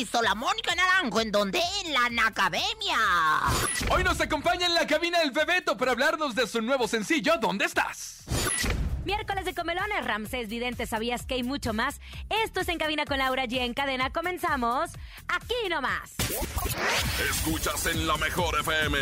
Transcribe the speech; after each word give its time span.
hizo 0.00 0.22
la 0.22 0.34
Mónica 0.34 0.74
Naranjo 0.74 1.20
en 1.20 1.30
donde 1.30 1.60
en 1.84 1.92
la 1.92 2.08
Nacademia. 2.08 2.96
Hoy 3.90 4.02
nos 4.02 4.18
acompaña 4.20 4.66
en 4.66 4.74
la 4.74 4.86
cabina 4.86 5.20
el 5.20 5.30
Bebeto 5.30 5.76
para 5.76 5.92
hablarnos 5.92 6.34
de 6.34 6.46
su 6.46 6.62
nuevo 6.62 6.88
sencillo 6.88 7.36
¿Dónde 7.38 7.66
estás? 7.66 8.24
Miércoles 9.10 9.44
de 9.44 9.54
comelones, 9.54 10.04
Ramsés 10.04 10.46
Vidente, 10.46 10.86
¿sabías 10.86 11.26
que 11.26 11.34
hay 11.34 11.42
mucho 11.42 11.72
más? 11.72 12.00
Esto 12.44 12.60
es 12.60 12.68
En 12.68 12.78
Cabina 12.78 13.04
con 13.04 13.18
Laura 13.18 13.44
G. 13.46 13.58
En 13.58 13.74
cadena 13.74 14.10
comenzamos 14.10 14.92
aquí 15.26 15.68
nomás. 15.68 16.14
Escuchas 17.28 17.86
en 17.86 18.06
la 18.06 18.16
mejor 18.18 18.54
FM. 18.60 18.98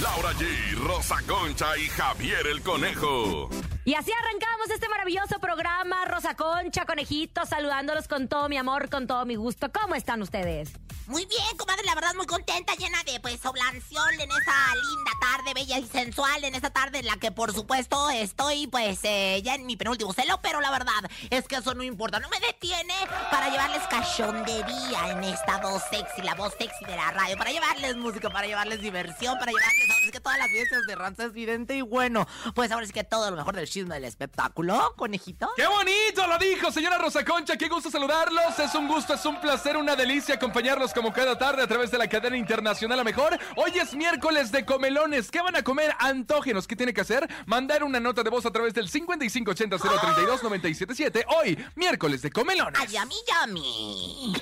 Laura 0.00 0.32
G, 0.32 0.78
Rosa 0.78 1.16
Concha 1.26 1.76
y 1.76 1.86
Javier 1.88 2.46
el 2.46 2.62
Conejo. 2.62 3.50
Y 3.84 3.92
así 3.92 4.10
arrancamos 4.10 4.70
este 4.70 4.88
maravilloso 4.88 5.38
programa, 5.38 6.06
Rosa 6.06 6.34
Concha, 6.34 6.86
Conejito, 6.86 7.44
saludándolos 7.44 8.08
con 8.08 8.28
todo 8.28 8.48
mi 8.48 8.56
amor, 8.56 8.88
con 8.88 9.06
todo 9.06 9.26
mi 9.26 9.34
gusto. 9.34 9.70
¿Cómo 9.70 9.94
están 9.96 10.22
ustedes? 10.22 10.72
Muy 11.08 11.24
bien, 11.26 11.56
comadre, 11.56 11.84
la 11.84 11.94
verdad 11.94 12.14
muy 12.16 12.26
contenta, 12.26 12.74
llena 12.74 12.98
de 13.04 13.20
pues 13.20 13.44
oblanción 13.46 14.12
en 14.14 14.28
esa 14.28 14.74
linda 14.74 15.12
tarde, 15.20 15.54
bella 15.54 15.78
y 15.78 15.86
sensual, 15.86 16.42
en 16.42 16.56
esta 16.56 16.70
tarde 16.70 16.98
en 16.98 17.06
la 17.06 17.16
que 17.16 17.30
por 17.30 17.52
supuesto 17.52 18.10
estoy 18.10 18.66
pues 18.66 18.98
eh, 19.04 19.40
ya 19.44 19.54
en 19.54 19.66
mi 19.66 19.76
penúltimo 19.76 20.12
celo, 20.12 20.40
pero 20.42 20.60
la 20.60 20.72
verdad 20.72 21.08
es 21.30 21.46
que 21.46 21.56
eso 21.56 21.74
no 21.74 21.84
importa, 21.84 22.18
no 22.18 22.28
me 22.28 22.40
detiene 22.40 22.94
para 23.30 23.50
llevarles 23.50 23.82
cachondería 23.88 25.10
en 25.12 25.22
esta 25.22 25.58
voz 25.58 25.80
sexy, 25.90 26.22
la 26.22 26.34
voz 26.34 26.54
sexy 26.58 26.84
de 26.84 26.96
la 26.96 27.12
radio, 27.12 27.36
para 27.36 27.52
llevarles 27.52 27.96
música, 27.96 28.28
para 28.28 28.48
llevarles 28.48 28.80
diversión, 28.80 29.38
para 29.38 29.52
llevarles 29.52 29.88
ahora 29.88 30.04
sí 30.06 30.10
que 30.10 30.20
todas 30.20 30.38
las 30.38 30.48
fiestas 30.48 30.86
de 30.88 30.94
Ramsés 30.96 31.32
Vidente 31.32 31.76
y 31.76 31.82
bueno, 31.82 32.26
pues 32.56 32.72
ahora 32.72 32.84
sí 32.84 32.92
que 32.92 33.04
todo 33.04 33.30
lo 33.30 33.36
mejor 33.36 33.54
del 33.54 33.68
chisme 33.68 33.94
del 33.94 34.06
espectáculo, 34.06 34.92
conejito. 34.96 35.48
¡Qué 35.54 35.68
bonito 35.68 36.26
lo 36.26 36.36
dijo, 36.38 36.72
señora 36.72 36.98
Rosa 36.98 37.24
Concha! 37.24 37.56
¡Qué 37.56 37.68
gusto 37.68 37.92
saludarlos! 37.92 38.58
Es 38.58 38.74
un 38.74 38.88
gusto, 38.88 39.14
es 39.14 39.24
un 39.24 39.40
placer, 39.40 39.76
una 39.76 39.94
delicia 39.94 40.34
acompañarlos 40.34 40.95
como 40.96 41.12
cada 41.12 41.36
tarde 41.36 41.62
a 41.62 41.66
través 41.66 41.90
de 41.90 41.98
la 41.98 42.08
cadena 42.08 42.38
internacional 42.38 42.98
a 42.98 43.04
mejor. 43.04 43.38
Hoy 43.54 43.72
es 43.78 43.94
miércoles 43.94 44.50
de 44.50 44.64
comelones. 44.64 45.30
¿Qué 45.30 45.42
van 45.42 45.54
a 45.54 45.62
comer? 45.62 45.94
Antógenos. 45.98 46.66
¿Qué 46.66 46.74
tiene 46.74 46.94
que 46.94 47.02
hacer? 47.02 47.28
Mandar 47.44 47.84
una 47.84 48.00
nota 48.00 48.22
de 48.22 48.30
voz 48.30 48.46
a 48.46 48.50
través 48.50 48.72
del 48.72 48.90
5580-032-977. 48.90 51.26
Hoy, 51.38 51.62
miércoles 51.74 52.22
de 52.22 52.30
comelones. 52.30 52.80
¡Ay, 52.80 52.88
yami, 52.88 53.14
yami! 53.28 54.32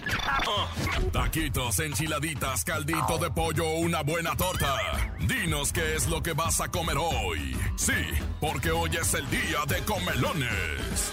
Taquitos, 1.13 1.81
enchiladitas, 1.81 2.65
caldito 2.65 3.19
de 3.19 3.33
pollo, 3.33 3.71
una 3.71 4.03
buena 4.03 4.37
torta. 4.37 4.77
Dinos 5.27 5.73
qué 5.73 5.97
es 5.97 6.07
lo 6.07 6.23
que 6.23 6.35
vas 6.35 6.61
a 6.61 6.69
comer 6.69 6.99
hoy. 6.99 7.57
Sí, 7.75 7.93
porque 8.41 8.71
hoy 8.71 8.95
es 8.95 9.13
el 9.15 9.29
día 9.29 9.65
de 9.67 9.83
comelones. 9.83 11.13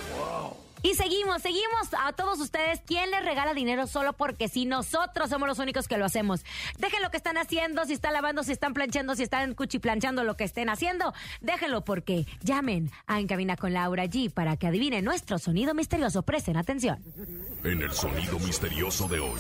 Y 0.83 0.95
seguimos, 0.95 1.41
seguimos 1.41 1.89
a 1.99 2.13
todos 2.13 2.39
ustedes. 2.39 2.81
¿Quién 2.85 3.11
les 3.11 3.23
regala 3.23 3.53
dinero 3.53 3.85
solo 3.87 4.13
porque 4.13 4.47
si 4.47 4.65
nosotros 4.65 5.29
somos 5.29 5.47
los 5.47 5.59
únicos 5.59 5.87
que 5.87 5.97
lo 5.97 6.05
hacemos? 6.05 6.43
Dejen 6.79 7.01
lo 7.01 7.11
que 7.11 7.17
están 7.17 7.37
haciendo, 7.37 7.85
si 7.85 7.93
están 7.93 8.13
lavando, 8.13 8.43
si 8.43 8.51
están 8.51 8.73
planchando, 8.73 9.15
si 9.15 9.23
están 9.23 9.53
cuchiplanchando 9.53 10.23
lo 10.23 10.35
que 10.35 10.43
estén 10.43 10.69
haciendo. 10.69 11.13
Déjenlo 11.41 11.83
porque 11.85 12.25
llamen 12.41 12.91
a 13.05 13.19
En 13.19 13.27
Cabina 13.27 13.57
con 13.57 13.73
Laura 13.73 14.05
G 14.05 14.31
para 14.31 14.57
que 14.57 14.67
adivinen 14.67 15.05
nuestro 15.05 15.37
sonido 15.37 15.73
misterioso. 15.73 16.23
Presten 16.23 16.57
atención. 16.57 17.03
En 17.63 17.81
el 17.81 17.91
sonido 17.91 18.39
misterioso 18.39 19.07
de 19.07 19.19
hoy. 19.19 19.39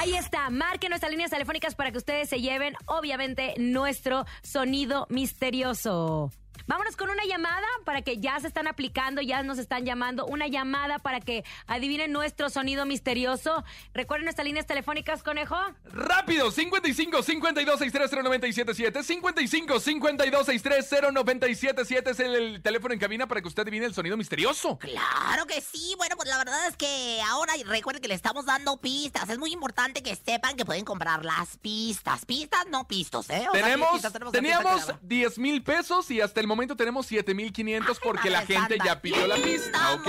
Ahí 0.00 0.16
está, 0.16 0.48
marquen 0.48 0.88
nuestras 0.88 1.12
líneas 1.12 1.30
telefónicas 1.30 1.74
para 1.74 1.92
que 1.92 1.98
ustedes 1.98 2.26
se 2.26 2.40
lleven, 2.40 2.74
obviamente, 2.86 3.52
nuestro 3.58 4.24
sonido 4.42 5.06
misterioso. 5.10 6.32
Vámonos 6.70 6.94
con 6.96 7.10
una 7.10 7.24
llamada 7.24 7.66
para 7.84 8.00
que 8.02 8.18
ya 8.18 8.38
se 8.38 8.46
están 8.46 8.68
aplicando, 8.68 9.20
ya 9.20 9.42
nos 9.42 9.58
están 9.58 9.84
llamando. 9.84 10.24
Una 10.26 10.46
llamada 10.46 11.00
para 11.00 11.18
que 11.18 11.44
adivinen 11.66 12.12
nuestro 12.12 12.48
sonido 12.48 12.86
misterioso. 12.86 13.64
Recuerden 13.92 14.26
nuestras 14.26 14.46
líneas 14.46 14.66
telefónicas, 14.66 15.24
conejo. 15.24 15.56
¡Rápido! 15.86 16.52
55 16.52 17.24
52 17.24 17.76
630 17.76 18.22
977 18.22 19.02
55 19.02 19.80
52 19.80 20.46
630 20.46 21.10
977 21.10 22.10
es 22.12 22.20
el, 22.20 22.34
el 22.36 22.62
teléfono 22.62 22.94
en 22.94 23.00
cabina 23.00 23.26
para 23.26 23.42
que 23.42 23.48
usted 23.48 23.62
adivine 23.62 23.86
el 23.86 23.92
sonido 23.94 24.16
misterioso. 24.16 24.78
Claro 24.78 25.46
que 25.46 25.60
sí. 25.60 25.94
Bueno, 25.98 26.14
pues 26.14 26.28
la 26.28 26.38
verdad 26.38 26.68
es 26.68 26.76
que 26.76 27.18
ahora 27.30 27.52
recuerden 27.66 28.00
que 28.00 28.06
le 28.06 28.14
estamos 28.14 28.46
dando 28.46 28.76
pistas. 28.80 29.28
Es 29.28 29.38
muy 29.40 29.52
importante 29.52 30.04
que 30.04 30.14
sepan 30.14 30.54
que 30.56 30.64
pueden 30.64 30.84
comprar 30.84 31.24
las 31.24 31.56
pistas. 31.56 32.24
Pistas, 32.24 32.64
no 32.68 32.86
pistos, 32.86 33.28
¿eh? 33.30 33.44
O 33.48 33.54
sea, 33.54 33.64
Tenemos, 33.64 33.90
pistas, 33.90 34.12
tenemos 34.12 34.32
teníamos 34.32 34.84
que 34.84 34.92
la- 34.92 34.98
10 35.02 35.38
mil 35.40 35.64
pesos 35.64 36.08
y 36.12 36.20
hasta 36.20 36.38
el 36.38 36.46
momento 36.46 36.59
tenemos 36.68 37.06
7 37.06 37.34
mil 37.34 37.52
500 37.52 37.98
porque 38.00 38.30
la 38.30 38.40
gente 38.46 38.76
santa. 38.76 38.84
ya 38.84 39.00
pidió 39.02 39.26
la 39.26 39.36
pista, 39.36 39.94
¿ok? 39.94 40.08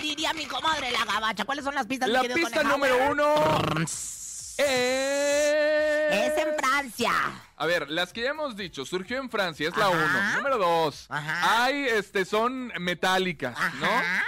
Diría 0.00 0.32
mi 0.32 0.46
comadre 0.46 0.90
la 0.90 1.04
gabacha. 1.04 1.44
¿Cuáles 1.44 1.64
son 1.64 1.74
las 1.74 1.86
pistas? 1.86 2.08
La 2.08 2.22
pista 2.22 2.62
número 2.62 3.10
uno 3.10 3.34
es... 3.82 4.56
Es 4.58 6.38
en 6.38 6.54
Francia. 6.58 7.12
A 7.56 7.66
ver, 7.66 7.90
las 7.90 8.12
que 8.12 8.22
ya 8.22 8.30
hemos 8.30 8.56
dicho, 8.56 8.84
surgió 8.84 9.18
en 9.18 9.30
Francia, 9.30 9.68
es 9.68 9.76
la 9.76 9.86
Ajá. 9.86 9.96
uno. 9.96 10.36
Número 10.36 10.58
dos, 10.58 11.06
Ajá. 11.08 11.64
hay, 11.64 11.84
este, 11.86 12.24
son 12.24 12.72
metálicas, 12.78 13.56
Ajá. 13.56 13.72
¿no? 13.80 14.22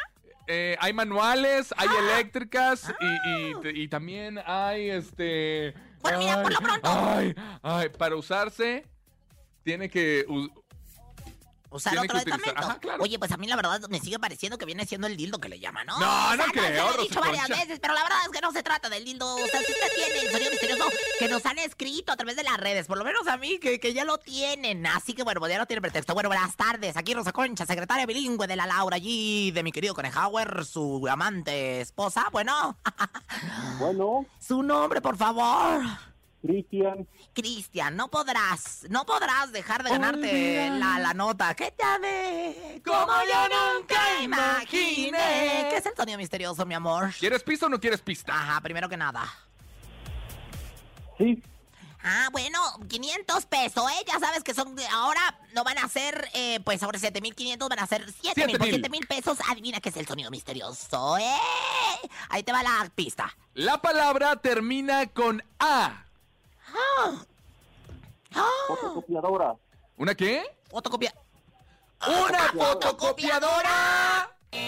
Eh, 0.46 0.76
hay 0.80 0.92
manuales, 0.92 1.72
hay 1.76 1.88
Ah. 1.90 1.98
eléctricas 2.16 2.92
y, 3.00 3.68
y- 3.68 3.82
y 3.84 3.88
también 3.88 4.38
hay, 4.46 4.90
este... 4.90 5.74
Bueno, 6.00 6.18
mira, 6.18 6.42
por 6.42 6.52
lo 6.52 6.58
pronto. 6.58 6.90
Ay, 7.16 7.34
ay, 7.62 7.88
para 7.90 8.14
usarse, 8.16 8.86
tiene 9.62 9.88
que... 9.88 10.26
Usar 11.74 11.98
otro 11.98 12.18
estamento. 12.18 12.52
Ajá, 12.56 12.78
claro. 12.78 13.02
Oye, 13.02 13.18
pues 13.18 13.32
a 13.32 13.36
mí 13.36 13.46
la 13.48 13.56
verdad 13.56 13.80
me 13.88 13.98
sigue 14.00 14.18
pareciendo 14.18 14.58
que 14.58 14.64
viene 14.64 14.86
siendo 14.86 15.06
el 15.08 15.16
dildo 15.16 15.38
que 15.38 15.48
le 15.48 15.58
llaman, 15.58 15.86
¿no? 15.86 15.98
No, 15.98 16.28
O 16.28 16.36
no 16.36 16.44
sea, 16.44 16.52
creo, 16.52 16.92
lo 16.92 16.98
he 17.00 17.02
dicho 17.02 17.20
varias 17.20 17.46
Concha. 17.48 17.60
veces, 17.62 17.80
pero 17.80 17.94
la 17.94 18.02
verdad 18.02 18.18
es 18.24 18.30
que 18.30 18.40
no 18.40 18.52
se 18.52 18.62
trata 18.62 18.88
del 18.88 19.04
dildo. 19.04 19.34
O 19.34 19.46
sea, 19.46 19.60
si 19.60 19.72
usted 19.72 19.92
tiene 19.96 20.20
el 20.22 20.30
sonido 20.30 20.50
misterioso 20.52 20.84
que 21.18 21.28
nos 21.28 21.44
han 21.46 21.58
escrito 21.58 22.12
a 22.12 22.16
través 22.16 22.36
de 22.36 22.44
las 22.44 22.56
redes, 22.58 22.86
por 22.86 22.96
lo 22.98 23.04
menos 23.04 23.26
a 23.26 23.36
mí, 23.36 23.58
que, 23.58 23.80
que 23.80 23.92
ya 23.92 24.04
lo 24.04 24.18
tienen. 24.18 24.86
Así 24.86 25.14
que 25.14 25.22
bueno, 25.24 25.40
pues 25.40 25.50
ya 25.52 25.58
no 25.58 25.66
tiene 25.66 25.80
pretexto. 25.80 26.14
Bueno, 26.14 26.28
buenas 26.28 26.54
tardes. 26.56 26.96
Aquí 26.96 27.12
Rosa 27.14 27.32
Concha, 27.32 27.66
secretaria 27.66 28.06
bilingüe 28.06 28.46
de 28.46 28.56
la 28.56 28.66
Laura 28.66 28.96
allí, 28.96 29.50
de 29.50 29.62
mi 29.62 29.72
querido 29.72 29.94
Conejauer, 29.94 30.64
su 30.64 31.06
amante 31.10 31.80
esposa. 31.80 32.26
Bueno, 32.30 32.76
Bueno, 33.78 34.26
su 34.38 34.62
nombre, 34.62 35.00
por 35.00 35.16
favor. 35.16 35.82
Cristian, 36.46 37.08
Cristian, 37.32 37.96
no 37.96 38.08
podrás, 38.08 38.84
no 38.90 39.06
podrás 39.06 39.50
dejar 39.50 39.82
de 39.82 39.88
ganarte 39.88 40.68
la, 40.70 40.98
la 40.98 41.14
nota. 41.14 41.54
¿Qué 41.54 41.72
llame? 41.78 42.82
Como 42.84 43.06
yo 43.06 43.78
nunca 43.78 44.20
imaginé. 44.22 45.68
¿Qué 45.70 45.76
es 45.78 45.86
el 45.86 45.96
sonido 45.96 46.18
misterioso, 46.18 46.66
mi 46.66 46.74
amor? 46.74 47.12
¿Quieres 47.18 47.42
pista 47.42 47.64
o 47.64 47.68
no 47.70 47.80
quieres 47.80 48.02
pista? 48.02 48.34
Ajá, 48.34 48.60
primero 48.60 48.90
que 48.90 48.96
nada. 48.98 49.24
sí, 51.16 51.42
Ah, 52.06 52.28
bueno, 52.32 52.58
500 52.86 53.46
pesos, 53.46 53.90
¿eh? 53.90 54.04
Ya 54.06 54.18
sabes 54.20 54.44
que 54.44 54.52
son, 54.52 54.76
ahora 54.92 55.38
no 55.54 55.64
van 55.64 55.78
a 55.78 55.88
ser, 55.88 56.28
eh, 56.34 56.60
pues 56.62 56.82
ahora 56.82 56.98
7,500, 56.98 57.66
van 57.66 57.78
a 57.78 57.86
ser 57.86 58.02
7,000. 58.12 58.58
Por 58.58 58.66
7,000. 58.68 58.74
7,000 58.74 59.06
pesos, 59.06 59.38
adivina 59.48 59.80
qué 59.80 59.88
es 59.88 59.96
el 59.96 60.06
sonido 60.06 60.30
misterioso, 60.30 61.16
¿eh? 61.16 61.32
Ahí 62.28 62.42
te 62.42 62.52
va 62.52 62.62
la 62.62 62.90
pista. 62.94 63.34
La 63.54 63.80
palabra 63.80 64.36
termina 64.36 65.06
con 65.06 65.42
A. 65.58 66.04
fotocopiadora. 68.68 69.54
¿Una 69.96 70.14
qué? 70.14 70.42
Fotocopia. 70.70 71.14
¡Una 72.06 72.52
fotocopiadora! 72.52 74.36
¡Ay, 74.52 74.60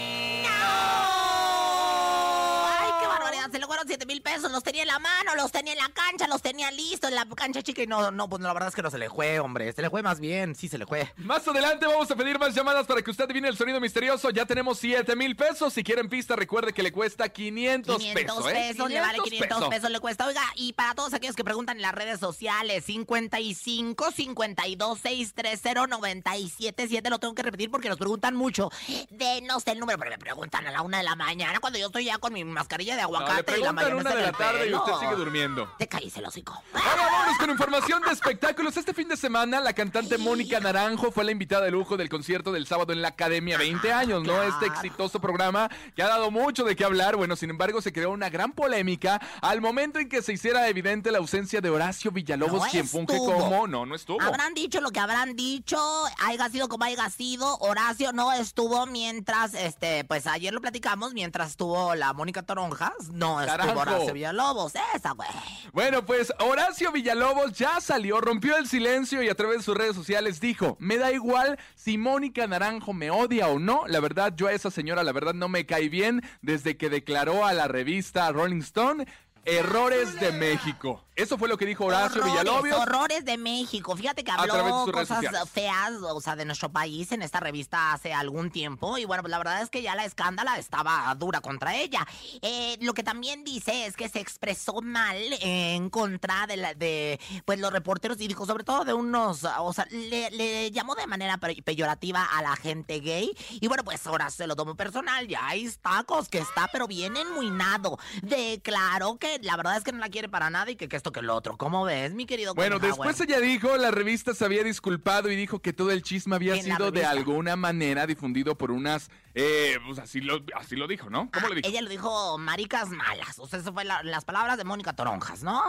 qué 2.99 3.07
barbaridad! 3.07 3.51
Se 3.51 3.59
le 3.59 3.67
fueron 3.67 3.87
7 3.87 4.05
mil 4.05 4.21
pesos, 4.37 4.51
los 4.51 4.63
tenía 4.63 4.83
en 4.83 4.87
la 4.87 4.99
mano, 4.99 5.35
los 5.35 5.51
tenía 5.51 5.73
en 5.73 5.79
la 5.79 5.89
cancha, 5.89 6.27
los 6.27 6.41
tenía 6.41 6.69
listos 6.71 7.09
en 7.09 7.15
la 7.15 7.25
cancha 7.25 7.63
chica 7.63 7.81
y 7.81 7.87
no, 7.87 8.11
no, 8.11 8.29
pues 8.29 8.41
la 8.41 8.53
verdad 8.53 8.69
es 8.69 8.75
que 8.75 8.83
no 8.83 8.91
se 8.91 8.97
le 8.97 9.09
fue, 9.09 9.39
hombre. 9.39 9.73
Se 9.73 9.81
le 9.81 9.89
fue 9.89 10.03
más 10.03 10.19
bien, 10.19 10.55
sí 10.55 10.67
se 10.67 10.77
le 10.77 10.85
fue. 10.85 11.11
Más 11.17 11.47
adelante 11.47 11.87
vamos 11.87 12.09
a 12.11 12.15
pedir 12.15 12.37
más 12.37 12.53
llamadas 12.53 12.85
para 12.85 13.01
que 13.01 13.09
usted 13.09 13.23
adivine 13.23 13.47
el 13.47 13.57
sonido 13.57 13.79
misterioso. 13.79 14.29
Ya 14.29 14.45
tenemos 14.45 14.77
7 14.77 15.15
mil 15.15 15.35
pesos. 15.35 15.73
Si 15.73 15.83
quieren 15.83 16.07
pista, 16.09 16.35
recuerde 16.35 16.73
que 16.73 16.83
le 16.83 16.91
cuesta 16.91 17.29
500, 17.29 17.97
500 17.97 18.23
pesos, 18.23 18.51
¿eh? 18.51 18.53
pesos, 18.53 18.89
le 18.89 18.99
vale 18.99 19.19
500 19.23 19.57
pesos. 19.57 19.69
pesos. 19.69 19.89
le 19.89 19.99
cuesta. 19.99 20.27
Oiga, 20.27 20.43
y 20.55 20.73
para 20.73 20.93
todos 20.93 21.13
aquellos 21.13 21.35
que 21.35 21.43
preguntan 21.43 21.77
en 21.77 21.81
las 21.81 21.95
redes 21.95 22.19
sociales, 22.19 22.85
55 22.85 24.11
52 24.11 24.99
630 24.99 25.87
977, 25.87 27.09
lo 27.09 27.19
tengo 27.19 27.33
que 27.33 27.43
repetir 27.43 27.71
porque 27.71 27.89
nos 27.89 27.97
preguntan 27.97 28.35
mucho. 28.35 28.69
Denos 29.09 29.65
el 29.67 29.79
número, 29.79 29.97
pero 29.97 30.11
me 30.11 30.17
preguntan 30.17 30.67
a 30.67 30.71
la 30.71 30.81
una 30.81 30.99
de 30.99 31.03
la 31.03 31.15
mañana 31.15 31.59
cuando 31.59 31.79
yo 31.79 31.87
estoy 31.87 32.05
ya 32.05 32.17
con 32.17 32.33
mi 32.33 32.43
mascarilla 32.43 32.95
de 32.95 33.01
No, 33.01 33.07
aguacate 33.07 33.59
y 33.59 33.63
la 33.63 33.73
mayonesa 33.73 34.15
de 34.15 34.26
la 34.31 34.37
tarde 34.37 34.69
y 34.69 34.73
usted 34.73 34.93
sigue 34.99 35.15
durmiendo. 35.15 35.71
Te 35.77 35.87
calles 35.87 36.15
el 36.17 36.25
hocico. 36.25 36.61
Ahora 36.73 37.03
vámonos 37.11 37.37
con 37.37 37.49
información 37.49 38.01
de 38.03 38.11
espectáculos. 38.11 38.75
Este 38.77 38.93
fin 38.93 39.07
de 39.07 39.17
semana, 39.17 39.61
la 39.61 39.73
cantante 39.73 40.17
Mónica 40.17 40.59
Naranjo 40.59 41.11
fue 41.11 41.23
la 41.23 41.31
invitada 41.31 41.65
de 41.65 41.71
lujo 41.71 41.97
del 41.97 42.09
concierto 42.09 42.51
del 42.51 42.67
sábado 42.67 42.93
en 42.93 43.01
la 43.01 43.09
Academia 43.09 43.57
20 43.57 43.91
años, 43.91 44.23
¿no? 44.23 44.41
Este 44.43 44.65
exitoso 44.65 45.19
programa 45.19 45.69
que 45.95 46.03
ha 46.03 46.07
dado 46.07 46.31
mucho 46.31 46.63
de 46.63 46.75
qué 46.75 46.83
hablar. 46.83 47.15
Bueno, 47.15 47.35
sin 47.35 47.49
embargo, 47.49 47.81
se 47.81 47.93
creó 47.93 48.11
una 48.11 48.29
gran 48.29 48.51
polémica 48.51 49.21
al 49.41 49.61
momento 49.61 49.99
en 49.99 50.09
que 50.09 50.21
se 50.21 50.33
hiciera 50.33 50.67
evidente 50.67 51.11
la 51.11 51.19
ausencia 51.19 51.61
de 51.61 51.69
Horacio 51.69 52.11
Villalobos, 52.11 52.63
No 52.63 52.69
quien 52.69 52.87
funge 52.87 53.17
como. 53.17 53.67
No, 53.67 53.85
no 53.85 53.95
estuvo. 53.95 54.21
Habrán 54.21 54.53
dicho 54.53 54.81
lo 54.81 54.91
que 54.91 54.99
habrán 54.99 55.35
dicho, 55.35 55.77
haya 56.25 56.49
sido 56.49 56.67
como 56.67 56.85
haya 56.85 57.09
sido. 57.09 57.57
Horacio 57.59 58.11
no 58.13 58.33
estuvo 58.33 58.85
mientras, 58.85 59.53
este, 59.53 60.03
pues 60.05 60.27
ayer 60.27 60.53
lo 60.53 60.61
platicamos, 60.61 61.13
mientras 61.13 61.51
estuvo 61.51 61.95
la 61.95 62.13
Mónica 62.13 62.43
Toronjas, 62.43 62.91
no 63.11 63.41
estuvo 63.41 63.57
Naranjo. 63.57 63.81
Horacio 63.81 64.06
Villalobos, 64.13 64.73
esa 64.95 65.11
güey. 65.11 65.29
Bueno, 65.73 66.05
pues 66.05 66.33
Horacio 66.39 66.91
Villalobos 66.91 67.53
ya 67.53 67.79
salió, 67.81 68.21
rompió 68.21 68.57
el 68.57 68.67
silencio 68.67 69.23
y 69.23 69.29
a 69.29 69.35
través 69.35 69.57
de 69.57 69.63
sus 69.63 69.77
redes 69.77 69.95
sociales 69.95 70.39
dijo, 70.39 70.77
me 70.79 70.97
da 70.97 71.11
igual 71.11 71.57
si 71.75 71.97
Mónica 71.97 72.47
Naranjo 72.47 72.93
me 72.93 73.11
odia 73.11 73.47
o 73.47 73.59
no, 73.59 73.85
la 73.87 73.99
verdad 73.99 74.33
yo 74.35 74.47
a 74.47 74.53
esa 74.53 74.71
señora 74.71 75.03
la 75.03 75.11
verdad 75.11 75.33
no 75.33 75.49
me 75.49 75.65
cae 75.65 75.89
bien 75.89 76.21
desde 76.41 76.77
que 76.77 76.89
declaró 76.89 77.45
a 77.45 77.53
la 77.53 77.67
revista 77.67 78.31
Rolling 78.31 78.61
Stone 78.61 79.07
Errores 79.45 80.19
de 80.19 80.31
México. 80.33 81.06
Eso 81.17 81.37
fue 81.39 81.49
lo 81.49 81.57
que 81.57 81.65
dijo 81.65 81.85
Horacio 81.85 82.21
horrores, 82.21 82.43
Villalobos. 82.43 82.71
horrores 82.87 83.25
de 83.25 83.37
México. 83.37 83.95
Fíjate 83.95 84.23
que 84.23 84.29
habló 84.31 84.85
cosas 84.91 85.25
feas, 85.49 85.91
o 86.03 86.21
sea, 86.21 86.35
de 86.35 86.45
nuestro 86.45 86.69
país 86.71 87.11
en 87.11 87.23
esta 87.23 87.39
revista 87.39 87.91
hace 87.93 88.13
algún 88.13 88.51
tiempo. 88.51 88.99
Y 88.99 89.05
bueno, 89.05 89.23
pues 89.23 89.31
la 89.31 89.39
verdad 89.39 89.63
es 89.63 89.71
que 89.71 89.81
ya 89.81 89.95
la 89.95 90.05
escándala 90.05 90.59
estaba 90.59 91.13
dura 91.15 91.41
contra 91.41 91.75
ella. 91.75 92.05
Eh, 92.43 92.77
lo 92.81 92.93
que 92.93 93.01
también 93.01 93.43
dice 93.43 93.87
es 93.87 93.95
que 93.97 94.09
se 94.09 94.19
expresó 94.19 94.79
mal 94.83 95.17
en 95.41 95.89
contra 95.89 96.45
de, 96.45 96.57
la, 96.57 96.73
de 96.75 97.19
pues 97.45 97.59
los 97.59 97.73
reporteros 97.73 98.21
y 98.21 98.27
dijo 98.27 98.45
sobre 98.45 98.63
todo 98.63 98.85
de 98.85 98.93
unos, 98.93 99.43
o 99.59 99.73
sea, 99.73 99.87
le, 99.89 100.29
le 100.29 100.69
llamó 100.69 100.93
de 100.93 101.07
manera 101.07 101.37
pe- 101.37 101.63
peyorativa 101.63 102.23
a 102.25 102.43
la 102.43 102.55
gente 102.55 102.99
gay. 102.99 103.31
Y 103.59 103.67
bueno, 103.67 103.83
pues 103.83 104.05
ahora 104.05 104.29
se 104.29 104.45
lo 104.45 104.55
tomó 104.55 104.75
personal. 104.75 105.27
Ya 105.27 105.47
hay 105.47 105.67
tacos 105.81 106.29
que 106.29 106.37
está, 106.37 106.69
pero 106.71 106.87
bien 106.87 107.17
enmuinado. 107.17 107.97
Declaró 108.21 109.17
que 109.17 109.39
la 109.41 109.57
verdad 109.57 109.77
es 109.77 109.83
que 109.83 109.91
no 109.91 109.97
la 109.97 110.09
quiere 110.09 110.29
para 110.29 110.51
nada 110.51 110.69
y 110.69 110.75
que, 110.75 110.87
que 110.87 111.06
esto 111.07 111.11
que 111.19 111.25
lo 111.25 111.35
otro. 111.35 111.57
¿Cómo 111.57 111.83
ves, 111.83 112.13
mi 112.13 112.25
querido 112.25 112.53
Bueno, 112.53 112.79
después 112.79 113.19
ella 113.21 113.39
dijo, 113.39 113.75
la 113.77 113.91
revista 113.91 114.33
se 114.33 114.45
había 114.45 114.63
disculpado 114.63 115.31
y 115.31 115.35
dijo 115.35 115.59
que 115.59 115.73
todo 115.73 115.91
el 115.91 116.01
chisme 116.03 116.35
había 116.35 116.61
sido 116.61 116.91
de 116.91 117.05
alguna 117.05 117.55
manera 117.55 118.05
difundido 118.07 118.57
por 118.57 118.71
unas, 118.71 119.09
eh, 119.33 119.77
pues 119.85 119.99
así 119.99 120.21
lo, 120.21 120.43
así 120.55 120.75
lo 120.75 120.87
dijo, 120.87 121.09
¿no? 121.09 121.29
¿Cómo 121.31 121.47
Ah, 121.47 121.49
le 121.49 121.55
dijo? 121.55 121.67
Ella 121.67 121.81
lo 121.81 121.89
dijo 121.89 122.37
maricas 122.37 122.89
malas. 122.89 123.39
O 123.39 123.47
sea, 123.47 123.59
eso 123.59 123.73
fue 123.73 123.85
la- 123.85 124.03
las 124.03 124.25
palabras 124.25 124.57
de 124.57 124.63
Mónica 124.63 124.93
Toronjas, 124.93 125.43
¿no? 125.43 125.61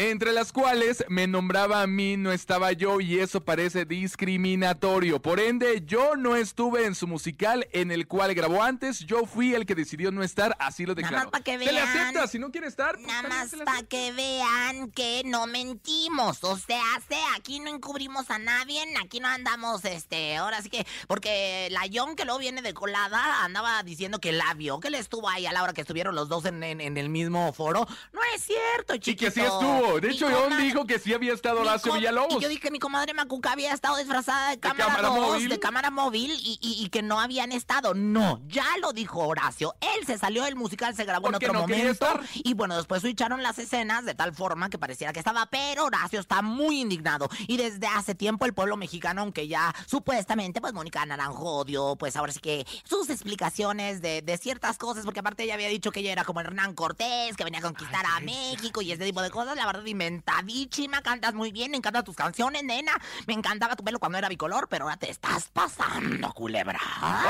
Entre 0.00 0.32
las 0.32 0.50
cuales 0.50 1.04
me 1.08 1.26
nombraba 1.26 1.82
a 1.82 1.86
mí, 1.86 2.16
no 2.16 2.32
estaba 2.32 2.72
yo 2.72 3.00
y 3.02 3.18
eso 3.20 3.44
parece 3.44 3.84
discriminatorio. 3.84 5.20
Por 5.20 5.40
ende, 5.40 5.82
yo 5.84 6.16
no 6.16 6.36
estuve 6.36 6.86
en 6.86 6.94
su 6.94 7.06
musical 7.06 7.68
en 7.72 7.90
el 7.90 8.06
cual 8.08 8.32
grabó 8.34 8.62
antes, 8.62 9.00
yo 9.00 9.26
fui 9.26 9.54
el 9.54 9.66
que 9.66 9.74
decidió 9.74 10.10
no 10.10 10.22
estar, 10.22 10.56
así 10.58 10.86
lo 10.86 10.94
Nada 10.94 11.02
declaró. 11.02 11.24
más 11.24 11.30
pa' 11.32 11.44
que 11.44 11.52
Se 11.58 11.64
le 11.66 11.72
vean. 11.72 11.86
acepta, 11.88 12.26
si 12.28 12.38
no 12.38 12.50
quiere 12.50 12.66
estar. 12.66 12.94
pues, 12.94 13.06
Nada 13.08 13.28
más 13.28 13.50
para 13.62 13.82
que 13.82 14.10
vean 14.12 14.90
que 14.92 15.20
no 15.26 15.46
mentimos. 15.46 16.42
O 16.44 16.56
sea, 16.56 16.82
se- 17.06 17.16
aquí 17.36 17.60
no 17.60 17.68
encubrimos 17.68 18.30
a 18.30 18.38
nadie, 18.38 18.82
aquí 19.04 19.20
no 19.20 19.28
andamos, 19.28 19.84
este, 19.84 20.36
ahora 20.38 20.62
sí 20.62 20.70
que, 20.70 20.86
porque 21.08 21.68
la 21.72 21.84
Young 21.84 22.16
que 22.16 22.24
luego 22.24 22.38
viene 22.40 22.62
de 22.62 22.72
colada 22.72 23.44
andaba 23.44 23.82
diciendo 23.82 24.18
que 24.18 24.32
la 24.32 24.54
vio, 24.54 24.80
que 24.80 24.88
le 24.88 24.96
estuvo 24.96 25.28
ahí 25.28 25.44
a 25.44 25.52
la 25.52 25.62
hora 25.62 25.74
que 25.74 25.82
estuvieron 25.82 26.14
los 26.14 26.30
dos 26.30 26.46
en, 26.46 26.62
en- 26.62 26.80
en 26.80 26.96
el 26.96 27.10
mismo 27.10 27.52
foro. 27.52 27.86
No 28.14 28.20
es 28.34 28.42
cierto, 28.42 28.94
Y 28.94 29.00
chiquito. 29.00 29.26
que 29.26 29.30
sí 29.32 29.40
estuvo. 29.42 29.89
De 29.98 30.10
hecho, 30.10 30.28
John 30.30 30.56
dijo 30.58 30.86
que 30.86 30.98
sí 30.98 31.12
había 31.14 31.32
estado 31.32 31.60
Horacio 31.62 31.92
Villalobos. 31.94 32.36
Y 32.36 32.40
yo 32.40 32.48
dije 32.48 32.60
que 32.60 32.70
mi 32.70 32.78
comadre 32.78 33.14
Macuca 33.14 33.52
había 33.52 33.72
estado 33.72 33.96
disfrazada 33.96 34.50
de 34.50 34.60
cámara, 34.60 34.86
cámara 34.86 35.08
2, 35.08 35.18
móvil? 35.18 35.48
de 35.48 35.58
cámara 35.58 35.90
móvil 35.90 36.30
y, 36.32 36.58
y- 36.60 36.84
y 36.84 36.88
que 36.90 37.02
no 37.02 37.18
habían 37.20 37.52
estado. 37.52 37.94
No, 37.94 38.40
ya 38.46 38.66
lo 38.80 38.92
dijo 38.92 39.20
Horacio. 39.26 39.74
Él 39.80 40.06
se 40.06 40.18
salió 40.18 40.44
del 40.44 40.56
musical, 40.56 40.94
se 40.94 41.04
grabó 41.04 41.28
en 41.28 41.34
otro 41.36 41.52
no 41.52 41.60
momento. 41.62 41.90
estar. 41.90 42.20
Y 42.34 42.54
bueno, 42.54 42.76
después 42.76 43.00
switcharon 43.02 43.42
las 43.42 43.58
escenas 43.58 44.04
de 44.04 44.14
tal 44.14 44.34
forma 44.34 44.68
que 44.70 44.78
pareciera 44.78 45.12
que 45.12 45.18
estaba. 45.20 45.46
Pero 45.46 45.86
Horacio 45.86 46.20
está 46.20 46.42
muy 46.42 46.80
indignado. 46.80 47.28
Y 47.48 47.56
desde 47.56 47.86
hace 47.86 48.14
tiempo 48.14 48.44
el 48.44 48.52
pueblo 48.54 48.76
mexicano, 48.76 49.22
aunque 49.22 49.48
ya 49.48 49.74
supuestamente, 49.86 50.60
pues 50.60 50.72
Mónica 50.72 51.04
Naranjo 51.06 51.64
dio, 51.64 51.96
pues 51.96 52.16
ahora 52.16 52.32
sí 52.32 52.40
que 52.40 52.66
sus 52.84 53.08
explicaciones 53.10 54.02
de, 54.02 54.22
de 54.22 54.36
ciertas 54.38 54.76
cosas, 54.78 55.04
porque 55.04 55.20
aparte 55.20 55.44
ella 55.44 55.54
había 55.54 55.68
dicho 55.68 55.90
que 55.92 56.00
ella 56.00 56.12
era 56.12 56.24
como 56.24 56.40
Hernán 56.40 56.74
Cortés, 56.74 57.36
que 57.36 57.44
venía 57.44 57.60
a 57.60 57.62
conquistar 57.62 58.04
a 58.06 58.20
México 58.20 58.82
y 58.82 58.92
ese 58.92 59.04
tipo 59.04 59.22
de 59.22 59.30
cosas. 59.30 59.56
La 59.56 59.66
verdad, 59.66 59.79
inventadísima, 59.88 61.02
cantas 61.02 61.34
muy 61.34 61.52
bien, 61.52 61.70
me 61.70 61.76
encantan 61.76 62.04
tus 62.04 62.16
canciones, 62.16 62.62
nena. 62.64 62.92
Me 63.26 63.34
encantaba 63.34 63.76
tu 63.76 63.84
pelo 63.84 63.98
cuando 63.98 64.18
era 64.18 64.28
bicolor, 64.28 64.68
pero 64.68 64.84
ahora 64.84 64.96
te 64.96 65.10
estás 65.10 65.48
pasando, 65.48 66.32
culebra. 66.32 66.80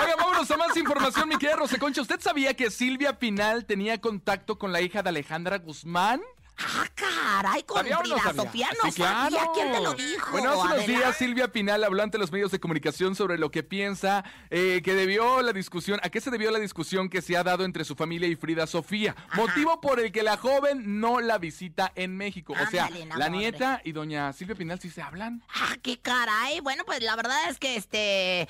Oiga, 0.02 0.16
vámonos 0.16 0.50
a 0.50 0.56
más 0.56 0.76
información, 0.76 1.28
mi 1.28 1.36
querida 1.36 1.56
Rosa 1.56 1.78
Concha. 1.78 2.02
¿Usted 2.02 2.20
sabía 2.20 2.54
que 2.54 2.70
Silvia 2.70 3.18
Pinal 3.18 3.64
tenía 3.64 4.00
contacto 4.00 4.58
con 4.58 4.72
la 4.72 4.80
hija 4.80 5.02
de 5.02 5.10
Alejandra 5.10 5.58
Guzmán? 5.58 6.20
Ah, 6.62 6.86
caray, 6.94 7.62
con 7.62 7.78
¿Sabía 7.78 7.98
o 7.98 8.02
no 8.02 8.18
Frida? 8.18 8.34
Sofía 8.44 8.68
no 8.82 8.90
Sí, 8.90 8.96
claro. 8.96 9.36
sabía. 9.36 9.50
¿Quién 9.54 9.72
te 9.72 9.80
lo 9.80 9.94
dijo? 9.94 10.30
Bueno, 10.32 10.50
hace 10.52 10.74
unos 10.74 10.86
días 10.86 11.16
Silvia 11.16 11.48
Pinal 11.52 11.82
habló 11.84 12.02
ante 12.02 12.18
los 12.18 12.30
medios 12.32 12.50
de 12.50 12.60
comunicación 12.60 13.14
sobre 13.14 13.38
lo 13.38 13.50
que 13.50 13.62
piensa 13.62 14.24
eh, 14.50 14.82
que 14.84 14.94
debió 14.94 15.40
la 15.42 15.52
discusión, 15.52 16.00
a 16.02 16.10
qué 16.10 16.20
se 16.20 16.30
debió 16.30 16.50
la 16.50 16.58
discusión 16.58 17.08
que 17.08 17.22
se 17.22 17.36
ha 17.36 17.42
dado 17.44 17.64
entre 17.64 17.84
su 17.84 17.94
familia 17.96 18.28
y 18.28 18.36
Frida 18.36 18.66
Sofía, 18.66 19.16
motivo 19.34 19.80
por 19.80 20.00
el 20.00 20.12
que 20.12 20.22
la 20.22 20.36
joven 20.36 21.00
no 21.00 21.20
la 21.20 21.38
visita 21.38 21.92
en 21.94 22.16
México. 22.16 22.52
o 22.60 22.70
sea, 22.70 22.90
la 23.16 23.28
nieta 23.28 23.80
y 23.84 23.92
doña 23.92 24.32
Silvia 24.32 24.54
Pinal 24.54 24.80
sí 24.80 24.90
se 24.90 25.00
hablan. 25.02 25.42
Ah, 25.54 25.76
qué 25.82 25.98
caray. 25.98 26.60
Bueno, 26.60 26.84
pues 26.84 27.02
la 27.02 27.16
verdad 27.16 27.48
es 27.48 27.58
que 27.58 27.76
este. 27.76 28.48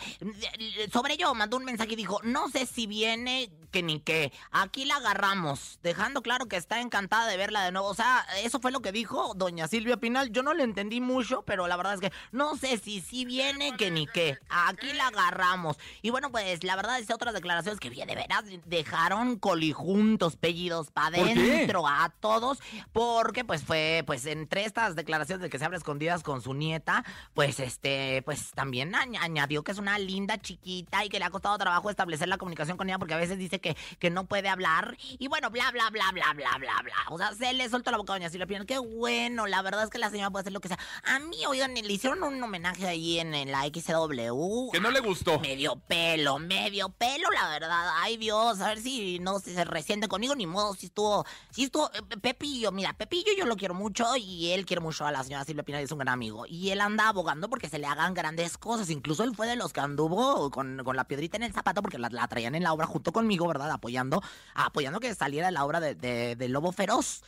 Sobre 0.93 1.15
ello 1.15 1.33
mandó 1.35 1.57
un 1.57 1.65
mensaje 1.65 1.93
y 1.93 1.97
dijo: 1.97 2.21
No 2.23 2.49
sé 2.49 2.67
si 2.67 2.87
viene 2.87 3.51
que 3.71 3.83
ni 3.83 4.01
qué. 4.01 4.33
Aquí 4.51 4.85
la 4.85 4.97
agarramos. 4.97 5.79
Dejando 5.83 6.23
claro 6.23 6.47
que 6.47 6.57
está 6.57 6.81
encantada 6.81 7.27
de 7.27 7.37
verla 7.37 7.63
de 7.65 7.73
nuevo. 7.73 7.89
O 7.89 7.95
sea, 8.03 8.27
eso 8.43 8.61
fue 8.61 8.73
lo 8.73 8.81
que 8.81 8.93
dijo 8.93 9.35
doña 9.35 9.69
Silvia 9.69 9.97
Pinal. 9.99 10.31
Yo 10.31 10.43
no 10.43 10.55
le 10.55 10.63
entendí 10.65 11.01
mucho, 11.01 11.43
pero 11.43 11.67
la 11.69 11.77
verdad 11.77 11.95
es 11.95 12.01
que 12.01 12.13
no 12.33 12.57
sé 12.57 12.79
si 12.79 13.01
sí 13.01 13.25
viene 13.25 13.77
que 13.77 13.91
ni 13.91 14.07
qué. 14.07 14.39
Aquí 14.49 14.93
la 14.93 15.09
agarramos. 15.09 15.77
Y 16.03 16.11
bueno, 16.11 16.31
pues 16.31 16.65
la 16.65 16.77
verdad 16.77 16.99
es 16.99 17.11
otras 17.11 17.35
declaraciones 17.35 17.81
que 17.81 17.91
de 17.91 18.15
veras 18.15 18.45
dejaron 18.67 19.37
colijuntos, 19.39 20.37
pellidos 20.37 20.91
para 20.91 21.19
adentro 21.19 21.87
a 21.87 22.09
todos. 22.21 22.59
Porque 22.93 23.45
pues 23.45 23.63
fue, 23.65 24.03
pues 24.07 24.25
entre 24.27 24.65
estas 24.65 24.97
declaraciones 24.97 25.43
de 25.43 25.51
que 25.51 25.59
se 25.59 25.65
abre 25.65 25.77
escondidas 25.77 26.23
con 26.23 26.41
su 26.41 26.55
nieta, 26.55 27.05
pues 27.35 27.61
este, 27.61 28.23
pues 28.25 28.53
también 28.53 28.93
añ- 28.95 29.19
añadió 29.21 29.63
que 29.63 29.73
es 29.73 29.79
una 29.79 29.99
linda 29.99 30.39
chiquita 30.39 31.05
y 31.05 31.09
que 31.09 31.19
le 31.19 31.25
ha 31.25 31.31
costado 31.31 31.59
trabajo 31.59 31.91
establecer 31.91 32.29
la 32.29 32.39
comunicación 32.39 32.77
con 32.77 32.89
ella 32.89 32.99
porque 32.99 33.15
a 33.15 33.19
veces 33.19 33.39
dice 33.39 33.61
que, 33.61 33.77
que 33.99 34.11
no 34.11 34.25
puede 34.25 34.49
hablar. 34.49 34.97
Y 35.19 35.29
bueno, 35.29 35.51
bla, 35.51 35.71
bla, 35.71 35.91
bla, 35.91 36.11
bla, 36.13 36.33
bla, 36.35 36.57
bla, 36.59 36.81
bla. 36.83 36.95
O 37.11 37.19
sea, 37.19 37.35
se 37.35 37.53
le 37.53 37.69
soltó 37.81 37.91
la 37.93 37.97
boca 37.97 38.13
a 38.13 38.17
doña 38.17 38.29
Silvia 38.29 38.47
Pinal. 38.47 38.67
Qué 38.67 38.79
bueno, 38.79 39.47
la 39.47 39.63
verdad 39.63 39.85
es 39.85 39.91
que 39.91 39.99
la 39.99 40.11
señora 40.11 40.31
puede 40.31 40.43
hacer 40.43 40.53
lo 40.53 40.61
que 40.61 40.69
sea. 40.69 40.79
A 41.05 41.19
mí, 41.19 41.39
oigan, 41.47 41.75
le 41.75 41.93
hicieron 41.93 42.23
un 42.23 42.43
homenaje 42.43 42.87
ahí 42.87 43.19
en, 43.19 43.35
en 43.35 43.51
la 43.51 43.63
XW. 43.65 44.71
Que 44.73 44.81
no 44.81 44.91
le 44.91 45.01
gustó. 45.01 45.39
Medio 45.41 45.77
pelo, 45.77 46.39
medio 46.39 46.91
pelo, 46.91 47.31
la 47.31 47.49
verdad. 47.49 47.89
Ay, 47.97 48.17
Dios, 48.19 48.61
a 48.61 48.69
ver 48.69 48.81
si 48.81 49.19
no 49.21 49.41
si 49.41 49.55
se 49.55 49.65
resiente 49.65 50.09
conmigo, 50.09 50.35
ni 50.35 50.47
modo, 50.47 50.75
si 50.75 50.87
estuvo, 50.87 51.25
si 51.51 51.65
estuvo, 51.65 51.91
eh, 51.95 52.17
Pepillo, 52.21 52.71
mira, 52.73 52.93
Pepillo 52.93 53.33
yo 53.37 53.47
lo 53.47 53.57
quiero 53.57 53.75
mucho 53.75 54.17
y 54.17 54.51
él 54.51 54.67
quiere 54.67 54.81
mucho 54.81 55.07
a 55.07 55.13
la 55.13 55.25
señora 55.25 55.45
Silvia 55.45 55.63
Pinal, 55.63 55.83
es 55.83 55.93
un 55.93 55.99
gran 55.99 56.09
amigo. 56.13 56.45
Y 56.47 56.71
él 56.71 56.81
anda 56.81 57.09
abogando 57.09 57.49
porque 57.49 57.69
se 57.69 57.79
le 57.79 57.87
hagan 57.87 58.13
grandes 58.15 58.59
cosas. 58.59 58.91
Incluso 58.91 59.25
él 59.25 59.35
fue 59.35 59.47
de 59.47 59.57
los 59.57 59.73
que 59.73 59.81
anduvo 59.81 60.51
con, 60.51 60.83
con 60.85 60.97
la 60.97 61.05
piedrita 61.05 61.37
en 61.39 61.45
el 61.45 61.53
zapato 61.53 61.81
porque 61.83 61.99
la, 61.99 62.09
la 62.11 62.29
traían 62.29 62.55
en 62.55 62.63
la 62.63 62.73
obra 62.73 62.87
junto 62.87 63.13
conmigo, 63.13 63.47
¿verdad? 63.49 63.71
Apoyando, 63.71 64.23
apoyando 64.55 65.01
que 65.01 65.15
saliera 65.15 65.51
la 65.51 65.65
obra 65.65 65.81
de, 65.81 65.95
de- 65.95 66.49
Lobo 66.51 66.73
Feroz. 66.73 67.23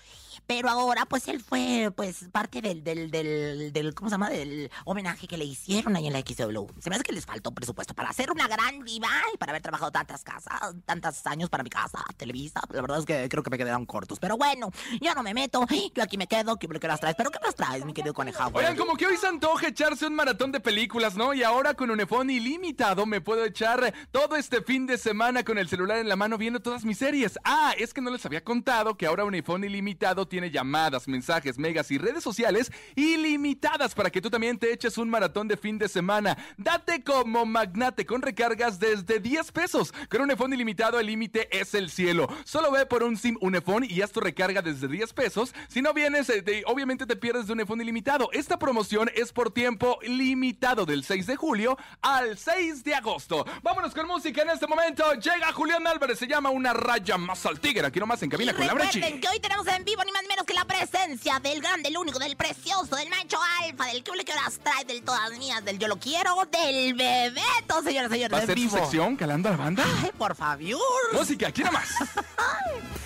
Pero 0.47 0.69
ahora, 0.69 1.07
pues 1.07 1.29
él 1.29 1.41
fue, 1.41 1.93
pues, 1.95 2.29
parte 2.33 2.61
del, 2.61 2.83
del, 2.85 3.11
del, 3.11 3.73
del, 3.73 3.95
¿cómo 3.95 4.09
se 4.11 4.15
llama? 4.15 4.31
Del 4.31 4.71
homenaje 4.85 5.27
que 5.27 5.37
le 5.37 5.45
hicieron 5.45 5.97
ahí 5.97 6.07
en 6.07 6.13
la 6.13 6.21
XW. 6.21 6.67
Se 6.81 6.91
me 6.91 6.97
hace 6.97 7.05
que 7.05 7.13
les 7.13 7.27
faltó 7.27 7.53
presupuesto 7.53 7.95
para 7.95 8.11
hacer 8.11 8.31
una 8.31 8.49
gran 8.49 8.85
diva 8.85 9.09
y 9.33 9.37
para 9.37 9.53
haber 9.53 9.63
trabajado 9.63 9.91
tantas 9.91 10.25
casas, 10.25 10.75
tantos 10.85 11.27
años 11.27 11.51
para 11.51 11.63
mi 11.63 11.71
casa, 11.71 12.05
Televisa. 12.17 12.61
La 12.71 12.81
verdad 12.81 12.99
es 12.99 13.05
que 13.07 13.29
creo 13.29 13.43
que 13.43 13.51
me 13.51 13.59
quedaron 13.59 13.87
cortos. 13.87 14.19
Pero 14.19 14.37
bueno, 14.37 14.71
yo 15.01 15.15
no 15.15 15.23
me 15.23 15.35
meto. 15.35 15.67
Yo 15.95 16.03
aquí 16.03 16.17
me 16.17 16.27
quedo. 16.27 16.57
¿Qué, 16.57 16.69
qué 16.69 16.89
las 16.89 17.01
traes? 17.01 17.17
¿Pero 17.17 17.31
qué 17.31 17.39
las 17.43 17.55
traes, 17.55 17.85
mi 17.85 17.93
querido 17.93 18.15
coneja? 18.15 18.49
Oigan, 18.53 18.77
como 18.77 18.97
que 18.97 19.07
hoy 19.07 19.17
se 19.17 19.27
antoja 19.27 19.69
echarse 19.69 20.07
un 20.07 20.15
maratón 20.15 20.53
de 20.53 20.61
películas, 20.61 21.17
¿no? 21.17 21.35
Y 21.35 21.43
ahora 21.43 21.75
con 21.75 21.91
Unifón 21.91 22.31
ilimitado 22.31 23.07
me 23.07 23.21
puedo 23.21 23.45
echar 23.45 23.93
todo 24.11 24.37
este 24.37 24.63
fin 24.63 24.87
de 24.87 24.99
semana 24.99 25.45
con 25.45 25.59
el 25.59 25.69
celular 25.69 25.99
en 25.99 26.09
la 26.09 26.17
mano 26.17 26.39
viendo 26.39 26.61
todas 26.61 26.85
mis 26.85 26.99
series. 26.99 27.39
Ah, 27.45 27.75
es 27.79 27.93
que 27.93 28.01
no 28.01 28.11
les 28.11 28.25
había 28.27 28.43
contado 28.45 28.97
que 28.97 29.07
ahora 29.07 29.25
Unifón 29.25 29.65
ilimitado 29.65 30.22
tiene 30.27 30.51
llamadas, 30.51 31.09
mensajes, 31.09 31.59
megas 31.59 31.91
y 31.91 31.99
redes 31.99 32.23
sociales 32.23 32.71
ilimitadas 33.17 33.95
para 33.95 34.11
que 34.11 34.21
tú 34.21 34.31
también 34.31 34.59
te 34.59 34.73
eches 34.73 34.99
un 34.99 35.09
maratón 35.09 35.49
de 35.49 35.57
fin 35.57 35.79
de 35.79 35.89
semana. 35.89 36.37
Date 36.57 37.03
como 37.05 37.45
magnate 37.47 38.05
con 38.07 38.23
recargas 38.23 38.79
desde 38.79 39.21
10 39.21 39.53
pesos. 39.53 39.93
Con 40.11 40.23
Unifón 40.23 40.53
ilimitado 40.53 40.99
el 41.01 41.07
límite 41.07 41.49
es 41.57 41.75
el 41.75 41.91
cielo. 41.91 42.29
Solo 42.45 42.71
ve 42.71 42.87
por 42.87 43.03
un 43.03 43.17
SIM 43.17 43.37
Unifón 43.41 43.85
y 43.89 44.01
haz 44.03 44.13
tu 44.13 44.21
recarga 44.21 44.63
desde 44.63 44.89
10 44.89 45.13
pesos. 45.13 45.55
Si 45.69 45.83
no 45.83 45.93
vienes, 45.95 46.29
eh, 46.31 46.43
te- 46.43 46.63
obviamente 46.67 47.07
te 47.07 47.17
pierdes 47.17 47.47
de 47.47 47.53
Unifón 47.55 47.81
ilimitado. 47.81 48.29
Esta 48.33 48.59
promoción 48.59 49.11
es 49.15 49.33
por 49.33 49.53
tiempo 49.53 49.99
limitado 50.03 50.87
del 50.87 51.05
6 51.05 51.27
de 51.27 51.37
julio 51.37 51.77
al 52.01 52.39
6 52.39 52.85
de 52.85 52.95
agosto. 52.95 53.45
Vámonos 53.63 53.95
con 53.95 54.07
música 54.07 54.43
en 54.43 54.51
este 54.51 54.67
momento. 54.67 55.05
Llega 55.15 55.53
Julián 55.53 55.87
Álvarez, 55.87 56.19
se 56.19 56.27
llama 56.27 56.51
Una 56.51 56.73
raya 56.73 57.19
más 57.19 57.45
al 57.47 57.61
tigre. 57.61 57.87
Aquí 57.87 58.01
nomás 58.01 58.23
en 58.23 58.31
cabina 58.31 58.53
Y 58.53 58.55
con 58.55 58.67
recuerden 58.69 58.91
G. 59.15 59.21
que 59.21 59.29
hoy 59.29 59.41
tenemos 59.41 59.67
en 59.67 59.85
vivo 59.85 60.03
ni 60.05 60.12
más 60.13 60.23
ni 60.23 60.29
menos 60.29 60.47
que 60.47 60.55
la 60.55 60.65
presencia 60.65 61.39
del 61.41 61.61
grande, 61.61 61.89
del 61.89 61.99
único, 61.99 62.19
del 62.19 62.37
precioso, 62.37 62.97
del 62.97 63.09
macho 63.09 63.39
alfa, 63.63 63.87
del 63.87 64.03
que 64.03 64.13
que 64.25 64.33
horas 64.33 64.59
trae, 64.63 64.85
del 64.85 65.03
todas 65.03 65.31
mías, 65.39 65.65
del 65.65 65.79
yo 65.79 65.89
lo 65.89 65.99
quiero, 65.99 66.37
del 66.51 66.95
bebeto, 66.95 67.83
señores, 67.83 68.11
señores, 68.11 68.33
¿Va 68.33 68.39
a 68.43 68.47
ser 68.47 68.51
su 68.51 68.55
vivo. 68.55 68.77
sección 68.77 69.17
calando 69.17 69.49
a 69.49 69.53
la 69.53 69.59
banda? 69.59 69.85
Ay, 70.03 70.11
por 70.17 70.35
favor. 70.37 70.81
Música, 71.13 71.49
aquí 71.49 71.63
nomás. 71.63 71.89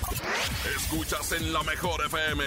Escuchas 0.75 1.33
en 1.33 1.53
la 1.53 1.63
mejor 1.63 2.05
FM. 2.07 2.45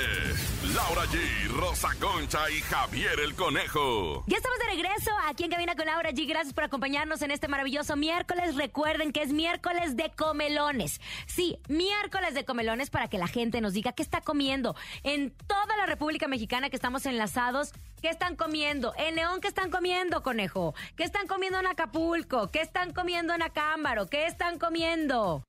Laura 0.76 1.06
G, 1.06 1.48
Rosa 1.50 1.90
Concha 2.00 2.50
y 2.50 2.60
Javier 2.62 3.20
el 3.20 3.34
Conejo. 3.36 4.24
Ya 4.28 4.38
estamos 4.38 4.60
de 4.60 4.66
regreso 4.66 5.12
aquí 5.28 5.46
en 5.46 5.52
Cabina 5.52 5.76
con 5.76 5.86
Laura 5.86 6.12
G. 6.12 6.28
Gracias 6.28 6.54
por 6.54 6.64
acompañarnos 6.64 7.22
en 7.22 7.32
este 7.32 7.48
maravilloso 7.48 7.96
miércoles. 7.96 8.56
Recuerden 8.56 9.12
que 9.12 9.22
es 9.22 9.32
miércoles 9.32 9.96
de 9.96 10.12
comelones. 10.12 11.02
Sí, 11.28 11.60
miércoles 11.68 12.34
de 12.34 12.46
comelones 12.46 12.90
para 12.90 13.08
que 13.08 13.18
la 13.18 13.28
gente 13.28 13.62
nos 13.62 13.74
diga 13.74 13.94
qué 13.94 14.04
está 14.04 14.22
comiendo. 14.22 14.76
En 15.04 15.32
toda 15.48 15.78
la 15.78 15.86
República 15.86 16.28
Mexicana 16.28 16.70
que 16.70 16.76
estamos 16.76 17.06
enlazados, 17.06 17.72
¿qué 18.02 18.10
están 18.10 18.36
comiendo? 18.36 18.94
En 18.98 19.16
León, 19.16 19.42
¿qué 19.42 19.48
están 19.48 19.72
comiendo, 19.72 20.24
conejo? 20.24 20.76
¿Qué 20.96 21.04
están 21.04 21.28
comiendo 21.28 21.60
en 21.60 21.68
Acapulco? 21.68 22.52
¿Qué 22.52 22.62
están 22.62 22.94
comiendo 22.94 23.34
en 23.34 23.42
Acámbaro? 23.42 24.08
¿Qué 24.08 24.28
están 24.28 24.60
comiendo? 24.60 25.44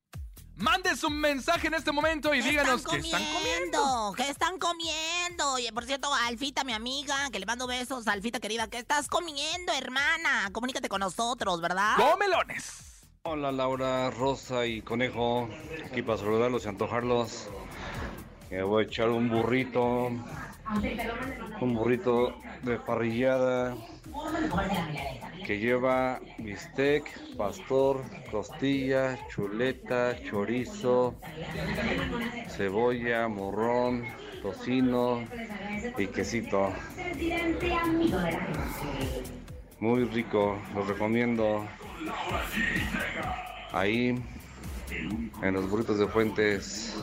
Mandes 0.60 1.02
un 1.04 1.18
mensaje 1.18 1.68
en 1.68 1.74
este 1.74 1.90
momento 1.90 2.34
y 2.34 2.42
¿Qué 2.42 2.50
díganos 2.50 2.80
están 2.82 3.00
qué 3.00 3.06
están 3.06 3.22
comiendo. 3.22 3.78
comiendo? 3.80 4.12
¿Qué 4.16 4.28
están 4.30 4.58
comiendo? 4.58 5.58
Y 5.58 5.72
por 5.72 5.86
cierto, 5.86 6.12
Alfita, 6.14 6.64
mi 6.64 6.74
amiga, 6.74 7.30
que 7.32 7.38
le 7.40 7.46
mando 7.46 7.66
besos, 7.66 8.06
Alfita 8.06 8.40
querida, 8.40 8.68
¿qué 8.68 8.76
estás 8.78 9.08
comiendo, 9.08 9.72
hermana? 9.72 10.50
Comunícate 10.52 10.90
con 10.90 11.00
nosotros, 11.00 11.62
¿verdad? 11.62 11.96
Comelones. 11.96 13.06
Hola 13.22 13.52
Laura, 13.52 14.10
Rosa 14.10 14.66
y 14.66 14.82
Conejo, 14.82 15.48
aquí 15.86 16.02
para 16.02 16.18
saludarlos 16.18 16.64
y 16.64 16.68
antojarlos. 16.68 17.48
Me 18.50 18.62
voy 18.62 18.84
a 18.84 18.86
echar 18.86 19.08
un 19.08 19.30
burrito, 19.30 20.10
un 21.60 21.74
burrito 21.74 22.34
de 22.62 22.78
parrillada 22.78 23.76
que 25.44 25.58
lleva 25.58 26.20
bistec, 26.38 27.04
pastor, 27.36 28.02
costilla, 28.30 29.18
chuleta, 29.28 30.16
chorizo, 30.22 31.14
cebolla, 32.48 33.26
morrón, 33.28 34.04
tocino 34.42 35.24
y 35.98 36.06
quesito. 36.06 36.72
Muy 39.80 40.04
rico, 40.04 40.58
los 40.74 40.86
recomiendo. 40.86 41.66
Ahí, 43.72 44.22
en 45.42 45.54
los 45.54 45.68
burritos 45.68 45.98
de 45.98 46.06
Fuentes. 46.06 47.02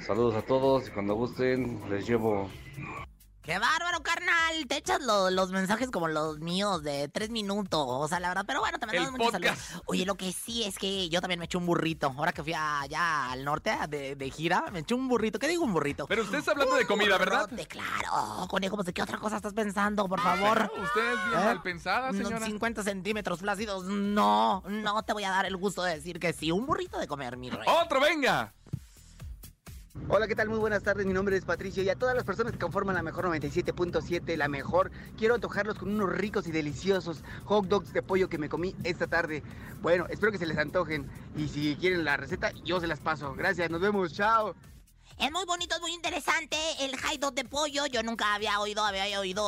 Saludos 0.00 0.34
a 0.36 0.42
todos 0.42 0.88
y 0.88 0.90
cuando 0.90 1.14
gusten 1.14 1.80
les 1.90 2.06
llevo. 2.06 2.48
¡Qué 3.42 3.58
bárbaro, 3.58 4.02
carnal! 4.02 4.66
Te 4.66 4.78
echas 4.78 5.02
lo- 5.02 5.28
los 5.30 5.50
mensajes 5.50 5.90
como 5.90 6.08
los 6.08 6.38
míos 6.38 6.82
de 6.82 7.08
tres 7.08 7.28
minutos. 7.28 7.78
O 7.86 8.08
sea, 8.08 8.18
la 8.18 8.28
verdad, 8.28 8.44
pero 8.46 8.60
bueno, 8.60 8.78
te 8.78 8.86
mandamos 8.86 9.12
muchos 9.12 9.32
saludos. 9.32 9.58
Oye, 9.84 10.06
lo 10.06 10.14
que 10.14 10.32
sí 10.32 10.64
es 10.64 10.78
que 10.78 11.10
yo 11.10 11.20
también 11.20 11.38
me 11.38 11.44
eché 11.44 11.58
un 11.58 11.66
burrito. 11.66 12.06
Ahora 12.16 12.32
que 12.32 12.42
fui 12.42 12.54
allá 12.54 13.30
al 13.30 13.44
norte 13.44 13.76
de, 13.90 14.16
de 14.16 14.30
gira, 14.30 14.64
me 14.72 14.78
eché 14.78 14.94
un 14.94 15.08
burrito. 15.08 15.38
¿Qué 15.38 15.46
digo 15.46 15.62
un 15.62 15.74
burrito? 15.74 16.06
Pero 16.06 16.22
usted 16.22 16.38
está 16.38 16.52
hablando 16.52 16.74
de 16.76 16.86
comida, 16.86 17.18
¿verdad? 17.18 17.50
Claro. 17.68 18.48
Conejo, 18.48 18.76
pues, 18.76 18.86
¿de 18.86 18.94
qué 18.94 19.02
otra 19.02 19.18
cosa 19.18 19.36
estás 19.36 19.52
pensando, 19.52 20.08
por 20.08 20.20
favor? 20.22 20.72
Usted 20.82 21.12
es 21.12 21.28
bien 21.28 21.40
¿Eh? 21.42 21.44
mal 21.44 21.60
pensada, 21.62 22.12
señora. 22.12 22.46
50 22.46 22.82
centímetros 22.82 23.40
flácidos. 23.40 23.84
No, 23.84 24.62
no 24.66 25.02
te 25.02 25.12
voy 25.12 25.24
a 25.24 25.30
dar 25.30 25.44
el 25.44 25.58
gusto 25.58 25.82
de 25.82 25.96
decir 25.96 26.18
que 26.18 26.32
sí. 26.32 26.50
Un 26.50 26.64
burrito 26.64 26.98
de 26.98 27.06
comer, 27.06 27.36
mi 27.36 27.50
rey. 27.50 27.68
¡Otro, 27.84 28.00
venga! 28.00 28.54
Hola, 30.06 30.28
¿qué 30.28 30.34
tal? 30.34 30.50
Muy 30.50 30.58
buenas 30.58 30.82
tardes. 30.82 31.06
Mi 31.06 31.14
nombre 31.14 31.36
es 31.36 31.46
Patricio 31.46 31.82
y 31.82 31.88
a 31.88 31.94
todas 31.94 32.14
las 32.14 32.24
personas 32.24 32.52
que 32.52 32.58
conforman 32.58 32.94
la 32.94 33.02
mejor 33.02 33.24
97.7, 33.24 34.36
la 34.36 34.48
mejor, 34.48 34.90
quiero 35.16 35.34
antojarlos 35.34 35.78
con 35.78 35.88
unos 35.88 36.08
ricos 36.10 36.46
y 36.46 36.52
deliciosos 36.52 37.24
hot 37.46 37.66
dogs 37.66 37.92
de 37.94 38.02
pollo 38.02 38.28
que 38.28 38.36
me 38.36 38.50
comí 38.50 38.76
esta 38.84 39.06
tarde. 39.06 39.42
Bueno, 39.80 40.06
espero 40.10 40.30
que 40.30 40.38
se 40.38 40.46
les 40.46 40.58
antojen 40.58 41.06
y 41.36 41.48
si 41.48 41.74
quieren 41.76 42.04
la 42.04 42.18
receta, 42.18 42.52
yo 42.64 42.80
se 42.80 42.86
las 42.86 43.00
paso. 43.00 43.34
Gracias, 43.34 43.70
nos 43.70 43.80
vemos, 43.80 44.12
chao. 44.12 44.54
Es 45.16 45.30
muy 45.30 45.44
bonito, 45.44 45.76
es 45.76 45.80
muy 45.80 45.92
interesante 45.92 46.56
el 46.80 46.98
hot 47.00 47.20
dog 47.20 47.34
de 47.34 47.44
pollo. 47.44 47.86
Yo 47.86 48.02
nunca 48.02 48.34
había 48.34 48.58
oído, 48.60 48.84
había 48.84 49.20
oído, 49.20 49.44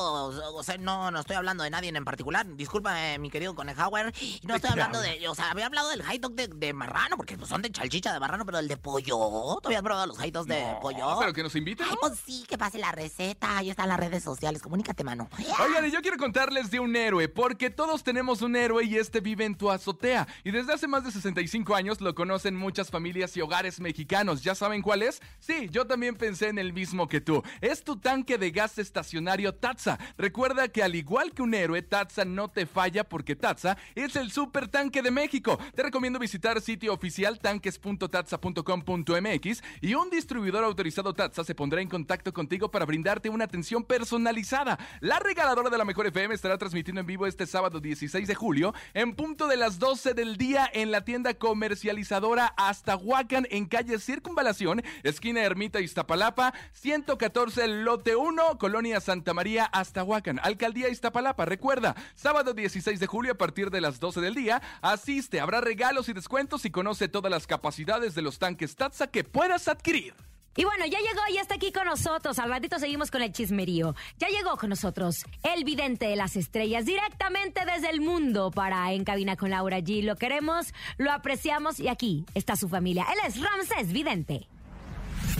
o 0.54 0.62
sea, 0.62 0.78
no, 0.78 1.10
no 1.10 1.20
estoy 1.20 1.34
hablando 1.34 1.64
de 1.64 1.70
nadie 1.70 1.88
en 1.88 2.04
particular. 2.04 2.46
Disculpa, 2.56 2.94
mi 3.18 3.30
querido 3.30 3.54
Conejauer. 3.54 4.14
No 4.44 4.54
estoy 4.54 4.70
hablando 4.70 5.00
de, 5.00 5.28
o 5.28 5.34
sea, 5.34 5.50
había 5.50 5.66
hablado 5.66 5.90
del 5.90 6.02
hot 6.04 6.20
dog 6.20 6.34
de, 6.34 6.48
de 6.48 6.72
marrano, 6.72 7.16
porque 7.16 7.36
pues, 7.36 7.48
son 7.48 7.62
de 7.62 7.70
chalchicha 7.70 8.12
de 8.12 8.20
marrano, 8.20 8.46
pero 8.46 8.58
el 8.58 8.68
de 8.68 8.76
pollo. 8.76 9.58
¿Tú 9.60 9.68
habías 9.68 9.82
probado 9.82 10.06
los 10.06 10.18
hot 10.18 10.30
dogs 10.30 10.46
de 10.46 10.64
pollo? 10.80 11.16
pero 11.18 11.32
que 11.32 11.42
nos 11.42 11.54
inviten, 11.56 11.86
Ay, 11.90 11.96
pues 12.00 12.14
sí, 12.24 12.44
que 12.48 12.56
pase 12.56 12.78
la 12.78 12.92
receta. 12.92 13.58
Ahí 13.58 13.70
están 13.70 13.88
las 13.88 13.98
redes 13.98 14.22
sociales. 14.22 14.62
Comunícate, 14.62 15.02
mano. 15.02 15.28
Oigan, 15.66 15.84
y 15.84 15.90
yo 15.90 16.00
quiero 16.00 16.16
contarles 16.16 16.70
de 16.70 16.78
un 16.78 16.94
héroe, 16.94 17.28
porque 17.28 17.70
todos 17.70 18.04
tenemos 18.04 18.40
un 18.40 18.54
héroe 18.54 18.84
y 18.84 18.96
este 18.96 19.20
vive 19.20 19.44
en 19.44 19.56
tu 19.56 19.70
azotea. 19.70 20.28
Y 20.44 20.52
desde 20.52 20.74
hace 20.74 20.86
más 20.86 21.04
de 21.04 21.10
65 21.10 21.74
años 21.74 22.00
lo 22.00 22.14
conocen 22.14 22.54
muchas 22.54 22.90
familias 22.90 23.36
y 23.36 23.40
hogares 23.40 23.80
mexicanos. 23.80 24.42
¿Ya 24.42 24.54
saben 24.54 24.80
cuál 24.80 25.02
es? 25.02 25.20
Sí, 25.40 25.55
yo 25.70 25.86
también 25.86 26.16
pensé 26.16 26.48
en 26.48 26.58
el 26.58 26.72
mismo 26.72 27.08
que 27.08 27.20
tú. 27.20 27.42
Es 27.60 27.84
tu 27.84 27.96
tanque 27.96 28.38
de 28.38 28.50
gas 28.50 28.78
estacionario 28.78 29.54
Tatsa. 29.54 29.98
Recuerda 30.18 30.68
que 30.68 30.82
al 30.82 30.94
igual 30.94 31.32
que 31.32 31.42
un 31.42 31.54
héroe, 31.54 31.82
Tatsa 31.82 32.24
no 32.24 32.48
te 32.48 32.66
falla 32.66 33.04
porque 33.04 33.36
Tatsa 33.36 33.76
es 33.94 34.16
el 34.16 34.30
super 34.30 34.68
tanque 34.68 35.02
de 35.02 35.10
México. 35.10 35.58
Te 35.74 35.82
recomiendo 35.82 36.18
visitar 36.18 36.60
sitio 36.60 36.92
oficial 36.92 37.38
tanques.tatsa.com.mx 37.38 39.62
y 39.80 39.94
un 39.94 40.10
distribuidor 40.10 40.64
autorizado 40.64 41.14
Tatsa 41.14 41.44
se 41.44 41.54
pondrá 41.54 41.80
en 41.80 41.88
contacto 41.88 42.32
contigo 42.32 42.70
para 42.70 42.84
brindarte 42.84 43.28
una 43.28 43.44
atención 43.44 43.84
personalizada. 43.84 44.78
La 45.00 45.18
regaladora 45.18 45.70
de 45.70 45.78
la 45.78 45.84
Mejor 45.84 46.06
FM 46.08 46.34
estará 46.34 46.58
transmitiendo 46.58 47.00
en 47.00 47.06
vivo 47.06 47.26
este 47.26 47.46
sábado 47.46 47.80
16 47.80 48.28
de 48.28 48.34
julio 48.34 48.74
en 48.94 49.14
punto 49.14 49.46
de 49.46 49.56
las 49.56 49.78
12 49.78 50.14
del 50.14 50.36
día 50.36 50.68
en 50.72 50.90
la 50.90 51.04
tienda 51.04 51.34
comercializadora 51.34 52.54
Hasta 52.56 52.96
Huacan 52.96 53.46
en 53.50 53.66
calle 53.66 53.98
Circunvalación, 53.98 54.82
esquina 55.02 55.45
Ermita 55.46 55.80
Iztapalapa, 55.80 56.52
114 56.72 57.66
Lote 57.68 58.16
1, 58.16 58.58
Colonia 58.58 59.00
Santa 59.00 59.32
María, 59.34 59.70
Huacan, 60.04 60.40
Alcaldía 60.42 60.88
Iztapalapa. 60.88 61.44
Recuerda, 61.44 61.96
sábado 62.14 62.52
16 62.52 63.00
de 63.00 63.06
julio 63.06 63.32
a 63.32 63.38
partir 63.38 63.70
de 63.70 63.80
las 63.80 64.00
12 64.00 64.20
del 64.20 64.34
día, 64.34 64.60
asiste, 64.82 65.40
habrá 65.40 65.60
regalos 65.60 66.08
y 66.08 66.12
descuentos 66.12 66.64
y 66.64 66.70
conoce 66.70 67.08
todas 67.08 67.30
las 67.30 67.46
capacidades 67.46 68.14
de 68.14 68.22
los 68.22 68.38
tanques 68.38 68.76
Tatsa 68.76 69.06
que 69.06 69.24
puedas 69.24 69.68
adquirir. 69.68 70.14
Y 70.56 70.64
bueno, 70.64 70.86
ya 70.86 70.98
llegó, 70.98 71.20
ya 71.34 71.42
está 71.42 71.56
aquí 71.56 71.70
con 71.70 71.84
nosotros. 71.84 72.38
Al 72.38 72.48
ratito 72.48 72.78
seguimos 72.78 73.10
con 73.10 73.20
el 73.20 73.30
chismerío. 73.30 73.94
Ya 74.18 74.28
llegó 74.28 74.56
con 74.56 74.70
nosotros 74.70 75.24
el 75.42 75.64
vidente 75.64 76.06
de 76.06 76.16
las 76.16 76.34
estrellas, 76.36 76.86
directamente 76.86 77.60
desde 77.66 77.90
el 77.90 78.00
mundo 78.00 78.50
para 78.50 78.90
En 78.92 79.04
Cabina 79.04 79.36
con 79.36 79.50
Laura 79.50 79.80
G. 79.80 80.02
Lo 80.02 80.16
queremos, 80.16 80.72
lo 80.96 81.12
apreciamos 81.12 81.78
y 81.78 81.88
aquí 81.88 82.24
está 82.34 82.56
su 82.56 82.68
familia. 82.68 83.06
Él 83.12 83.18
es 83.26 83.40
Ramsés 83.40 83.92
Vidente. 83.92 84.48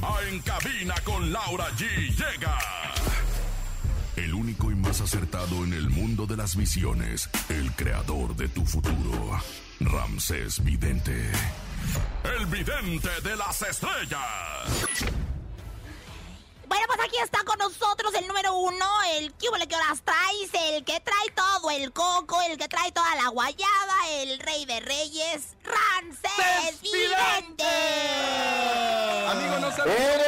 A 0.02 0.22
En 0.28 0.40
Cabina 0.40 0.94
con 1.04 1.32
Laura 1.32 1.70
G. 1.76 1.86
llega. 2.16 2.58
El 4.16 4.34
único 4.34 4.70
y 4.70 4.74
más 4.74 5.00
acertado 5.00 5.64
en 5.64 5.72
el 5.72 5.90
mundo 5.90 6.26
de 6.26 6.36
las 6.36 6.56
visiones, 6.56 7.28
el 7.48 7.72
creador 7.72 8.34
de 8.34 8.48
tu 8.48 8.64
futuro, 8.64 9.40
Ramsés 9.80 10.62
Vidente. 10.64 11.30
El 12.24 12.46
vidente 12.46 13.10
de 13.22 13.36
las 13.36 13.60
estrellas. 13.62 15.16
Bueno, 16.66 16.84
pues 16.88 17.00
aquí 17.04 17.16
está 17.22 17.44
con 17.44 17.58
nosotros 17.58 18.12
el 18.14 18.26
número 18.26 18.54
uno, 18.54 18.86
el 19.18 19.32
que 19.34 19.46
que 19.68 19.76
horas 19.76 20.02
traes, 20.04 20.50
el 20.74 20.84
que 20.84 21.00
trae 21.00 21.30
todo 21.34 21.70
el 21.70 21.92
coco, 21.92 22.40
el 22.42 22.56
que 22.56 22.68
trae 22.68 22.90
toda 22.92 23.14
la 23.16 23.28
guayaba, 23.28 24.08
el 24.10 24.38
rey 24.40 24.64
de 24.64 24.80
reyes, 24.80 25.56
Ramsés 25.62 26.80
Vidente. 26.82 27.05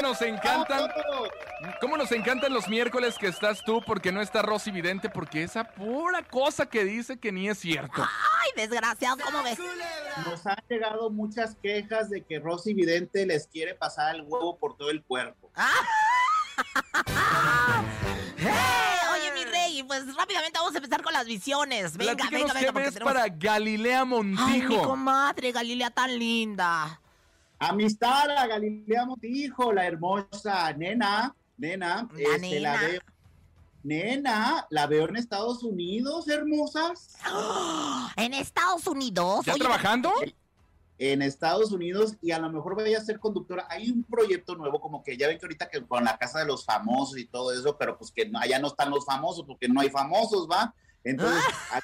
Nos 0.08 0.22
encantan. 0.22 0.90
¿Cómo 1.80 1.96
nos 1.96 2.10
encantan 2.12 2.52
los 2.52 2.68
miércoles 2.68 3.16
que 3.18 3.26
estás 3.26 3.62
tú 3.64 3.82
porque 3.84 4.10
no 4.10 4.22
está 4.22 4.42
Rosy 4.42 4.70
Vidente? 4.70 5.10
Porque 5.10 5.42
esa 5.42 5.64
pura 5.64 6.22
cosa 6.22 6.66
que 6.66 6.84
dice 6.84 7.18
que 7.18 7.30
ni 7.32 7.48
es 7.48 7.58
cierto. 7.58 8.02
Ay, 8.02 8.50
desgraciado, 8.56 9.18
¿cómo 9.24 9.42
ves? 9.42 9.58
Nos 10.24 10.46
han 10.46 10.56
llegado 10.68 11.10
muchas 11.10 11.56
quejas 11.56 12.08
de 12.10 12.22
que 12.22 12.38
Rosy 12.38 12.74
Vidente 12.74 13.26
les 13.26 13.46
quiere 13.46 13.74
pasar 13.74 14.14
el 14.14 14.22
huevo 14.22 14.56
por 14.56 14.76
todo 14.76 14.90
el 14.90 15.02
cuerpo. 15.02 15.50
¡Ah! 15.54 15.72
Oye, 19.12 19.32
mi 19.34 19.44
rey, 19.44 19.82
pues 19.82 20.14
rápidamente 20.16 20.58
vamos 20.58 20.74
a 20.74 20.78
empezar 20.78 21.02
con 21.02 21.12
las 21.12 21.26
visiones. 21.26 21.96
Venga, 21.96 22.28
venga, 22.30 22.54
venga. 22.54 22.60
¿Qué 22.60 22.70
ves 22.70 22.98
para 22.98 23.28
Galilea 23.28 24.04
Montijo? 24.04 24.46
Ay, 24.46 24.62
mi 24.62 24.78
comadre, 24.78 25.52
Galilea 25.52 25.90
tan 25.90 26.18
linda. 26.18 27.00
Amistad 27.58 28.30
a 28.30 28.46
Galilea 28.46 29.04
Montijo, 29.04 29.72
la 29.72 29.86
hermosa 29.86 30.72
nena, 30.74 31.34
nena, 31.56 32.08
La 32.12 32.20
este, 32.36 32.60
la 32.60 32.76
nena. 32.76 32.88
veo. 32.88 33.00
Nena, 33.84 34.66
la 34.70 34.86
veo 34.86 35.08
en 35.08 35.16
Estados 35.16 35.62
Unidos, 35.62 36.28
hermosas. 36.28 37.16
En 38.16 38.34
Estados 38.34 38.86
Unidos. 38.86 39.44
¿Ya 39.46 39.54
Oye, 39.54 39.60
trabajando? 39.60 40.12
En 40.98 41.22
Estados 41.22 41.70
Unidos 41.70 42.14
y 42.20 42.32
a 42.32 42.38
lo 42.40 42.50
mejor 42.50 42.74
vaya 42.76 42.98
a 42.98 43.04
ser 43.04 43.18
conductora. 43.20 43.66
Hay 43.70 43.90
un 43.90 44.02
proyecto 44.02 44.56
nuevo, 44.56 44.80
como 44.80 45.02
que 45.04 45.16
ya 45.16 45.28
ven 45.28 45.38
que 45.38 45.46
ahorita 45.46 45.68
que 45.68 45.86
con 45.86 46.04
la 46.04 46.18
casa 46.18 46.40
de 46.40 46.46
los 46.46 46.64
famosos 46.64 47.18
y 47.18 47.26
todo 47.26 47.52
eso, 47.52 47.78
pero 47.78 47.96
pues 47.96 48.10
que 48.10 48.28
no, 48.28 48.38
allá 48.40 48.58
no 48.58 48.66
están 48.68 48.90
los 48.90 49.04
famosos 49.06 49.44
porque 49.46 49.68
no 49.68 49.80
hay 49.80 49.90
famosos, 49.90 50.48
¿va? 50.50 50.74
Entonces, 51.04 51.42
a- 51.72 51.80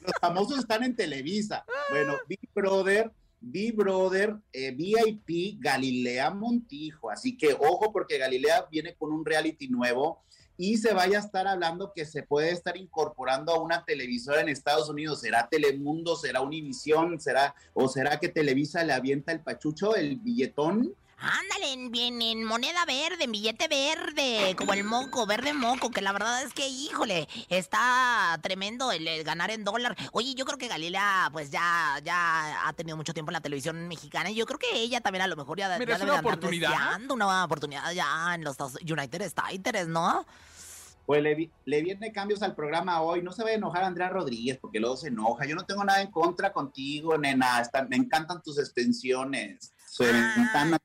los 0.00 0.12
famosos 0.18 0.58
están 0.58 0.82
en 0.82 0.96
Televisa. 0.96 1.64
Bueno, 1.90 2.14
Big 2.26 2.40
Brother, 2.54 3.12
Big 3.40 3.74
Brother, 3.74 4.36
eh, 4.52 4.72
VIP, 4.72 5.58
Galilea 5.58 6.30
Montijo. 6.30 7.10
Así 7.10 7.36
que 7.36 7.54
ojo 7.54 7.92
porque 7.92 8.18
Galilea 8.18 8.66
viene 8.70 8.94
con 8.94 9.12
un 9.12 9.24
reality 9.24 9.68
nuevo 9.68 10.22
y 10.56 10.76
se 10.76 10.92
vaya 10.92 11.16
a 11.16 11.22
estar 11.22 11.46
hablando 11.48 11.92
que 11.94 12.04
se 12.04 12.22
puede 12.22 12.50
estar 12.50 12.76
incorporando 12.76 13.52
a 13.52 13.62
una 13.62 13.82
televisora 13.86 14.42
en 14.42 14.50
Estados 14.50 14.90
Unidos. 14.90 15.22
¿Será 15.22 15.48
Telemundo? 15.48 16.16
¿Será 16.16 16.42
Univisión? 16.42 17.18
¿Será, 17.18 17.54
¿O 17.72 17.88
será 17.88 18.20
que 18.20 18.28
Televisa 18.28 18.84
le 18.84 18.92
avienta 18.92 19.32
el 19.32 19.40
pachucho, 19.40 19.96
el 19.96 20.16
billetón? 20.16 20.94
Ándale, 21.20 21.72
en, 21.74 21.90
bien, 21.90 22.22
en 22.22 22.44
moneda 22.44 22.84
verde, 22.86 23.24
en 23.24 23.32
billete 23.32 23.68
verde, 23.68 24.54
como 24.56 24.72
el 24.72 24.84
moco, 24.84 25.26
verde 25.26 25.52
moco, 25.52 25.90
que 25.90 26.00
la 26.00 26.12
verdad 26.12 26.42
es 26.42 26.54
que, 26.54 26.66
híjole, 26.66 27.28
está 27.50 28.38
tremendo 28.42 28.90
el, 28.90 29.06
el 29.06 29.22
ganar 29.22 29.50
en 29.50 29.62
dólar. 29.64 29.94
Oye, 30.12 30.34
yo 30.34 30.46
creo 30.46 30.56
que 30.56 30.68
Galilea, 30.68 31.28
pues 31.32 31.50
ya, 31.50 32.00
ya 32.02 32.66
ha 32.66 32.72
tenido 32.72 32.96
mucho 32.96 33.12
tiempo 33.12 33.30
en 33.30 33.34
la 33.34 33.40
televisión 33.42 33.86
mexicana 33.86 34.30
y 34.30 34.34
yo 34.34 34.46
creo 34.46 34.58
que 34.58 34.72
ella 34.72 35.00
también 35.02 35.22
a 35.22 35.26
lo 35.26 35.36
mejor 35.36 35.58
ya, 35.58 35.68
ya 35.68 35.78
Mira, 35.78 35.92
es 35.94 35.98
debe 36.00 36.10
una 36.10 36.18
andar 36.20 36.32
oportunidad. 36.34 36.70
deseando 36.70 37.14
una 37.14 37.44
oportunidad 37.44 37.92
ya 37.92 38.34
en 38.34 38.42
los 38.44 38.56
United 38.80 39.20
States, 39.22 39.88
¿no? 39.88 40.24
Pues 41.04 41.22
le, 41.22 41.34
vi- 41.34 41.50
le 41.66 41.82
viene 41.82 42.12
cambios 42.12 42.40
al 42.42 42.54
programa 42.54 43.02
hoy. 43.02 43.20
No 43.20 43.32
se 43.32 43.42
va 43.42 43.50
a 43.50 43.54
enojar 43.54 43.82
Andrea 43.84 44.08
Rodríguez 44.08 44.58
porque 44.60 44.78
luego 44.80 44.96
se 44.96 45.08
enoja. 45.08 45.44
Yo 45.44 45.56
no 45.56 45.64
tengo 45.66 45.82
nada 45.84 46.00
en 46.00 46.10
contra 46.10 46.52
contigo, 46.52 47.18
nena. 47.18 47.60
Está- 47.60 47.82
me 47.84 47.96
encantan 47.96 48.40
tus 48.42 48.58
extensiones. 48.58 49.72
Se 49.86 50.08
Ah. 50.08 50.34
ventanas. 50.36 50.80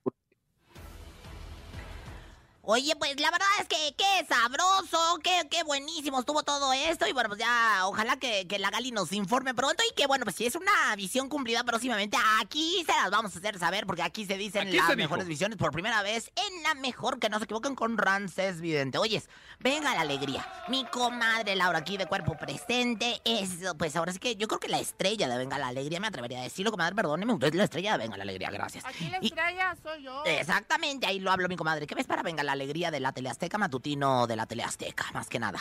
Oye, 2.67 2.95
pues 2.95 3.19
la 3.19 3.29
verdad 3.31 3.47
es 3.61 3.67
que 3.67 3.95
qué 3.95 4.25
sabroso, 4.27 5.19
qué, 5.23 5.47
qué 5.51 5.63
buenísimo 5.63 6.19
estuvo 6.19 6.43
todo 6.43 6.73
esto. 6.73 7.07
Y 7.07 7.13
bueno, 7.13 7.29
pues 7.29 7.39
ya 7.39 7.81
ojalá 7.85 8.17
que, 8.17 8.47
que 8.47 8.57
la 8.59 8.69
Gali 8.71 8.91
nos 8.91 9.11
informe 9.11 9.53
pronto. 9.53 9.83
Y 9.89 9.93
que 9.95 10.07
bueno, 10.07 10.23
pues 10.25 10.35
si 10.35 10.45
es 10.45 10.55
una 10.55 10.95
visión 10.95 11.29
cumplida 11.29 11.63
próximamente, 11.63 12.17
aquí 12.41 12.83
se 12.85 12.91
las 12.93 13.11
vamos 13.11 13.35
a 13.35 13.39
hacer 13.39 13.59
saber. 13.59 13.85
Porque 13.85 14.01
aquí 14.01 14.25
se 14.25 14.37
dicen 14.37 14.67
Aquí 14.67 14.77
las 14.77 14.87
se 14.87 14.95
dijo. 14.95 15.05
mejores 15.09 15.27
visiones 15.27 15.57
por 15.57 15.71
primera 15.71 16.01
vez 16.01 16.31
en 16.35 16.63
la 16.63 16.73
mejor, 16.75 17.19
que 17.19 17.29
no 17.29 17.37
se 17.37 17.45
equivoquen 17.45 17.75
con 17.75 17.97
Rances 17.97 18.59
Vidente. 18.61 18.97
Oyes, 18.97 19.29
venga 19.59 19.93
la 19.93 20.01
alegría. 20.01 20.47
Mi 20.67 20.85
comadre 20.85 21.55
Laura 21.55 21.79
aquí 21.79 21.97
de 21.97 22.07
cuerpo 22.07 22.35
presente 22.37 23.21
es, 23.25 23.49
pues 23.77 23.95
ahora 23.95 24.11
sí 24.11 24.19
que 24.19 24.35
yo 24.35 24.47
creo 24.47 24.59
que 24.59 24.67
la 24.69 24.79
estrella 24.79 25.27
de 25.27 25.37
Venga 25.37 25.57
la 25.59 25.67
Alegría, 25.67 25.99
me 25.99 26.07
atrevería 26.07 26.39
a 26.39 26.43
decirlo, 26.43 26.71
comadre, 26.71 26.95
perdóneme, 26.95 27.33
usted 27.33 27.47
es 27.49 27.55
la 27.55 27.63
estrella 27.65 27.91
de 27.93 27.97
Venga 27.99 28.17
la 28.17 28.23
Alegría, 28.23 28.49
gracias. 28.49 28.83
Aquí 28.85 29.07
la 29.09 29.19
Y- 29.21 29.27
estrella 29.27 29.75
soy 29.83 30.03
yo. 30.03 30.23
Exactamente, 30.25 31.05
ahí 31.05 31.19
lo 31.19 31.31
hablo 31.31 31.47
mi 31.47 31.55
comadre. 31.55 31.85
¿Qué 31.85 31.93
ves 31.95 32.07
para 32.07 32.23
Venga 32.23 32.41
la 32.43 32.53
Alegría 32.55 32.91
de 32.91 32.99
la 32.99 33.11
Teleazteca 33.11 33.57
matutino 33.57 34.27
de 34.27 34.35
la 34.35 34.45
Teleazteca? 34.45 35.05
Más 35.13 35.29
que 35.29 35.39
nada. 35.39 35.59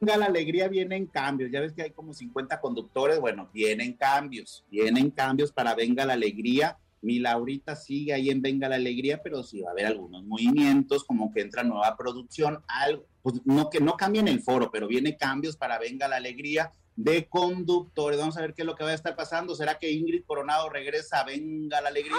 Venga, 0.00 0.16
la 0.16 0.26
alegría 0.26 0.68
vienen 0.68 1.06
cambios. 1.06 1.50
Ya 1.50 1.60
ves 1.60 1.72
que 1.72 1.82
hay 1.82 1.90
como 1.90 2.12
50 2.12 2.60
conductores. 2.60 3.20
Bueno, 3.20 3.48
vienen 3.52 3.94
cambios. 3.94 4.64
Vienen 4.70 5.10
cambios 5.10 5.52
para 5.52 5.74
Venga 5.74 6.04
la 6.04 6.12
Alegría. 6.12 6.78
Mi 7.02 7.18
Laurita 7.18 7.76
sigue 7.76 8.12
ahí 8.12 8.30
en 8.30 8.42
Venga 8.42 8.68
la 8.68 8.76
Alegría, 8.76 9.22
pero 9.22 9.42
sí 9.42 9.60
va 9.60 9.68
a 9.68 9.72
haber 9.72 9.86
algunos 9.86 10.24
movimientos, 10.24 11.04
como 11.04 11.32
que 11.32 11.40
entra 11.40 11.62
nueva 11.62 11.96
producción, 11.96 12.64
algo, 12.66 13.04
pues 13.22 13.40
no 13.44 13.70
que 13.70 13.80
no 13.80 13.96
cambien 13.96 14.28
el 14.28 14.40
foro, 14.40 14.70
pero 14.72 14.88
viene 14.88 15.16
cambios 15.16 15.56
para 15.56 15.78
Venga 15.78 16.08
la 16.08 16.16
Alegría 16.16 16.72
de 16.96 17.28
conductores. 17.28 18.18
Vamos 18.18 18.36
a 18.36 18.40
ver 18.40 18.54
qué 18.54 18.62
es 18.62 18.66
lo 18.66 18.74
que 18.74 18.84
va 18.84 18.90
a 18.90 18.94
estar 18.94 19.14
pasando. 19.14 19.54
¿Será 19.54 19.78
que 19.78 19.90
Ingrid 19.90 20.24
Coronado 20.24 20.68
regresa 20.68 21.20
a 21.20 21.24
Venga 21.24 21.80
la 21.80 21.90
Alegría? 21.90 22.16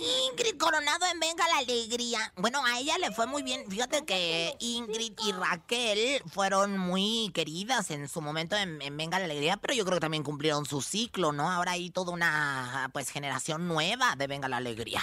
Ingrid 0.00 0.56
Coronado 0.56 1.04
en 1.12 1.20
Venga 1.20 1.44
la 1.48 1.58
Alegría. 1.58 2.32
Bueno, 2.36 2.64
a 2.64 2.78
ella 2.78 2.96
le 2.96 3.10
fue 3.10 3.26
muy 3.26 3.42
bien. 3.42 3.70
Fíjate 3.70 4.06
que 4.06 4.54
Ingrid 4.58 5.12
y 5.26 5.32
Raquel 5.32 6.22
fueron 6.26 6.78
muy 6.78 7.30
queridas 7.34 7.90
en 7.90 8.08
su 8.08 8.22
momento 8.22 8.56
en, 8.56 8.80
en 8.80 8.96
Venga 8.96 9.18
la 9.18 9.26
Alegría, 9.26 9.58
pero 9.58 9.74
yo 9.74 9.84
creo 9.84 9.96
que 9.96 10.00
también 10.00 10.22
cumplieron 10.22 10.64
su 10.64 10.80
ciclo, 10.80 11.32
¿no? 11.32 11.50
Ahora 11.50 11.72
hay 11.72 11.90
toda 11.90 12.12
una 12.12 12.88
pues 12.94 13.10
generación 13.10 13.68
nueva 13.68 14.16
de 14.16 14.26
Venga 14.26 14.48
la 14.48 14.56
Alegría. 14.56 15.02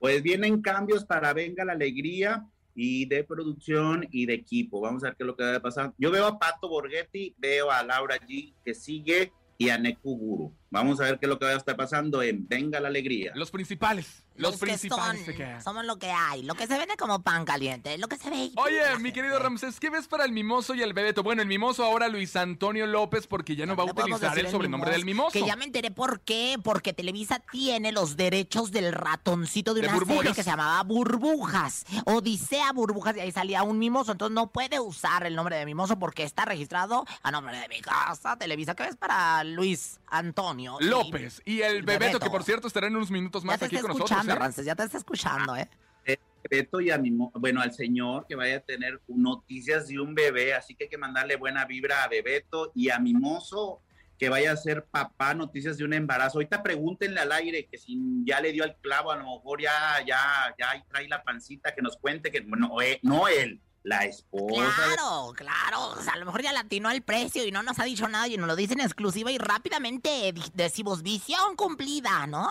Pues 0.00 0.22
vienen 0.22 0.60
cambios 0.60 1.04
para 1.04 1.32
Venga 1.32 1.64
la 1.64 1.74
Alegría 1.74 2.44
y 2.74 3.06
de 3.06 3.22
producción 3.22 4.08
y 4.10 4.26
de 4.26 4.34
equipo. 4.34 4.80
Vamos 4.80 5.04
a 5.04 5.08
ver 5.08 5.16
qué 5.16 5.22
es 5.22 5.26
lo 5.26 5.36
que 5.36 5.44
va 5.44 5.56
a 5.56 5.62
pasar. 5.62 5.92
Yo 5.98 6.10
veo 6.10 6.26
a 6.26 6.38
Pato 6.38 6.68
Borghetti, 6.68 7.34
veo 7.38 7.70
a 7.70 7.82
Laura 7.84 8.18
G 8.18 8.54
que 8.64 8.74
sigue 8.74 9.32
y 9.56 9.68
a 9.68 9.78
Neku 9.78 10.16
Guru. 10.16 10.59
Vamos 10.72 11.00
a 11.00 11.04
ver 11.04 11.18
qué 11.18 11.26
es 11.26 11.30
lo 11.30 11.38
que 11.38 11.46
va 11.46 11.50
a 11.50 11.56
estar 11.56 11.76
pasando 11.76 12.22
en 12.22 12.46
Venga 12.46 12.78
la 12.78 12.86
Alegría. 12.86 13.32
Los 13.34 13.50
principales. 13.50 14.22
Los, 14.36 14.56
principales. 14.56 15.26
son, 15.26 15.62
somos 15.62 15.84
lo 15.84 15.98
que 15.98 16.10
hay, 16.10 16.44
lo 16.44 16.54
que 16.54 16.66
se 16.66 16.78
vende 16.78 16.96
como 16.96 17.22
pan 17.22 17.44
caliente, 17.44 17.98
lo 17.98 18.08
que 18.08 18.16
se 18.16 18.30
ve. 18.30 18.50
Oye, 18.56 18.80
mi 19.00 19.12
querido 19.12 19.38
Ramsés, 19.38 19.78
¿qué 19.78 19.90
ves 19.90 20.06
para 20.06 20.24
el 20.24 20.32
mimoso 20.32 20.74
y 20.74 20.82
el 20.82 20.94
bebeto? 20.94 21.22
Bueno, 21.22 21.42
el 21.42 21.48
mimoso 21.48 21.84
ahora 21.84 22.08
Luis 22.08 22.36
Antonio 22.36 22.86
López, 22.86 23.26
porque 23.26 23.54
ya 23.56 23.66
no 23.66 23.76
va 23.76 23.84
a 23.84 23.86
utilizar 23.86 24.38
el 24.38 24.48
sobrenombre 24.48 24.92
del 24.92 25.04
mimoso. 25.04 25.32
Que 25.32 25.44
ya 25.44 25.56
me 25.56 25.64
enteré 25.64 25.90
por 25.90 26.20
qué. 26.20 26.56
Porque 26.62 26.92
Televisa 26.92 27.42
tiene 27.50 27.92
los 27.92 28.16
derechos 28.16 28.70
del 28.70 28.92
ratoncito 28.92 29.74
de 29.74 29.82
De 29.82 29.88
una 29.88 29.98
serie 29.98 30.32
que 30.32 30.42
se 30.42 30.50
llamaba 30.50 30.82
Burbujas. 30.84 31.84
Odisea 32.06 32.72
Burbujas, 32.72 33.16
y 33.16 33.20
ahí 33.20 33.32
salía 33.32 33.62
un 33.62 33.78
mimoso. 33.78 34.12
Entonces 34.12 34.34
no 34.34 34.50
puede 34.52 34.80
usar 34.80 35.26
el 35.26 35.34
nombre 35.34 35.56
de 35.56 35.66
mimoso 35.66 35.98
porque 35.98 36.22
está 36.22 36.44
registrado 36.44 37.04
a 37.22 37.30
nombre 37.30 37.58
de 37.58 37.68
mi 37.68 37.80
casa, 37.80 38.38
Televisa. 38.38 38.74
¿Qué 38.74 38.84
ves 38.84 38.96
para 38.96 39.44
Luis 39.44 40.00
Antonio? 40.06 40.59
López 40.80 41.42
y 41.44 41.62
el 41.62 41.82
bebeto, 41.82 41.98
Bebeto. 42.00 42.20
que 42.20 42.30
por 42.30 42.42
cierto 42.44 42.66
estará 42.68 42.86
en 42.86 42.96
unos 42.96 43.10
minutos 43.10 43.42
Ya 43.42 43.46
más 43.46 43.58
te 43.60 43.66
aquí 43.66 43.76
está 43.76 43.88
con 43.88 43.98
nosotros. 43.98 44.10
escuchando, 44.18 44.32
¿eh? 44.34 44.44
Rances, 44.46 44.64
ya 44.66 44.74
te 44.74 44.82
está 44.84 44.98
escuchando, 44.98 45.56
¿eh? 45.56 45.68
Beto 46.50 46.80
y 46.80 46.90
a 46.90 46.96
mi, 46.96 47.10
mo- 47.10 47.30
bueno, 47.34 47.60
al 47.60 47.72
señor 47.74 48.26
que 48.26 48.34
vaya 48.34 48.56
a 48.56 48.60
tener 48.60 48.98
noticias 49.08 49.86
de 49.88 50.00
un 50.00 50.14
bebé, 50.14 50.54
así 50.54 50.74
que 50.74 50.84
hay 50.84 50.90
que 50.90 50.96
mandarle 50.96 51.36
buena 51.36 51.66
vibra 51.66 52.02
a 52.02 52.08
Bebeto 52.08 52.72
y 52.74 52.88
a 52.88 52.98
mi 52.98 53.12
mozo 53.12 53.82
que 54.18 54.30
vaya 54.30 54.52
a 54.52 54.56
ser 54.56 54.84
papá, 54.86 55.34
noticias 55.34 55.76
de 55.76 55.84
un 55.84 55.92
embarazo. 55.92 56.38
Ahorita 56.38 56.62
pregúntenle 56.62 57.20
al 57.20 57.30
aire 57.32 57.66
que 57.70 57.76
si 57.78 57.96
ya 58.24 58.40
le 58.40 58.52
dio 58.52 58.64
al 58.64 58.76
clavo, 58.76 59.12
a 59.12 59.16
lo 59.16 59.24
mejor 59.24 59.60
ya, 59.60 59.72
ya, 60.06 60.54
ya 60.58 60.82
trae 60.88 61.06
la 61.08 61.22
pancita, 61.22 61.74
que 61.74 61.82
nos 61.82 61.96
cuente 61.98 62.30
que, 62.30 62.40
bueno, 62.40 62.80
eh, 62.80 62.98
no 63.02 63.28
él, 63.28 63.60
la 63.82 64.04
esposa. 64.04 64.72
Claro, 64.76 65.32
claro. 65.34 65.88
O 65.98 66.02
sea, 66.02 66.12
a 66.12 66.18
lo 66.18 66.26
mejor 66.26 66.42
ya 66.42 66.52
latinó 66.52 66.90
el 66.90 67.02
precio 67.02 67.46
y 67.46 67.50
no 67.50 67.62
nos 67.62 67.78
ha 67.78 67.84
dicho 67.84 68.08
nada 68.08 68.28
y 68.28 68.36
nos 68.36 68.46
lo 68.46 68.56
dice 68.56 68.74
en 68.74 68.80
exclusiva 68.80 69.30
y 69.32 69.38
rápidamente 69.38 70.34
decimos 70.54 71.02
visión 71.02 71.56
cumplida, 71.56 72.26
¿no? 72.26 72.50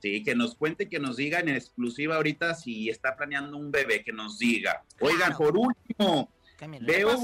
Sí, 0.00 0.22
que 0.22 0.34
nos 0.36 0.54
cuente, 0.54 0.88
que 0.88 1.00
nos 1.00 1.16
diga 1.16 1.40
en 1.40 1.48
exclusiva 1.48 2.16
ahorita 2.16 2.54
si 2.54 2.88
está 2.88 3.16
planeando 3.16 3.56
un 3.56 3.70
bebé, 3.72 4.04
que 4.04 4.12
nos 4.12 4.38
diga. 4.38 4.84
Oigan, 5.00 5.36
por 5.36 5.56
último, 5.56 6.30
¿Qué 6.56 6.68
me- 6.68 6.78
¿Qué 6.78 6.84
veo 6.84 7.18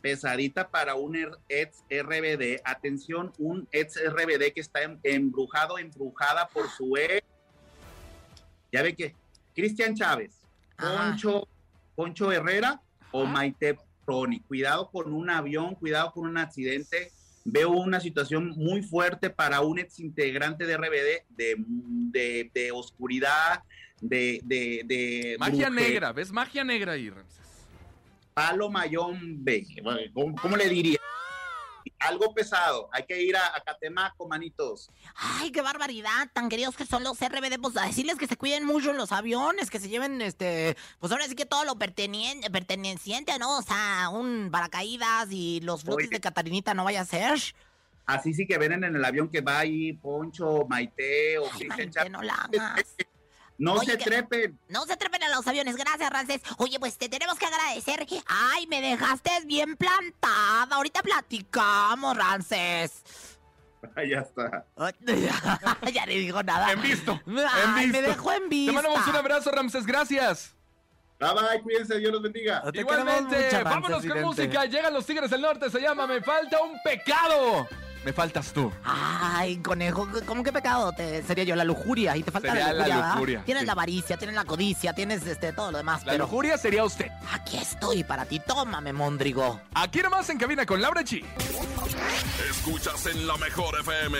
pesadita 0.00 0.68
para 0.70 0.94
un 0.94 1.14
er- 1.14 1.36
ex 1.48 1.84
RBD. 1.90 2.60
Atención, 2.64 3.32
un 3.38 3.68
ex 3.70 3.96
RBD 3.96 4.52
que 4.54 4.60
está 4.62 4.82
em- 4.82 4.98
embrujado, 5.02 5.78
embrujada 5.78 6.48
por 6.48 6.70
su 6.70 6.96
ex. 6.96 7.22
Ya 8.72 8.82
ve 8.82 8.94
que 8.94 9.14
Cristian 9.54 9.94
Chávez. 9.94 10.34
Poncho, 10.78 11.46
Poncho 11.98 12.30
Herrera 12.30 12.80
o. 13.10 13.26
Maite 13.26 13.76
Proni. 14.06 14.38
Cuidado 14.42 14.88
con 14.88 15.12
un 15.12 15.28
avión, 15.30 15.74
cuidado 15.74 16.12
con 16.12 16.28
un 16.28 16.38
accidente. 16.38 17.10
Veo 17.44 17.70
una 17.70 17.98
situación 17.98 18.50
muy 18.56 18.82
fuerte 18.82 19.30
para 19.30 19.62
un 19.62 19.80
ex 19.80 19.98
integrante 19.98 20.64
de 20.64 20.76
RBD 20.76 21.26
de, 21.30 21.56
de, 21.58 22.50
de 22.54 22.70
oscuridad, 22.70 23.64
de, 24.00 24.40
de, 24.44 24.82
de 24.84 25.36
Magia 25.40 25.70
bruje- 25.70 25.74
negra, 25.88 26.12
¿ves? 26.12 26.30
Magia 26.30 26.62
negra 26.62 26.92
ahí, 26.92 27.10
Ramsés. 27.10 27.36
Palo 28.32 28.70
Mayombe. 28.70 29.66
¿Cómo, 30.14 30.36
cómo 30.40 30.56
le 30.56 30.68
diría? 30.68 31.00
Algo 32.00 32.32
pesado. 32.32 32.88
Hay 32.92 33.04
que 33.06 33.20
ir 33.22 33.36
a, 33.36 33.46
a 33.56 33.60
Catemaco, 33.60 34.28
manitos. 34.28 34.90
Ay, 35.16 35.50
qué 35.50 35.60
barbaridad, 35.62 36.28
tan 36.32 36.48
queridos 36.48 36.76
que 36.76 36.86
son 36.86 37.02
los 37.02 37.18
RBD, 37.18 37.60
pues 37.60 37.76
a 37.76 37.86
decirles 37.86 38.16
que 38.16 38.26
se 38.28 38.36
cuiden 38.36 38.64
mucho 38.64 38.92
los 38.92 39.10
aviones, 39.12 39.68
que 39.70 39.80
se 39.80 39.88
lleven, 39.88 40.22
este, 40.22 40.76
pues 41.00 41.10
ahora 41.12 41.26
sí 41.26 41.34
que 41.34 41.44
todo 41.46 41.64
lo 41.64 41.74
pertenien- 41.74 42.48
perteneciente, 42.52 43.36
¿no? 43.38 43.58
O 43.58 43.62
sea, 43.62 44.10
un 44.12 44.48
paracaídas 44.52 45.28
y 45.32 45.60
los 45.62 45.82
flotes 45.82 46.06
Oye. 46.06 46.16
de 46.16 46.20
Catarinita 46.20 46.72
no 46.74 46.84
vaya 46.84 47.00
a 47.00 47.04
ser. 47.04 47.38
Así 48.06 48.32
sí 48.32 48.46
que 48.46 48.56
ven 48.58 48.72
en 48.72 48.84
el 48.84 49.04
avión 49.04 49.28
que 49.28 49.40
va 49.42 49.58
ahí 49.58 49.92
Poncho, 49.92 50.66
Maite 50.68 51.36
o 51.38 51.50
Ay, 51.52 51.66
Maite, 51.66 52.08
no 52.08 52.22
la 52.22 52.34
hagas. 52.34 52.94
No 53.58 53.74
Oye, 53.74 53.92
se 53.92 53.98
que- 53.98 54.04
trepen. 54.04 54.58
No 54.68 54.84
se 54.86 54.96
trepen 54.96 55.22
a 55.24 55.28
los 55.30 55.46
aviones, 55.46 55.74
gracias, 55.76 56.08
Rances. 56.10 56.40
Oye, 56.58 56.78
pues 56.78 56.96
te 56.96 57.08
tenemos 57.08 57.38
que 57.38 57.46
agradecer. 57.46 58.06
Ay, 58.26 58.66
me 58.68 58.80
dejaste 58.80 59.30
bien 59.46 59.76
plantada. 59.76 60.76
Ahorita 60.76 61.02
platicamos, 61.02 62.16
Rances. 62.16 63.02
ya 64.08 64.20
está. 64.20 64.64
ya 65.92 66.06
le 66.06 66.14
digo 66.14 66.42
nada. 66.42 66.72
En 66.72 66.82
visto. 66.82 67.20
Ay, 67.26 67.84
en 67.86 67.92
me 67.92 67.98
visto. 68.00 68.02
dejó 68.02 68.32
en 68.32 68.42
Te 68.44 68.48
vista. 68.48 68.72
mandamos 68.72 69.06
un 69.08 69.16
abrazo, 69.16 69.50
Ramsés. 69.50 69.86
Gracias. 69.86 70.54
Bye 71.20 71.30
bye, 71.34 71.60
cuídense, 71.62 71.98
Dios 71.98 72.12
los 72.12 72.22
bendiga. 72.22 72.62
Te 72.70 72.78
Igualmente, 72.78 73.44
mucho, 73.50 73.64
vámonos 73.64 74.06
con 74.06 74.22
música. 74.22 74.66
Llegan 74.66 74.94
los 74.94 75.04
Tigres 75.04 75.28
del 75.30 75.40
Norte. 75.40 75.68
Se 75.68 75.80
llama 75.80 76.06
Me 76.06 76.22
falta 76.22 76.62
un 76.62 76.80
pecado. 76.84 77.66
Me 78.04 78.12
faltas 78.12 78.52
tú. 78.52 78.72
Ay, 78.84 79.56
conejo, 79.58 80.08
¿cómo 80.24 80.42
que 80.42 80.52
pecado? 80.52 80.92
Te, 80.92 81.22
sería 81.24 81.44
yo 81.44 81.56
la 81.56 81.64
lujuria 81.64 82.16
y 82.16 82.22
te 82.22 82.30
falta 82.30 82.48
Sería 82.52 82.72
la 82.72 83.12
lujuria, 83.14 83.42
Tienes 83.44 83.62
sí. 83.62 83.66
la 83.66 83.72
avaricia, 83.72 84.16
tienes 84.16 84.34
la 84.36 84.44
codicia, 84.44 84.92
tienes 84.94 85.26
este 85.26 85.52
todo 85.52 85.72
lo 85.72 85.78
demás, 85.78 86.04
La 86.06 86.12
pero 86.12 86.24
lujuria 86.24 86.56
sería 86.56 86.84
usted. 86.84 87.10
aquí 87.32 87.58
estoy 87.58 88.04
para 88.04 88.24
ti. 88.24 88.40
Tómame, 88.40 88.92
Mondrigo. 88.92 89.60
Aquí 89.74 90.00
nomás 90.00 90.28
en 90.30 90.38
cabina 90.38 90.64
con 90.64 90.80
Laura 90.80 91.02
G. 91.02 91.22
Escuchas 92.50 93.06
en 93.06 93.26
la 93.26 93.36
mejor 93.36 93.78
FM. 93.80 94.18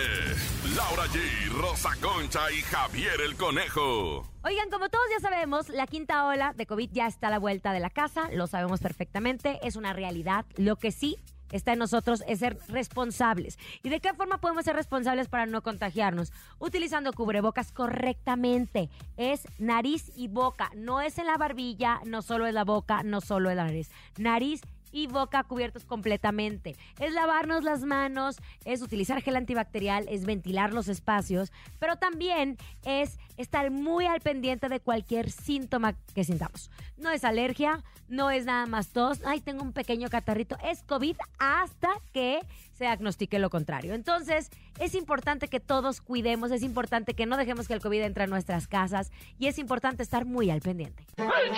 Laura 0.76 1.04
G, 1.06 1.50
Rosa 1.52 1.90
Concha 2.00 2.50
y 2.52 2.60
Javier 2.62 3.20
el 3.24 3.36
Conejo. 3.36 4.26
Oigan, 4.42 4.70
como 4.70 4.88
todos 4.88 5.04
ya 5.10 5.20
sabemos, 5.20 5.68
la 5.68 5.86
quinta 5.86 6.26
ola 6.26 6.52
de 6.54 6.66
COVID 6.66 6.90
ya 6.92 7.06
está 7.06 7.28
a 7.28 7.30
la 7.30 7.38
vuelta 7.38 7.72
de 7.72 7.80
la 7.80 7.90
casa, 7.90 8.28
lo 8.32 8.46
sabemos 8.46 8.80
perfectamente, 8.80 9.58
es 9.62 9.76
una 9.76 9.92
realidad. 9.92 10.44
Lo 10.56 10.76
que 10.76 10.92
sí 10.92 11.16
está 11.52 11.72
en 11.72 11.78
nosotros 11.78 12.22
es 12.26 12.40
ser 12.40 12.58
responsables. 12.68 13.58
¿Y 13.82 13.88
de 13.88 14.00
qué 14.00 14.12
forma 14.14 14.38
podemos 14.38 14.64
ser 14.64 14.76
responsables 14.76 15.28
para 15.28 15.46
no 15.46 15.62
contagiarnos? 15.62 16.32
Utilizando 16.58 17.12
cubrebocas 17.12 17.72
correctamente. 17.72 18.90
Es 19.16 19.46
nariz 19.58 20.12
y 20.16 20.28
boca, 20.28 20.70
no 20.74 21.00
es 21.00 21.18
en 21.18 21.26
la 21.26 21.36
barbilla, 21.36 22.00
no 22.04 22.22
solo 22.22 22.46
es 22.46 22.54
la 22.54 22.64
boca, 22.64 23.02
no 23.02 23.20
solo 23.20 23.50
es 23.50 23.56
la 23.56 23.64
nariz. 23.64 23.90
Nariz 24.16 24.62
y 24.92 25.06
boca 25.06 25.44
cubiertos 25.44 25.84
completamente. 25.84 26.76
Es 26.98 27.12
lavarnos 27.12 27.64
las 27.64 27.82
manos, 27.82 28.36
es 28.64 28.82
utilizar 28.82 29.22
gel 29.22 29.36
antibacterial, 29.36 30.06
es 30.08 30.24
ventilar 30.24 30.72
los 30.72 30.88
espacios, 30.88 31.52
pero 31.78 31.96
también 31.96 32.56
es 32.84 33.18
estar 33.36 33.70
muy 33.70 34.06
al 34.06 34.20
pendiente 34.20 34.68
de 34.68 34.80
cualquier 34.80 35.30
síntoma 35.30 35.94
que 36.14 36.24
sintamos. 36.24 36.70
No 36.96 37.10
es 37.10 37.24
alergia, 37.24 37.82
no 38.08 38.30
es 38.30 38.46
nada 38.46 38.66
más 38.66 38.88
tos, 38.88 39.20
ay, 39.24 39.40
tengo 39.40 39.62
un 39.62 39.72
pequeño 39.72 40.08
catarrito, 40.08 40.56
es 40.64 40.82
COVID 40.82 41.16
hasta 41.38 41.90
que 42.12 42.40
se 42.78 42.84
diagnostique 42.84 43.38
lo 43.38 43.50
contrario. 43.50 43.92
Entonces, 43.94 44.50
es 44.78 44.94
importante 44.94 45.48
que 45.48 45.60
todos 45.60 46.00
cuidemos, 46.00 46.52
es 46.52 46.62
importante 46.62 47.14
que 47.14 47.26
no 47.26 47.36
dejemos 47.36 47.66
que 47.66 47.74
el 47.74 47.80
COVID 47.80 48.02
entre 48.02 48.24
a 48.24 48.26
nuestras 48.28 48.68
casas 48.68 49.10
y 49.38 49.48
es 49.48 49.58
importante 49.58 50.02
estar 50.02 50.24
muy 50.24 50.50
al 50.50 50.60
pendiente. 50.60 51.04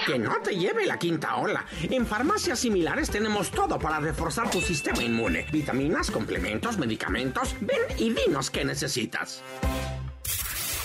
Que 0.06 0.18
no 0.18 0.40
te 0.42 0.56
lleve 0.56 0.86
la 0.86 0.98
quinta 0.98 1.36
ola. 1.36 1.64
En 1.82 2.06
farmacias 2.06 2.58
similares 2.58 3.10
tenemos 3.10 3.50
todo 3.50 3.78
para 3.78 4.00
reforzar 4.00 4.50
tu 4.50 4.60
sistema 4.60 5.02
inmune. 5.02 5.46
Vitaminas, 5.52 6.10
complementos, 6.10 6.78
medicamentos. 6.78 7.54
Ven 7.60 7.80
y 7.98 8.12
dinos 8.14 8.50
qué 8.50 8.64
necesitas 8.64 9.42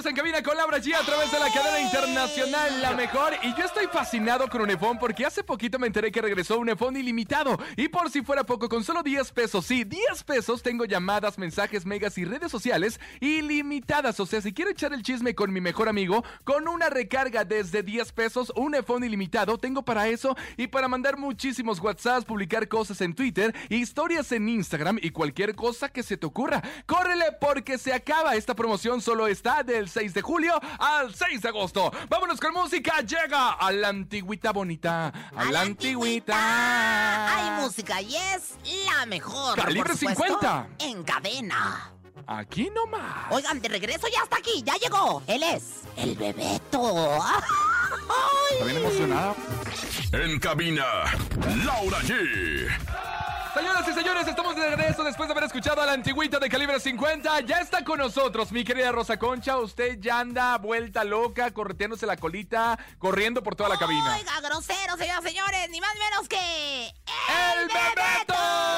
Estás 0.00 0.12
en 0.12 0.16
cabina 0.16 0.42
con 0.42 0.56
Laura 0.56 0.78
G 0.78 0.94
a 0.94 1.04
través 1.04 1.30
de 1.30 1.38
la 1.38 1.52
cadena 1.52 1.78
internacional 1.78 2.80
La 2.80 2.92
Mejor. 2.92 3.34
Y 3.42 3.54
yo 3.54 3.66
estoy 3.66 3.86
fascinado 3.86 4.48
con 4.48 4.62
Unifón 4.62 4.98
porque 4.98 5.26
hace 5.26 5.44
poquito 5.44 5.78
me 5.78 5.88
enteré 5.88 6.10
que 6.10 6.22
regresó 6.22 6.58
Unifón 6.58 6.96
ilimitado. 6.96 7.58
Y 7.76 7.88
por 7.88 8.10
si 8.10 8.22
fuera 8.22 8.44
poco, 8.44 8.70
con 8.70 8.82
solo 8.82 9.02
10 9.02 9.30
pesos, 9.32 9.66
sí, 9.66 9.84
10 9.84 10.24
pesos, 10.24 10.62
tengo 10.62 10.86
llamadas, 10.86 11.36
mensajes, 11.36 11.84
megas 11.84 12.16
y 12.16 12.24
redes 12.24 12.50
sociales 12.50 12.98
ilimitadas. 13.20 14.18
O 14.20 14.24
sea, 14.24 14.40
si 14.40 14.54
quiero 14.54 14.70
echar 14.70 14.94
el 14.94 15.02
chisme 15.02 15.34
con 15.34 15.52
mi 15.52 15.60
mejor 15.60 15.86
amigo, 15.86 16.24
con 16.44 16.66
una 16.66 16.88
recarga 16.88 17.44
desde 17.44 17.82
10 17.82 18.12
pesos, 18.12 18.50
un 18.56 18.74
iPhone 18.74 19.04
ilimitado, 19.04 19.58
tengo 19.58 19.82
para 19.82 20.08
eso 20.08 20.34
y 20.56 20.68
para 20.68 20.88
mandar 20.88 21.18
muchísimos 21.18 21.78
WhatsApps, 21.78 22.24
publicar 22.24 22.68
cosas 22.68 23.02
en 23.02 23.14
Twitter, 23.14 23.54
historias 23.68 24.32
en 24.32 24.48
Instagram 24.48 24.98
y 25.02 25.10
cualquier 25.10 25.54
cosa 25.54 25.90
que 25.90 26.02
se 26.02 26.16
te 26.16 26.24
ocurra. 26.24 26.62
¡Córrele 26.86 27.26
porque 27.38 27.76
se 27.76 27.92
acaba! 27.92 28.34
Esta 28.34 28.56
promoción 28.56 29.02
solo 29.02 29.26
está 29.26 29.62
del 29.62 29.89
6 29.90 30.14
de 30.14 30.22
julio 30.22 30.58
al 30.78 31.14
6 31.14 31.42
de 31.42 31.48
agosto. 31.48 31.92
Vámonos 32.08 32.40
con 32.40 32.52
música. 32.54 33.00
Llega 33.00 33.52
a 33.52 33.72
la 33.72 33.88
antigüita 33.88 34.52
bonita. 34.52 35.12
A, 35.36 35.44
la 35.46 35.62
antigüita. 35.62 36.36
Hay 37.36 37.62
música 37.62 38.00
y 38.00 38.16
es 38.16 38.54
la 38.86 39.06
mejor. 39.06 39.56
Calibre 39.56 39.90
por 39.90 39.98
supuesto, 39.98 40.38
50. 40.40 40.68
En 40.78 41.02
cadena. 41.02 41.92
Aquí 42.26 42.70
nomás. 42.70 43.30
Oigan, 43.30 43.60
de 43.60 43.68
regreso 43.68 44.06
ya 44.08 44.22
está 44.22 44.36
aquí, 44.36 44.62
ya 44.64 44.74
llegó. 44.74 45.22
Él 45.26 45.42
es 45.42 45.82
el 45.96 46.14
Bebeto. 46.14 47.18
Está 48.52 48.64
bien 48.64 48.76
emocionado. 48.76 49.36
En 50.12 50.38
cabina, 50.38 50.84
Laura 51.64 51.98
G. 52.00 52.68
Señoras 53.54 53.88
y 53.88 53.92
señores, 53.92 54.28
estamos 54.28 54.54
de 54.54 54.76
regreso 54.76 55.02
después 55.02 55.28
de 55.28 55.32
haber 55.32 55.44
escuchado 55.44 55.82
a 55.82 55.86
la 55.86 55.92
antigüita 55.92 56.38
de 56.38 56.48
calibre 56.48 56.78
50. 56.78 57.40
Ya 57.40 57.60
está 57.60 57.82
con 57.84 57.98
nosotros 57.98 58.52
mi 58.52 58.62
querida 58.62 58.92
Rosa 58.92 59.18
Concha. 59.18 59.58
Usted 59.58 59.98
ya 60.00 60.20
anda 60.20 60.56
vuelta 60.58 61.02
loca, 61.02 61.50
correteándose 61.50 62.06
la 62.06 62.16
colita, 62.16 62.78
corriendo 62.98 63.42
por 63.42 63.56
toda 63.56 63.68
la 63.68 63.76
cabina. 63.76 64.16
Oiga, 64.16 64.40
grosero, 64.40 64.96
señoras 64.96 65.24
y 65.24 65.28
señores, 65.28 65.70
ni 65.70 65.80
más 65.80 65.90
ni 65.94 66.00
menos 66.00 66.28
que... 66.28 66.94
¡El 67.58 67.66
Bebeto! 67.66 68.69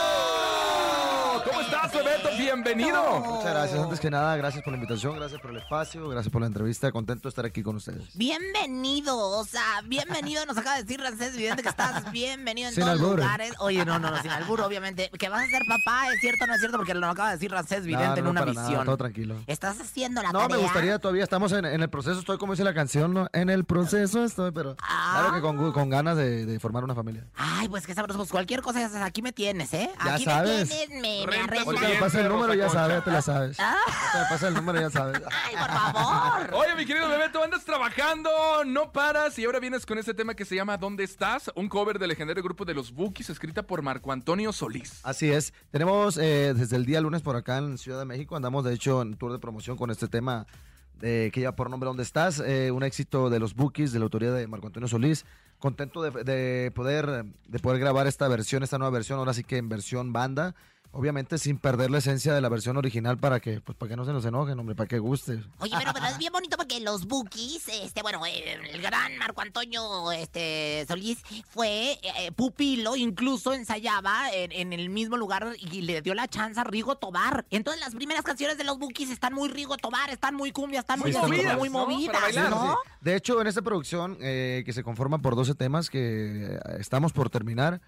¿Cómo 2.03 2.15
estás, 2.15 2.23
Bebeto? 2.33 2.43
Bienvenido. 2.43 3.21
Muchas 3.21 3.51
gracias. 3.53 3.81
Antes 3.81 4.01
que 4.01 4.11
nada, 4.11 4.37
gracias 4.37 4.63
por 4.65 4.73
la 4.73 4.77
invitación, 4.79 5.15
gracias 5.17 5.41
por 5.41 5.51
el 5.53 5.59
espacio, 5.59 6.09
gracias 6.09 6.33
por 6.33 6.41
la 6.41 6.47
entrevista. 6.49 6.91
Contento 6.91 7.23
de 7.25 7.29
estar 7.29 7.45
aquí 7.47 7.63
con 7.63 7.77
ustedes. 7.77 8.17
Bienvenido, 8.17 9.17
o 9.19 9.45
sea, 9.45 9.63
bienvenido, 9.85 10.45
nos 10.47 10.57
acaba 10.57 10.77
de 10.77 10.83
decir 10.83 11.01
Rancés 11.01 11.37
Vidente 11.37 11.63
que 11.63 11.69
estás 11.69 12.11
bienvenido 12.11 12.69
en 12.69 12.75
Sin 12.75 12.83
todos 12.85 12.99
albur. 13.01 13.17
lugares. 13.19 13.53
Oye, 13.61 13.85
no, 13.85 13.99
no, 13.99 14.11
no, 14.11 14.21
sin 14.21 14.31
albur, 14.31 14.61
obviamente. 14.63 15.11
Que 15.19 15.29
vas 15.29 15.45
a 15.45 15.47
ser 15.47 15.63
papá, 15.69 16.13
¿es 16.13 16.21
cierto 16.21 16.45
o 16.45 16.47
no 16.49 16.55
es 16.55 16.61
cierto? 16.61 16.77
Porque 16.79 16.95
lo 16.95 17.07
acaba 17.07 17.29
de 17.31 17.37
decir 17.37 17.51
Rancés 17.53 17.85
Vidente 17.87 18.07
No, 18.09 18.15
no, 18.15 18.19
en 18.19 18.27
una 18.29 18.41
para 18.41 18.53
nada, 18.53 18.69
visión. 18.69 18.85
todo 18.85 18.97
tranquilo. 18.97 19.37
¿Estás 19.47 19.81
haciendo 19.81 20.23
la 20.23 20.33
No, 20.33 20.41
tarea? 20.41 20.57
me 20.57 20.63
gustaría 20.63 20.99
todavía, 20.99 21.23
estamos 21.25 21.53
en, 21.53 21.65
en 21.65 21.83
el 21.83 21.89
proceso, 21.89 22.19
estoy 22.19 22.39
como 22.39 22.53
dice 22.55 22.65
la 22.65 22.75
canción, 22.75 23.15
¿no? 23.15 23.29
En 23.33 23.49
el 23.51 23.65
proceso 23.65 24.25
estoy, 24.25 24.51
pero 24.51 24.77
Ah. 24.83 25.29
claro 25.31 25.35
que 25.57 25.73
con, 25.73 25.91
ganas 25.91 26.17
de, 26.17 26.47
de 26.47 26.59
formar 26.61 26.83
una 26.85 26.95
familia. 26.95 27.25
Ay, 27.37 27.69
pues 27.69 27.87
qué 27.87 27.95
sabroso. 27.95 28.19
Pues 28.19 28.31
cualquier 28.31 28.63
cosa, 28.63 28.81
ya 28.81 28.89
sabes, 28.89 29.03
aquí 29.07 29.23
me 29.23 29.33
tienes, 29.33 29.73
¿eh? 29.75 29.91
Ya 30.05 30.15
aquí 30.15 30.25
sabes. 30.25 30.69
me 30.69 30.75
tienes, 30.87 31.01
me, 31.03 31.27
me 31.27 31.92
Me 31.93 31.99
Bien, 31.99 32.05
pasa 32.05 32.21
el 32.23 32.29
número, 32.29 32.55
ya 32.55 32.71
sabes, 32.71 32.97
ya 32.97 33.05
te 33.05 33.11
la 33.11 33.21
sabes. 33.23 33.59
Ah. 33.63 33.77
Me 34.15 34.25
pasa 34.31 34.49
el 34.49 34.55
número, 34.55 34.81
ya 34.81 34.91
sabes. 34.91 35.23
Ay, 35.31 35.55
por 35.57 35.69
favor. 35.69 36.55
Oye, 36.55 36.75
mi 36.75 36.87
querido 36.87 37.09
Bebeto, 37.09 37.43
andas 37.43 37.65
trabajando, 37.65 38.31
no 38.65 38.93
paras 38.93 39.39
y 39.39 39.45
ahora 39.45 39.61
vienes 39.61 39.85
con 39.85 39.99
este 39.99 40.15
tema 40.15 40.35
que 40.35 40.45
se 40.45 40.55
llama 40.55 40.79
¿Dónde 40.79 41.05
estás? 41.05 41.51
Un 41.55 41.69
cover 41.69 41.99
del 41.99 42.09
legendario 42.09 42.43
grupo 42.43 42.65
de 42.65 42.73
los 42.75 42.93
Bookies 42.93 43.29
escrita 43.31 43.63
por 43.63 43.83
Marco 43.83 44.11
Antonio 44.11 44.53
Solís. 44.53 45.01
Así 45.03 45.31
es. 45.31 45.53
Tenemos 45.71 46.17
eh, 46.17 46.55
desde 46.57 46.77
el 46.77 46.87
día 46.87 47.01
lunes 47.01 47.21
por 47.21 47.37
acá 47.37 47.59
en 47.59 47.77
Ciudad 47.77 47.99
de 47.99 48.05
México. 48.07 48.37
Andamos, 48.37 48.65
de 48.65 48.73
hecho, 48.73 49.03
en 49.03 49.17
tour 49.17 49.33
de 49.33 49.39
promoción 49.39 49.77
con 49.77 49.91
este 49.91 50.09
tema 50.09 50.47
eh, 51.03 51.31
que 51.33 51.41
lleva 51.41 51.55
por 51.55 51.69
nombre 51.69 51.89
¿Dónde 51.89 52.03
estás? 52.03 52.41
Eh, 52.41 52.71
un 52.71 52.83
éxito 52.83 53.29
de 53.29 53.39
los 53.39 53.55
Bookies, 53.55 53.93
de 53.93 53.99
la 53.99 54.05
autoría 54.05 54.33
de 54.33 54.47
Marco 54.47 54.67
Antonio 54.67 54.89
Solís. 54.89 55.27
Contento 55.59 56.03
de, 56.03 56.25
de 56.25 56.71
poder, 56.73 57.25
de 57.47 57.59
poder 57.59 57.79
grabar 57.79 58.07
esta 58.07 58.27
versión, 58.29 58.63
esta 58.63 58.79
nueva 58.79 58.91
versión, 58.91 59.19
ahora 59.19 59.35
sí 59.35 59.45
que 59.45 59.59
en 59.59 59.69
versión 59.69 60.13
banda. 60.13 60.55
Obviamente 60.95 61.39
sin 61.39 61.57
perder 61.59 61.91
la 61.91 61.99
esencia 61.99 62.35
de 62.35 62.41
la 62.43 62.51
versión 62.51 62.77
original 62.77 63.17
para 63.17 63.41
que, 63.41 63.63
pues, 63.63 63.77
para 63.79 63.89
que 63.89 63.97
no 63.97 64.05
se 64.05 64.13
nos 64.13 64.27
enojen, 64.27 64.59
hombre, 64.59 64.75
para 64.75 64.87
que 64.87 64.99
guste. 64.99 65.43
Oye, 65.59 65.75
pero, 65.79 65.93
pero 65.95 66.07
es 66.07 66.19
bien 66.19 66.33
bonito 66.33 66.59
porque 66.59 66.81
los 66.81 67.07
Bookies, 67.07 67.67
este, 67.83 68.03
bueno, 68.03 68.21
el 68.27 68.83
gran 68.83 69.17
Marco 69.17 69.41
Antonio 69.41 70.13
este, 70.13 70.85
Solís 70.87 71.19
fue 71.49 71.99
eh, 72.03 72.31
pupilo, 72.37 72.95
incluso 72.95 73.55
ensayaba 73.55 74.31
en, 74.33 74.53
en 74.53 74.75
el 74.75 74.91
mismo 74.91 75.17
lugar 75.17 75.49
y 75.59 75.81
le 75.81 76.03
dio 76.03 76.13
la 76.15 76.29
chance 76.29 76.61
a 76.61 76.65
Rigo 76.65 76.97
Tobar. 76.97 77.47
Entonces 77.51 77.81
las 77.81 77.95
primeras 77.95 78.23
canciones 78.23 78.59
de 78.59 78.65
los 78.65 78.79
Bookies 78.79 79.11
están 79.11 79.33
muy 79.33 79.49
Rigo 79.49 79.79
Tobar, 79.79 80.11
están 80.11 80.35
muy 80.35 80.53
cumbia, 80.53 80.81
están 80.81 81.01
muy, 81.01 81.13
Sí, 81.13 81.19
movidas, 81.19 81.57
muy 81.57 81.71
¿no? 81.71 81.87
movidas, 81.87 82.13
Para 82.13 82.27
bailar, 82.27 82.51
¿no? 82.51 82.73
Sí. 82.85 82.91
De 83.01 83.17
hecho, 83.17 83.41
en 83.41 83.47
esta 83.47 83.63
producción, 83.63 84.19
eh, 84.21 84.63
que 84.67 84.73
se 84.75 84.83
conforma 84.85 85.19
por 85.19 85.37
12 85.37 85.55
temas 85.55 85.89
que 85.89 86.55
eh, 86.55 86.59
estamos 86.79 87.13
por 87.13 87.31
terminar, 87.31 87.81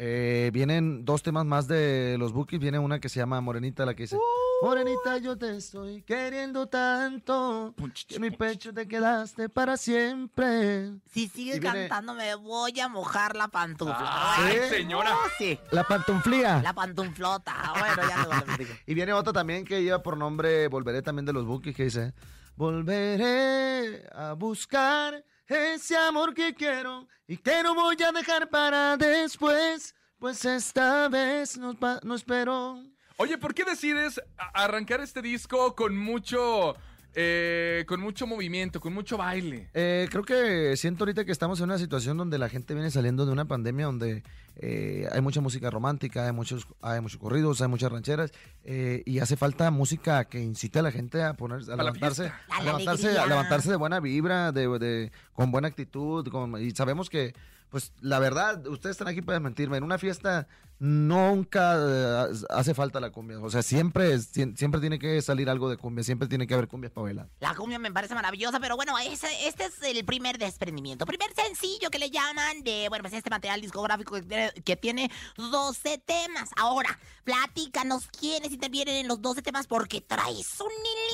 eh, 0.00 0.50
vienen 0.52 1.04
dos 1.04 1.22
temas 1.24 1.44
más 1.44 1.66
de 1.66 2.16
los 2.18 2.32
Bookies. 2.32 2.60
Viene 2.60 2.78
una 2.78 3.00
que 3.00 3.08
se 3.08 3.18
llama 3.18 3.40
Morenita, 3.40 3.84
la 3.84 3.94
que 3.94 4.04
dice: 4.04 4.16
Morenita, 4.62 5.18
yo 5.18 5.36
te 5.36 5.56
estoy 5.56 6.02
queriendo 6.02 6.68
tanto. 6.68 7.74
Que 8.06 8.14
en 8.16 8.22
mi 8.22 8.30
pecho 8.30 8.72
te 8.72 8.86
quedaste 8.86 9.48
para 9.48 9.76
siempre. 9.76 10.92
Si 11.12 11.26
sigue 11.28 11.56
Y 11.56 11.60
viene- 11.60 11.88
cantando 11.88 12.14
me 12.14 12.34
voy 12.36 12.78
a 12.78 12.88
mojar 12.88 13.34
la 13.34 13.48
pantufla. 13.48 13.96
¡Ay, 14.36 14.58
¿Sí? 14.68 14.76
señora! 14.76 15.10
Oh, 15.14 15.28
sí, 15.36 15.58
La 15.72 15.82
pantuflía. 15.84 16.60
la 16.62 16.72
pantuflota. 16.72 17.54
Bueno, 17.78 18.02
ya. 18.08 18.44
Y 18.86 18.94
viene 18.94 19.12
otra 19.12 19.32
también 19.32 19.64
que 19.64 19.82
lleva 19.82 20.02
por 20.02 20.16
nombre 20.16 20.68
Volveré 20.68 21.02
también 21.02 21.26
de 21.26 21.32
los 21.32 21.44
Bookies, 21.44 21.74
que 21.74 21.84
dice: 21.84 22.12
Volveré 22.56 24.06
a 24.14 24.34
buscar 24.34 25.24
ese 25.48 25.96
amor 25.96 26.34
que 26.34 26.54
quiero 26.54 27.08
y 27.26 27.36
que 27.36 27.62
no 27.62 27.74
voy 27.74 27.96
a 28.02 28.12
dejar 28.12 28.48
para 28.50 28.96
después, 28.96 29.94
pues 30.18 30.44
esta 30.44 31.08
vez 31.08 31.56
no, 31.56 32.14
espero. 32.14 32.82
Oye, 33.16 33.38
¿por 33.38 33.54
qué 33.54 33.64
decides 33.64 34.20
arrancar 34.54 35.00
este 35.00 35.22
disco 35.22 35.74
con 35.74 35.96
mucho, 35.96 36.76
eh, 37.14 37.84
con 37.88 38.00
mucho 38.00 38.26
movimiento, 38.26 38.80
con 38.80 38.92
mucho 38.92 39.16
baile? 39.16 39.70
Eh, 39.74 40.06
creo 40.10 40.22
que 40.22 40.76
siento 40.76 41.04
ahorita 41.04 41.24
que 41.24 41.32
estamos 41.32 41.58
en 41.60 41.64
una 41.64 41.78
situación 41.78 42.16
donde 42.16 42.38
la 42.38 42.48
gente 42.48 42.74
viene 42.74 42.90
saliendo 42.90 43.26
de 43.26 43.32
una 43.32 43.46
pandemia 43.46 43.86
donde 43.86 44.22
eh, 44.58 45.08
hay 45.12 45.20
mucha 45.20 45.40
música 45.40 45.70
romántica, 45.70 46.26
hay 46.26 46.32
muchos, 46.32 46.66
hay 46.82 47.00
muchos 47.00 47.18
corridos, 47.18 47.60
hay 47.62 47.68
muchas 47.68 47.90
rancheras 47.92 48.32
eh, 48.64 49.02
y 49.06 49.20
hace 49.20 49.36
falta 49.36 49.70
música 49.70 50.24
que 50.24 50.40
incite 50.40 50.78
a 50.80 50.82
la 50.82 50.90
gente 50.90 51.22
a 51.22 51.34
poner, 51.34 51.62
a 51.62 51.76
la 51.76 51.84
levantarse, 51.84 52.22
fiesta. 52.24 52.42
A 52.56 52.62
levantarse, 52.62 53.18
a 53.18 53.26
levantarse 53.26 53.70
de 53.70 53.76
buena 53.76 54.00
vibra, 54.00 54.52
de, 54.52 54.68
de- 54.78 55.12
con 55.32 55.50
buena 55.52 55.68
actitud, 55.68 56.28
con- 56.28 56.60
y 56.62 56.70
sabemos 56.72 57.08
que, 57.08 57.34
pues, 57.70 57.92
la 58.00 58.18
verdad, 58.18 58.66
ustedes 58.66 58.94
están 58.94 59.08
aquí 59.08 59.22
para 59.22 59.40
mentirme. 59.40 59.76
En 59.76 59.84
una 59.84 59.98
fiesta 59.98 60.46
nunca 60.80 61.76
eh, 61.76 62.26
hace 62.50 62.74
falta 62.74 63.00
la 63.00 63.10
cumbia, 63.10 63.38
o 63.40 63.50
sea, 63.50 63.62
siempre, 63.62 64.18
siempre 64.20 64.80
tiene 64.80 64.98
que 64.98 65.20
salir 65.22 65.50
algo 65.50 65.68
de 65.68 65.76
cumbia, 65.76 66.04
siempre 66.04 66.28
tiene 66.28 66.46
que 66.46 66.54
haber 66.54 66.68
cumbias 66.68 66.92
para 66.92 67.04
bailar. 67.04 67.28
La 67.40 67.54
cumbia 67.54 67.78
me 67.78 67.90
parece 67.92 68.14
maravillosa, 68.14 68.60
pero 68.60 68.76
bueno, 68.76 68.96
ese- 68.98 69.48
este 69.48 69.64
es 69.66 69.82
el 69.82 70.04
primer 70.04 70.38
desprendimiento. 70.38 71.04
Primer 71.06 71.30
sencillo 71.34 71.90
que 71.90 71.98
le 71.98 72.10
llaman 72.10 72.62
de, 72.62 72.86
bueno, 72.88 73.02
pues 73.02 73.14
este 73.14 73.30
material 73.30 73.60
discográfico 73.60 74.14
que 74.14 74.22
tiene, 74.22 74.47
que 74.64 74.76
tiene 74.76 75.10
12 75.36 75.98
temas. 75.98 76.50
Ahora, 76.56 76.98
platícanos 77.24 78.08
quiénes 78.18 78.52
intervienen 78.52 78.96
en 78.96 79.08
los 79.08 79.20
12 79.20 79.42
temas 79.42 79.66
porque 79.66 80.00
traes 80.00 80.58
un 80.60 80.70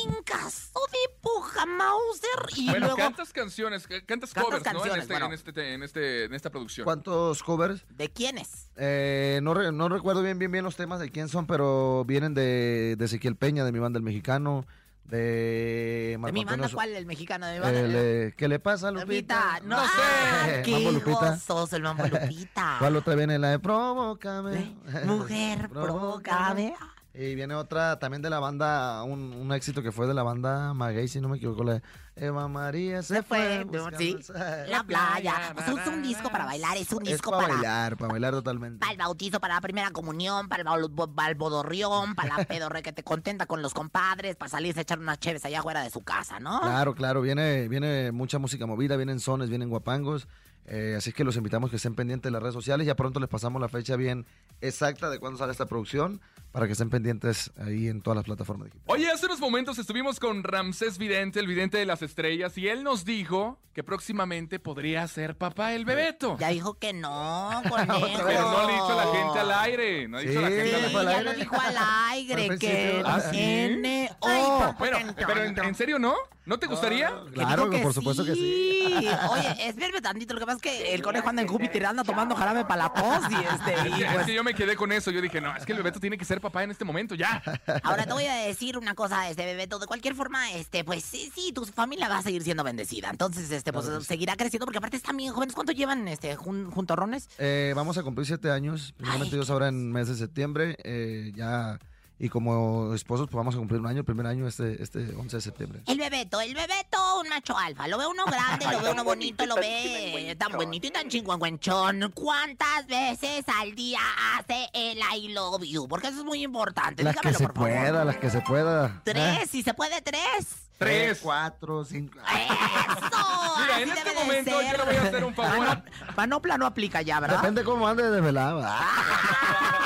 elencazo 0.08 0.80
de 0.92 1.14
puja 1.20 1.66
Mauser 1.66 2.30
y 2.56 2.66
Bueno, 2.70 2.86
luego... 2.86 2.96
cantas 2.96 3.32
canciones, 3.32 3.86
ca- 3.86 4.04
cantas 4.04 4.32
Cantas 4.32 4.44
covers, 4.44 4.64
¿no? 4.64 4.70
En, 4.70 4.74
canciones, 4.74 5.02
este, 5.02 5.12
bueno. 5.14 5.26
en, 5.26 5.32
este, 5.32 5.74
en, 5.74 5.82
este, 5.82 6.24
en 6.24 6.34
esta 6.34 6.50
producción. 6.50 6.84
¿Cuántos 6.84 7.42
covers? 7.42 7.84
¿De 7.90 8.08
quiénes? 8.10 8.70
Eh, 8.76 9.40
no, 9.42 9.54
re- 9.54 9.72
no 9.72 9.88
recuerdo 9.88 10.22
bien, 10.22 10.38
bien, 10.38 10.50
bien 10.52 10.64
los 10.64 10.76
temas 10.76 11.00
de 11.00 11.10
quién 11.10 11.28
son, 11.28 11.46
pero 11.46 12.04
vienen 12.06 12.34
de, 12.34 12.96
de 12.96 13.04
Ezequiel 13.04 13.36
Peña, 13.36 13.64
de 13.64 13.72
mi 13.72 13.78
banda 13.78 13.98
El 13.98 14.02
Mexicano, 14.04 14.66
de 15.04 15.16
¿De 15.16 16.16
Marco 16.18 16.44
banda 16.44 16.68
So- 16.68 16.74
cuál? 16.76 16.90
¿El 16.90 17.06
mexicano 17.06 17.46
de 17.46 17.54
mi 17.54 17.58
banda? 17.60 17.80
el, 17.80 17.92
eh, 17.94 18.34
¿Qué 18.36 18.48
le 18.48 18.58
pasa 18.58 18.90
Lupita? 18.90 19.58
Lupita, 19.58 19.60
no, 19.64 19.80
sé. 19.84 19.92
ah, 20.02 20.46
qué 20.64 20.70
Mambo 20.72 20.92
Lupita. 20.92 21.30
gozoso 21.30 21.76
el 21.76 21.82
mambo 21.82 22.04
Lupita. 22.08 22.76
¿Cuál 22.78 22.96
otra 22.96 23.14
viene? 23.14 23.38
La 23.38 23.50
de 23.50 23.58
Provócame. 23.58 24.74
Mujer, 25.04 25.68
provócame. 25.72 26.74
Y 27.16 27.36
viene 27.36 27.54
otra 27.54 28.00
también 28.00 28.22
de 28.22 28.28
la 28.30 28.40
banda, 28.40 29.04
un, 29.04 29.32
un 29.34 29.52
éxito 29.52 29.82
que 29.84 29.92
fue 29.92 30.08
de 30.08 30.14
la 30.14 30.24
banda 30.24 30.74
Maguey, 30.74 31.06
si 31.06 31.20
no 31.20 31.28
me 31.28 31.36
equivoco, 31.36 31.62
la 31.62 31.74
de 31.74 31.82
Eva 32.16 32.48
María 32.48 33.02
se, 33.04 33.14
Se 33.16 33.22
fue, 33.22 33.64
sí, 33.96 34.16
el 34.34 34.70
la 34.70 34.82
playa. 34.82 35.54
O 35.56 35.62
sea, 35.62 35.80
es 35.80 35.86
un 35.88 36.02
disco 36.02 36.28
para 36.28 36.44
bailar, 36.44 36.76
es 36.76 36.92
un 36.92 37.02
Es 37.06 37.12
disco 37.12 37.30
para 37.30 37.42
para, 37.44 37.54
bailar, 37.54 37.96
para 37.96 38.10
bailar 38.12 38.32
totalmente. 38.32 38.80
para 38.80 38.90
el 38.90 38.98
bautizo, 38.98 39.38
para 39.38 39.54
la 39.54 39.60
primera 39.60 39.92
comunión, 39.92 40.48
para 40.48 40.62
el 40.62 40.68
bal- 40.68 41.14
balbodorrión, 41.14 42.16
para 42.16 42.38
la 42.38 42.44
pedorre 42.44 42.82
que 42.82 42.92
te 42.92 43.04
contenta 43.04 43.46
con 43.46 43.62
los 43.62 43.74
compadres, 43.74 44.34
para 44.34 44.48
salirse 44.48 44.80
a 44.80 44.82
echar 44.82 44.98
unas 44.98 45.20
cheves 45.20 45.44
allá 45.44 45.60
afuera 45.60 45.82
de 45.82 45.90
su 45.90 46.02
casa, 46.02 46.40
¿no? 46.40 46.60
Claro, 46.62 46.94
claro, 46.96 47.20
viene, 47.20 47.68
viene 47.68 48.10
mucha 48.10 48.40
música 48.40 48.66
movida, 48.66 48.96
vienen 48.96 49.20
sones, 49.20 49.50
vienen 49.50 49.68
guapangos. 49.68 50.26
Eh, 50.66 50.94
así 50.96 51.12
que 51.12 51.24
los 51.24 51.36
invitamos 51.36 51.70
que 51.70 51.76
estén 51.76 51.94
pendientes 51.94 52.24
de 52.24 52.32
las 52.32 52.42
redes 52.42 52.54
sociales. 52.54 52.86
Ya 52.86 52.96
pronto 52.96 53.20
les 53.20 53.28
pasamos 53.28 53.60
la 53.60 53.68
fecha 53.68 53.96
bien 53.96 54.26
exacta 54.60 55.10
de 55.10 55.18
cuándo 55.18 55.38
sale 55.38 55.52
esta 55.52 55.66
producción 55.66 56.20
para 56.52 56.66
que 56.66 56.72
estén 56.72 56.88
pendientes 56.88 57.50
ahí 57.58 57.88
en 57.88 58.00
todas 58.00 58.16
las 58.16 58.24
plataformas 58.24 58.66
digitales. 58.66 58.86
Oye, 58.86 59.10
hace 59.10 59.26
unos 59.26 59.40
momentos 59.40 59.78
estuvimos 59.78 60.20
con 60.20 60.42
Ramsés 60.42 60.98
Vidente, 60.98 61.40
el 61.40 61.46
vidente 61.46 61.78
de 61.78 61.86
las 61.86 62.00
estrellas, 62.02 62.56
y 62.56 62.68
él 62.68 62.82
nos 62.84 63.04
dijo 63.04 63.58
que 63.74 63.82
próximamente 63.82 64.60
podría 64.60 65.06
ser 65.08 65.36
papá 65.36 65.74
el 65.74 65.84
Bebeto. 65.84 66.36
Ya 66.38 66.48
dijo 66.50 66.78
que 66.78 66.92
no, 66.92 67.50
conejo. 67.68 68.06
Pero 68.24 68.42
no 68.52 68.66
le 68.68 68.72
dicho 68.72 69.00
a 69.00 69.04
la 69.04 69.12
gente 69.12 69.38
al 69.40 69.52
aire. 69.52 70.08
No 70.08 70.18
ha 70.18 70.20
dicho 70.20 70.38
a 70.38 70.42
la 70.42 70.48
gente 70.48 70.76
al 70.76 70.84
al 70.84 70.92
ya 71.06 71.10
aire. 71.10 71.22
lo 71.24 71.32
dijo 71.34 71.56
al 71.60 71.76
aire, 72.10 72.58
que. 72.58 73.02
¿Ah, 73.04 73.20
sí? 73.20 73.38
N-O. 73.40 74.74
Bueno, 74.78 74.98
pero 75.16 75.42
en, 75.44 75.58
en 75.58 75.74
serio, 75.74 75.98
¿no? 75.98 76.14
¿No 76.46 76.58
te 76.58 76.66
gustaría? 76.66 77.10
Que 77.26 77.32
Claro, 77.32 77.70
que 77.70 77.78
por 77.78 77.92
supuesto 77.94 78.24
que 78.24 78.34
sí. 78.34 79.08
Oye, 79.30 79.68
espérame 79.68 80.00
tantito, 80.02 80.34
lo 80.34 80.40
que 80.40 80.46
pasa 80.46 80.53
es 80.56 80.62
que 80.62 80.94
el 80.94 81.02
conejo 81.02 81.28
anda 81.28 81.42
en 81.42 81.48
Júpiter, 81.48 81.86
anda 81.86 82.04
tomando 82.04 82.34
jarabe 82.34 82.64
para 82.64 82.84
la 82.84 82.92
tos 82.92 83.24
y 83.30 83.34
este... 83.34 83.74
Es 83.84 83.86
y 83.86 83.98
que, 83.98 84.04
es 84.06 84.12
pues, 84.12 84.26
que 84.26 84.34
yo 84.34 84.44
me 84.44 84.54
quedé 84.54 84.76
con 84.76 84.92
eso. 84.92 85.10
Yo 85.10 85.20
dije, 85.20 85.40
no, 85.40 85.54
es 85.56 85.64
que 85.66 85.72
el 85.72 85.78
Bebeto 85.78 86.00
tiene 86.00 86.16
que 86.18 86.24
ser 86.24 86.40
papá 86.40 86.62
en 86.62 86.70
este 86.70 86.84
momento, 86.84 87.14
ya. 87.14 87.42
Ahora 87.82 88.06
te 88.06 88.12
voy 88.12 88.24
a 88.26 88.34
decir 88.36 88.78
una 88.78 88.94
cosa, 88.94 89.28
este 89.28 89.44
Bebeto, 89.44 89.78
de 89.78 89.86
cualquier 89.86 90.14
forma, 90.14 90.50
este, 90.52 90.84
pues 90.84 91.04
sí, 91.04 91.30
sí, 91.34 91.52
tu 91.52 91.64
familia 91.66 92.08
va 92.08 92.18
a 92.18 92.22
seguir 92.22 92.42
siendo 92.42 92.64
bendecida. 92.64 93.10
Entonces, 93.10 93.50
este, 93.50 93.72
pues 93.72 93.86
seguirá 94.06 94.36
creciendo, 94.36 94.66
porque 94.66 94.78
aparte 94.78 94.96
están 94.96 95.16
bien 95.16 95.32
jóvenes. 95.32 95.54
¿Cuánto 95.54 95.72
llevan 95.72 96.08
este 96.08 96.36
jun- 96.36 96.70
juntorrones? 96.70 97.28
Eh, 97.38 97.72
vamos 97.76 97.98
a 97.98 98.02
cumplir 98.02 98.26
siete 98.26 98.50
años, 98.50 98.92
primeramente 98.96 99.34
Ay, 99.34 99.38
Dios 99.38 99.50
ahora 99.50 99.68
en 99.68 99.92
mes 99.92 100.08
de 100.08 100.14
septiembre. 100.16 100.76
eh, 100.84 101.32
ya 101.34 101.78
y 102.18 102.28
como 102.28 102.94
esposos 102.94 103.26
pues 103.26 103.36
vamos 103.36 103.54
a 103.54 103.58
cumplir 103.58 103.80
un 103.80 103.86
año, 103.86 103.98
el 104.00 104.04
primer 104.04 104.26
año 104.26 104.46
este, 104.46 104.82
este 104.82 105.14
11 105.16 105.36
de 105.36 105.40
septiembre. 105.40 105.82
El 105.86 105.98
bebeto, 105.98 106.40
el 106.40 106.54
bebeto, 106.54 107.20
un 107.20 107.28
macho 107.28 107.56
alfa. 107.58 107.88
Lo 107.88 107.98
ve 107.98 108.06
uno 108.06 108.24
grande, 108.24 108.66
lo 108.70 108.80
ve 108.80 108.90
uno 108.92 109.04
bonito, 109.04 109.44
lo 109.46 109.56
ve 109.56 110.36
tan 110.38 110.52
bonito 110.52 110.86
y 110.86 110.90
tan 110.90 111.08
chingüengüenchón. 111.08 112.12
¿Cuántas 112.14 112.86
veces 112.86 113.44
al 113.60 113.74
día 113.74 113.98
hace 114.38 114.68
el 114.72 114.98
I 115.16 115.32
love 115.32 115.64
you? 115.64 115.88
Porque 115.88 116.08
eso 116.08 116.18
es 116.20 116.24
muy 116.24 116.42
importante. 116.42 117.02
Las 117.02 117.14
que 117.16 117.28
Dígamelo, 117.30 117.38
se 117.38 117.44
por 117.46 117.54
favor. 117.54 117.70
pueda, 117.70 118.04
las 118.04 118.16
que 118.16 118.30
se 118.30 118.40
pueda. 118.42 119.02
Tres, 119.04 119.42
¿eh? 119.42 119.46
si 119.50 119.62
se 119.62 119.74
puede, 119.74 120.00
tres. 120.00 120.68
Tres. 120.78 121.20
cuatro, 121.22 121.84
cinco. 121.84 122.18
¡Eso! 122.20 122.28
Mira, 123.58 123.74
Así 123.74 123.82
en 123.82 123.88
este 123.90 124.04
debe 124.04 124.10
de 124.10 124.24
momento 124.26 124.60
ser. 124.60 124.70
yo 124.72 124.76
le 124.78 124.84
voy 124.84 124.96
a 124.96 125.02
hacer 125.02 125.24
un 125.24 125.34
favor. 125.34 125.82
Panopla 126.14 126.58
no 126.58 126.66
aplica 126.66 127.00
ya, 127.02 127.20
¿verdad? 127.20 127.36
Depende 127.38 127.64
cómo 127.64 127.86
ande 127.88 128.10
de 128.10 128.20
velado. 128.20 128.60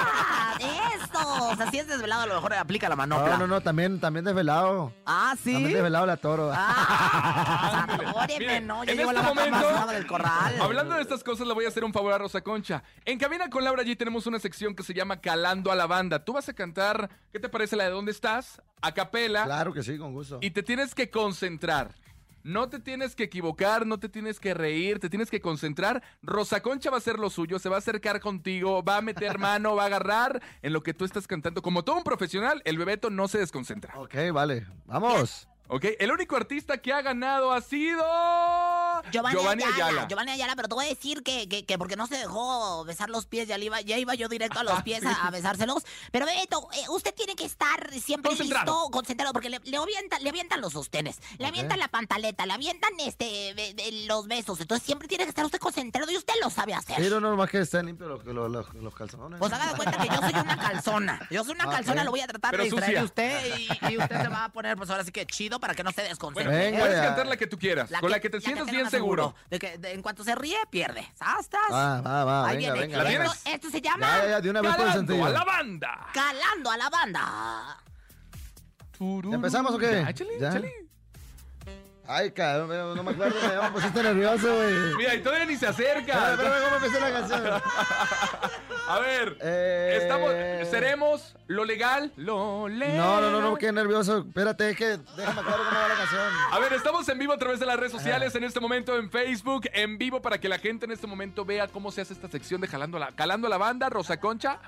O 1.50 1.56
sea, 1.56 1.70
si 1.70 1.78
es 1.78 1.86
desvelado, 1.88 2.22
a 2.22 2.26
lo 2.26 2.34
mejor 2.34 2.54
aplica 2.54 2.88
la 2.88 2.96
manopla. 2.96 3.32
No, 3.32 3.38
no, 3.38 3.46
no, 3.46 3.60
también, 3.60 4.00
también 4.00 4.24
desvelado. 4.24 4.92
Ah, 5.06 5.34
¿sí? 5.42 5.52
También 5.52 5.74
desvelado 5.74 6.06
la 6.06 6.16
toro. 6.16 6.50
Ah, 6.54 7.86
Óreme, 8.14 8.38
Miren, 8.38 8.66
no, 8.66 8.84
ya 8.84 8.92
en 8.92 8.98
llegó 8.98 9.10
este 9.10 9.22
la 9.22 9.28
momento, 9.28 9.86
del 9.92 10.06
corral. 10.06 10.60
hablando 10.60 10.94
de 10.94 11.02
estas 11.02 11.22
cosas, 11.24 11.46
le 11.46 11.54
voy 11.54 11.64
a 11.64 11.68
hacer 11.68 11.84
un 11.84 11.92
favor 11.92 12.12
a 12.12 12.18
Rosa 12.18 12.40
Concha. 12.40 12.82
En 13.04 13.18
Cabina 13.18 13.48
con 13.50 13.64
Laura 13.64 13.82
G 13.82 13.96
tenemos 13.96 14.26
una 14.26 14.38
sección 14.38 14.74
que 14.74 14.82
se 14.82 14.94
llama 14.94 15.20
Calando 15.20 15.72
a 15.72 15.74
la 15.76 15.86
Banda. 15.86 16.24
Tú 16.24 16.32
vas 16.34 16.48
a 16.48 16.52
cantar, 16.52 17.08
¿qué 17.32 17.38
te 17.40 17.48
parece 17.48 17.76
la 17.76 17.84
de 17.84 17.90
dónde 17.90 18.12
estás? 18.12 18.60
A 18.80 18.92
capela. 18.92 19.44
Claro 19.44 19.72
que 19.72 19.82
sí, 19.82 19.98
con 19.98 20.12
gusto. 20.12 20.38
Y 20.40 20.50
te 20.50 20.62
tienes 20.62 20.94
que 20.94 21.10
concentrar. 21.10 21.94
No 22.42 22.68
te 22.68 22.78
tienes 22.78 23.14
que 23.14 23.24
equivocar, 23.24 23.86
no 23.86 23.98
te 23.98 24.08
tienes 24.08 24.40
que 24.40 24.54
reír, 24.54 24.98
te 24.98 25.08
tienes 25.10 25.30
que 25.30 25.40
concentrar. 25.40 26.02
Rosa 26.22 26.62
Concha 26.62 26.90
va 26.90 26.96
a 26.96 26.98
hacer 26.98 27.18
lo 27.18 27.30
suyo, 27.30 27.58
se 27.58 27.68
va 27.68 27.76
a 27.76 27.80
acercar 27.80 28.20
contigo, 28.20 28.82
va 28.82 28.98
a 28.98 29.02
meter 29.02 29.38
mano, 29.38 29.76
va 29.76 29.84
a 29.84 29.86
agarrar 29.86 30.42
en 30.62 30.72
lo 30.72 30.82
que 30.82 30.94
tú 30.94 31.04
estás 31.04 31.26
cantando. 31.26 31.62
Como 31.62 31.84
todo 31.84 31.96
un 31.96 32.04
profesional, 32.04 32.62
el 32.64 32.78
bebeto 32.78 33.10
no 33.10 33.28
se 33.28 33.38
desconcentra. 33.38 33.98
Ok, 33.98 34.14
vale. 34.32 34.66
Vamos. 34.86 35.48
Ok, 35.70 35.84
el 35.98 36.10
único 36.10 36.34
artista 36.36 36.78
que 36.78 36.92
ha 36.92 37.02
ganado 37.02 37.52
ha 37.52 37.60
sido. 37.60 38.02
Giovanni, 39.12 39.62
Ayala. 39.64 40.06
Giovanni 40.08 40.32
Ayala, 40.32 40.56
pero 40.56 40.68
te 40.68 40.74
voy 40.74 40.86
a 40.86 40.88
decir 40.88 41.22
que, 41.22 41.48
que, 41.48 41.64
que 41.64 41.78
porque 41.78 41.96
no 41.96 42.06
se 42.06 42.16
dejó 42.16 42.84
besar 42.84 43.10
los 43.10 43.26
pies, 43.26 43.48
ya, 43.48 43.56
le 43.58 43.66
iba, 43.66 43.80
ya 43.80 43.96
iba 43.98 44.14
yo 44.14 44.28
directo 44.28 44.58
a 44.58 44.64
los 44.64 44.82
pies 44.82 45.04
a, 45.04 45.26
a 45.26 45.30
besárselos. 45.30 45.84
Pero 46.10 46.26
Beto, 46.26 46.68
eh, 46.74 46.84
usted 46.90 47.14
tiene 47.14 47.36
que 47.36 47.44
estar 47.44 47.90
siempre 48.00 48.30
Concentrado. 48.30 48.64
listo, 48.64 48.90
concentrado, 48.90 49.32
porque 49.32 49.50
le, 49.50 49.60
le, 49.64 49.76
avientan, 49.76 50.22
le 50.22 50.28
avientan 50.30 50.60
los 50.60 50.72
sostenes, 50.72 51.20
le 51.38 51.46
avientan 51.46 51.78
la 51.78 51.88
pantaleta, 51.88 52.44
le 52.46 52.52
avientan 52.54 52.90
este 53.00 53.54
be- 53.54 53.74
be- 53.74 54.06
los 54.06 54.26
besos. 54.26 54.60
Entonces 54.60 54.84
siempre 54.84 55.06
tiene 55.06 55.24
que 55.24 55.30
estar 55.30 55.44
usted 55.44 55.58
concentrado 55.58 56.10
y 56.10 56.16
usted 56.16 56.34
lo 56.42 56.50
sabe 56.50 56.74
hacer. 56.74 56.96
Sí, 57.02 57.08
no, 57.10 57.20
no, 57.20 57.36
más 57.36 57.50
que 57.50 57.60
estén 57.60 57.86
limpios 57.86 58.08
los, 58.10 58.24
los, 58.24 58.50
los, 58.50 58.74
los 58.74 58.94
calzones. 58.94 59.38
Pues 59.38 59.52
haga 59.52 59.68
de 59.68 59.76
cuenta 59.76 59.98
que 59.98 60.08
yo 60.08 60.16
soy 60.20 60.32
una 60.40 60.56
calzona. 60.58 61.28
Yo 61.30 61.44
soy 61.44 61.54
una 61.54 61.66
Ok. 61.66 61.72
calzona, 61.72 62.04
lo 62.04 62.10
voy 62.10 62.20
a 62.20 62.26
tratar 62.26 62.50
Pero 62.52 62.64
de 62.64 62.70
distraer 62.70 62.86
sucia. 62.86 63.00
de 63.00 63.04
usted 63.04 63.58
y, 63.58 63.92
y 63.94 63.98
usted 63.98 64.22
se 64.22 64.28
va 64.28 64.44
a 64.44 64.48
poner, 64.52 64.76
pues 64.76 64.90
ahora 64.90 65.04
sí 65.04 65.12
que 65.12 65.26
chido 65.26 65.57
para 65.58 65.74
que 65.74 65.82
no 65.84 65.92
se 65.92 66.02
desconcentre. 66.02 66.52
Bueno, 66.52 66.64
Venga, 66.70 66.78
puedes 66.80 67.00
cantar 67.00 67.26
la 67.26 67.36
que 67.36 67.46
tú 67.46 67.58
quieras, 67.58 67.90
con 68.00 68.10
la 68.10 68.20
que 68.20 68.30
te 68.30 68.40
sientas 68.40 68.66
bien 68.70 68.88
seguro. 68.90 69.34
De 69.50 69.58
que 69.58 69.78
de- 69.78 69.92
en 69.92 70.02
cuanto 70.02 70.24
se 70.24 70.34
ríe, 70.34 70.56
pierde. 70.70 71.06
¿Sabes? 71.14 71.48
Va, 71.72 72.00
va, 72.00 72.24
va, 72.24 72.48
Ahí 72.48 72.56
venga, 72.58 72.72
viene. 72.72 72.86
venga, 72.88 72.98
¿La 73.04 73.10
venga. 73.10 73.24
esto, 73.26 73.50
esto 73.50 73.70
se 73.70 73.80
llama 73.80 74.06
Ya, 74.22 74.28
ya, 74.28 74.40
de 74.40 74.50
una 74.50 74.60
vez 74.62 74.72
Calando 74.72 74.92
sentido. 74.94 75.24
a 75.24 75.28
la 75.30 75.44
banda. 75.44 76.06
Calando 76.12 76.70
a 76.70 76.76
la 76.76 76.90
banda. 76.90 77.76
¿Ya 79.00 79.34
empezamos 79.36 79.72
o 79.74 79.78
qué? 79.78 79.92
Ya, 80.02 80.10
échale, 80.10 80.30
¿Ya? 80.40 80.48
échale. 80.48 80.87
Ay, 82.10 82.30
cabrón, 82.30 82.96
no 82.96 83.02
me 83.02 83.10
acuerdo, 83.10 83.36
me 83.62 83.70
pusiste 83.70 84.02
nervioso, 84.02 84.54
güey. 84.56 84.96
Mira, 84.96 85.14
y 85.14 85.20
todavía 85.22 85.44
ni 85.44 85.56
se 85.56 85.66
acerca. 85.66 86.00
Espérame, 86.32 86.32
espérame, 86.32 86.64
¿cómo 86.64 86.76
empezó 86.76 87.00
la 87.00 87.12
canción? 87.12 87.62
A 88.88 88.98
ver, 89.00 89.36
Eh, 89.42 89.98
estamos, 90.00 90.30
seremos 90.70 91.36
lo 91.46 91.66
legal, 91.66 92.10
lo 92.16 92.66
legal. 92.68 92.96
No, 92.96 93.20
no, 93.20 93.30
no, 93.30 93.40
no, 93.42 93.56
qué 93.56 93.70
nervioso. 93.70 94.24
Espérate, 94.26 94.70
es 94.70 94.76
que 94.78 94.86
déjame 95.16 95.40
acuerdo 95.42 95.64
cómo 95.68 95.78
va 95.80 95.88
la 95.88 95.94
canción. 95.96 96.22
A 96.50 96.58
ver, 96.58 96.72
estamos 96.72 97.06
en 97.10 97.18
vivo 97.18 97.34
a 97.34 97.38
través 97.38 97.60
de 97.60 97.66
las 97.66 97.76
redes 97.76 97.92
sociales, 97.92 98.34
en 98.34 98.44
este 98.44 98.60
momento 98.60 98.96
en 98.96 99.10
Facebook, 99.10 99.64
en 99.74 99.98
vivo 99.98 100.22
para 100.22 100.38
que 100.40 100.48
la 100.48 100.58
gente 100.58 100.86
en 100.86 100.92
este 100.92 101.06
momento 101.06 101.44
vea 101.44 101.68
cómo 101.68 101.92
se 101.92 102.00
hace 102.00 102.14
esta 102.14 102.28
sección 102.28 102.62
de 102.62 102.68
Jalando 102.68 102.96
a 102.96 103.00
la, 103.00 103.12
calando 103.12 103.46
a 103.46 103.50
la 103.50 103.58
Banda, 103.58 103.90
Rosa 103.90 104.18
Concha, 104.18 104.58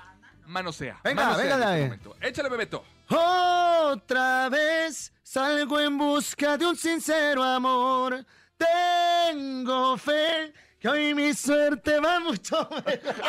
manosea. 0.51 0.99
Venga, 1.03 1.23
manosea 1.23 1.57
venga, 1.57 1.77
en 1.77 1.93
este 1.93 2.09
dale. 2.09 2.27
Échale, 2.29 2.49
Bebeto. 2.49 2.83
Otra 3.09 4.49
vez 4.49 5.11
salgo 5.23 5.79
en 5.79 5.97
busca 5.97 6.57
de 6.57 6.65
un 6.65 6.75
sincero 6.75 7.43
amor. 7.43 8.25
Tengo 8.57 9.97
fe 9.97 10.53
que 10.81 10.89
hoy 10.89 11.13
mi 11.13 11.31
suerte 11.35 11.99
va 11.99 12.19
mucho 12.19 12.67
mejor. 12.71 13.15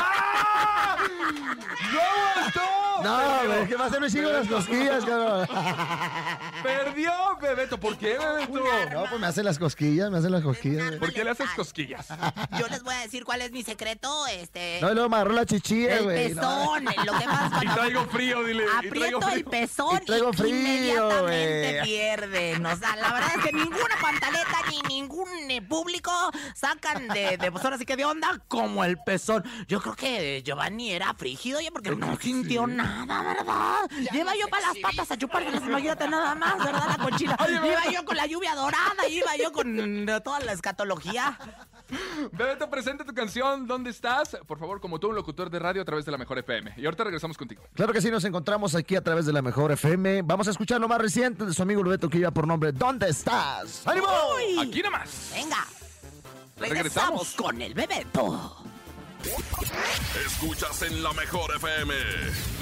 ¡No 1.93 2.01
aguantó! 2.01 2.61
No, 3.03 3.47
güey, 3.49 3.63
es 3.63 3.69
que 3.69 3.75
va 3.75 3.87
a 3.87 3.91
ser 3.91 4.03
un 4.03 4.09
chingo 4.09 4.31
las 4.31 4.47
cosquillas, 4.47 5.05
cabrón. 5.05 5.49
Perdió, 6.63 7.13
Bebeto. 7.41 7.79
¿Por 7.81 7.99
qué, 7.99 8.17
Bebeto? 8.17 8.63
No, 8.93 9.05
pues 9.09 9.21
me 9.21 9.27
hacen 9.27 9.45
las 9.45 9.59
cosquillas, 9.59 10.11
me 10.11 10.19
hacen 10.19 10.31
las 10.31 10.43
cosquillas. 10.43 10.87
güey. 10.87 10.99
¿Por 11.01 11.13
qué 11.13 11.25
le 11.25 11.31
haces 11.31 11.51
cosquillas? 11.57 12.07
Yo 12.61 12.69
les 12.69 12.83
voy 12.85 12.95
a 12.95 12.99
decir 13.01 13.25
cuál 13.25 13.43
es 13.43 13.51
mi 13.51 13.63
secreto. 13.65 14.27
Este. 14.29 14.79
No, 14.81 14.91
y 14.91 14.95
luego 14.95 15.09
me 15.09 15.17
agarró 15.17 15.33
la 15.33 15.45
chichilla, 15.47 15.97
el 15.99 16.05
güey. 16.05 16.35
no. 16.35 16.41
pezón. 16.41 16.85
Lo 17.05 17.19
que 17.19 17.27
más 17.27 17.63
Y 17.63 17.67
traigo 17.67 18.05
frío, 18.07 18.45
dile. 18.45 18.65
aprieto 18.79 19.19
el 19.19 19.33
frío. 19.33 19.51
pezón 19.51 20.01
Y 20.03 20.07
traigo 20.07 20.33
frío, 20.33 20.49
inmediatamente 20.57 21.73
güey. 21.73 21.83
pierden. 21.85 22.67
O 22.67 22.77
sea, 22.77 22.97
la 22.97 23.13
verdad 23.13 23.31
es 23.37 23.45
que 23.45 23.53
ninguna 23.53 23.97
pantaleta 24.01 24.59
ni 24.71 24.81
ningún 24.83 25.29
eh, 25.51 25.61
público 25.61 26.13
sacan 26.55 27.09
de, 27.09 27.42
de 27.43 27.53
pues 27.53 27.65
ahora 27.65 27.77
sí 27.77 27.85
que 27.85 27.97
de 27.97 28.05
onda 28.05 28.41
como 28.49 28.85
el 28.85 28.99
pezón. 28.99 29.45
Yo 29.67 29.81
creo 29.81 29.95
que 29.95 30.43
Giovanni 30.45 30.93
era 30.93 31.13
frígido 31.15 31.61
ya 31.61 31.71
porque 31.71 31.95
no 31.95 32.17
sintió 32.17 32.67
nada, 32.67 33.23
¿verdad? 33.23 33.91
Lleva 34.13 34.35
yo 34.37 34.49
para 34.49 34.69
las 34.69 34.79
patas 34.79 35.11
a 35.11 35.19
chupármelas, 35.19 35.63
imagínate 35.63 36.09
nada 36.09 36.35
más, 36.35 36.59
¿verdad? 36.59 36.97
La 36.97 36.99
conchita. 37.03 37.37
Iba 37.49 37.93
yo 37.93 38.05
con 38.05 38.17
la 38.17 38.27
lluvia 38.27 38.55
dorada, 38.55 39.09
iba 39.09 39.37
yo 39.37 39.53
con 39.53 40.09
eh, 40.09 40.21
toda 40.21 40.41
la 40.41 40.53
escatología. 40.53 41.39
Bebeto, 42.33 42.71
presenta 42.71 43.05
tu 43.05 43.13
canción. 43.13 43.67
¿Dónde 43.67 43.91
estás? 43.91 44.37
Por 44.47 44.59
favor, 44.59 44.81
como 44.81 44.99
tú, 44.99 45.09
un 45.09 45.15
locutor 45.15 45.51
de 45.51 45.59
radio 45.59 45.83
a 45.83 45.85
través 45.85 46.05
de 46.05 46.13
la 46.13 46.19
Mejor 46.19 46.39
FM. 46.39 46.75
Y 46.77 46.85
ahorita 46.85 47.05
regresamos 47.05 47.37
contigo. 47.37 47.63
Claro 47.75 47.93
que 47.93 48.01
sí, 48.01 48.11
nos 48.11 48.25
encontramos 48.25 48.75
aquí 48.75 48.97
a 48.97 49.03
través 49.03 49.27
de 49.27 49.33
la 49.33 49.43
mejor 49.43 49.73
FM. 49.73 50.23
Vamos 50.23 50.49
a 50.49 50.53
escuchar 50.53 50.81
lo 50.81 50.89
más 50.89 50.99
reciente 50.99 51.45
de 51.45 51.53
su 51.53 51.63
amigo 51.63 51.83
Lubeto 51.83 52.09
que 52.09 52.19
lleva 52.19 52.31
por 52.31 52.47
nombre 52.47 52.73
¿Dónde 52.73 53.09
estás? 53.09 53.87
¡Ánimo! 53.87 54.09
Aquí 54.61 54.83
nomás. 54.83 55.33
Venga. 55.35 55.67
Regresamos. 56.69 57.35
Regresamos 57.35 57.35
con 57.35 57.63
el 57.63 57.75
Bebeto. 57.75 58.57
Escuchas 60.27 60.83
en 60.83 61.03
la 61.03 61.13
mejor 61.13 61.55
FM. 61.57 61.95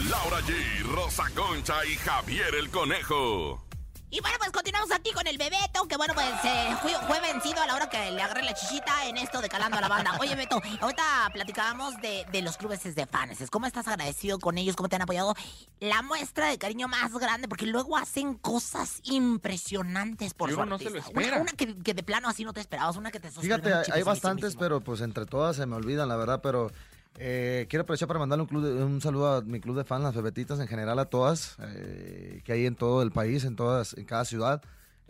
Laura 0.08 0.40
G, 0.40 0.82
Rosa 0.94 1.24
Concha 1.34 1.84
y 1.86 1.96
Javier 1.96 2.54
el 2.54 2.70
Conejo. 2.70 3.69
Y 4.12 4.20
bueno, 4.20 4.36
pues 4.40 4.50
continuamos 4.50 4.90
aquí 4.90 5.12
con 5.12 5.24
el 5.28 5.38
Bebeto, 5.38 5.86
que 5.88 5.96
bueno, 5.96 6.14
pues 6.14 6.26
eh, 6.42 6.74
fue, 6.82 6.92
fue 7.06 7.20
vencido 7.20 7.62
a 7.62 7.66
la 7.66 7.76
hora 7.76 7.88
que 7.88 8.10
le 8.10 8.20
agarré 8.20 8.42
la 8.42 8.54
chichita 8.54 9.06
en 9.06 9.16
esto 9.16 9.40
de 9.40 9.48
calando 9.48 9.78
a 9.78 9.80
la 9.80 9.86
banda. 9.88 10.16
Oye, 10.20 10.34
Beto, 10.34 10.60
ahorita 10.80 11.30
platicábamos 11.32 11.94
de, 12.00 12.26
de 12.32 12.42
los 12.42 12.56
clubes 12.56 12.82
de 12.94 13.06
fans. 13.06 13.38
¿Cómo 13.50 13.66
estás 13.66 13.86
agradecido 13.86 14.40
con 14.40 14.58
ellos? 14.58 14.74
¿Cómo 14.74 14.88
te 14.88 14.96
han 14.96 15.02
apoyado? 15.02 15.34
La 15.78 16.02
muestra 16.02 16.48
de 16.48 16.58
cariño 16.58 16.88
más 16.88 17.12
grande, 17.12 17.46
porque 17.46 17.66
luego 17.66 17.96
hacen 17.96 18.34
cosas 18.34 18.98
impresionantes 19.04 20.34
por 20.34 20.50
su 20.50 20.64
no 20.66 20.76
se 20.78 20.84
lo. 20.86 20.90
Una- 20.90 20.98
espera. 21.00 21.40
Una, 21.40 21.52
que, 21.52 21.78
que 21.78 21.94
de 21.94 22.02
plano 22.02 22.28
así 22.28 22.44
no 22.44 22.52
te 22.52 22.60
esperabas, 22.60 22.96
una 22.96 23.12
que 23.12 23.20
te 23.20 23.30
Fíjate, 23.30 23.72
hay- 23.92 24.02
bastantes, 24.02 24.56
pero 24.56 24.80
pues 24.80 25.02
entre 25.02 25.24
todas 25.24 25.54
se 25.54 25.66
me 25.66 25.76
olvidan, 25.76 26.08
la 26.08 26.16
verdad, 26.16 26.40
pero 26.42 26.72
eh, 27.22 27.66
quiero 27.68 27.82
aprovechar 27.82 28.08
para 28.08 28.18
mandarle 28.18 28.42
un, 28.42 28.48
club 28.48 28.64
de- 28.64 28.82
un 28.82 29.00
saludo 29.00 29.34
a 29.36 29.42
mi 29.42 29.60
club 29.60 29.76
de 29.76 29.84
fans, 29.84 30.02
las 30.04 30.14
bebetitas 30.14 30.58
en 30.58 30.66
general, 30.68 30.98
a 30.98 31.04
todas, 31.04 31.56
eh, 31.60 32.40
que 32.44 32.52
hay 32.52 32.64
en 32.66 32.74
todo 32.76 33.02
el 33.02 33.10
país, 33.12 33.44
en 33.44 33.56
todas, 33.56 33.92
en 33.98 34.04
cada 34.06 34.24
ciudad. 34.24 34.62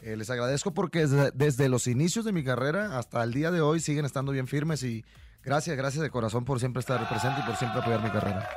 Eh, 0.02 0.16
les 0.16 0.28
agradezco 0.30 0.72
porque 0.74 1.00
desde, 1.06 1.30
desde 1.32 1.68
los 1.68 1.86
inicios 1.86 2.24
de 2.24 2.32
mi 2.32 2.42
carrera 2.42 2.98
hasta 2.98 3.22
el 3.22 3.32
día 3.32 3.50
de 3.50 3.60
hoy 3.60 3.80
siguen 3.80 4.04
estando 4.06 4.32
bien 4.32 4.48
firmes 4.48 4.82
y 4.82 5.04
gracias, 5.44 5.76
gracias 5.76 6.02
de 6.02 6.10
corazón 6.10 6.44
por 6.44 6.58
siempre 6.58 6.80
estar 6.80 7.06
presente 7.08 7.40
y 7.42 7.46
por 7.46 7.56
siempre 7.56 7.80
apoyar 7.80 8.02
mi 8.02 8.10
carrera. 8.10 8.48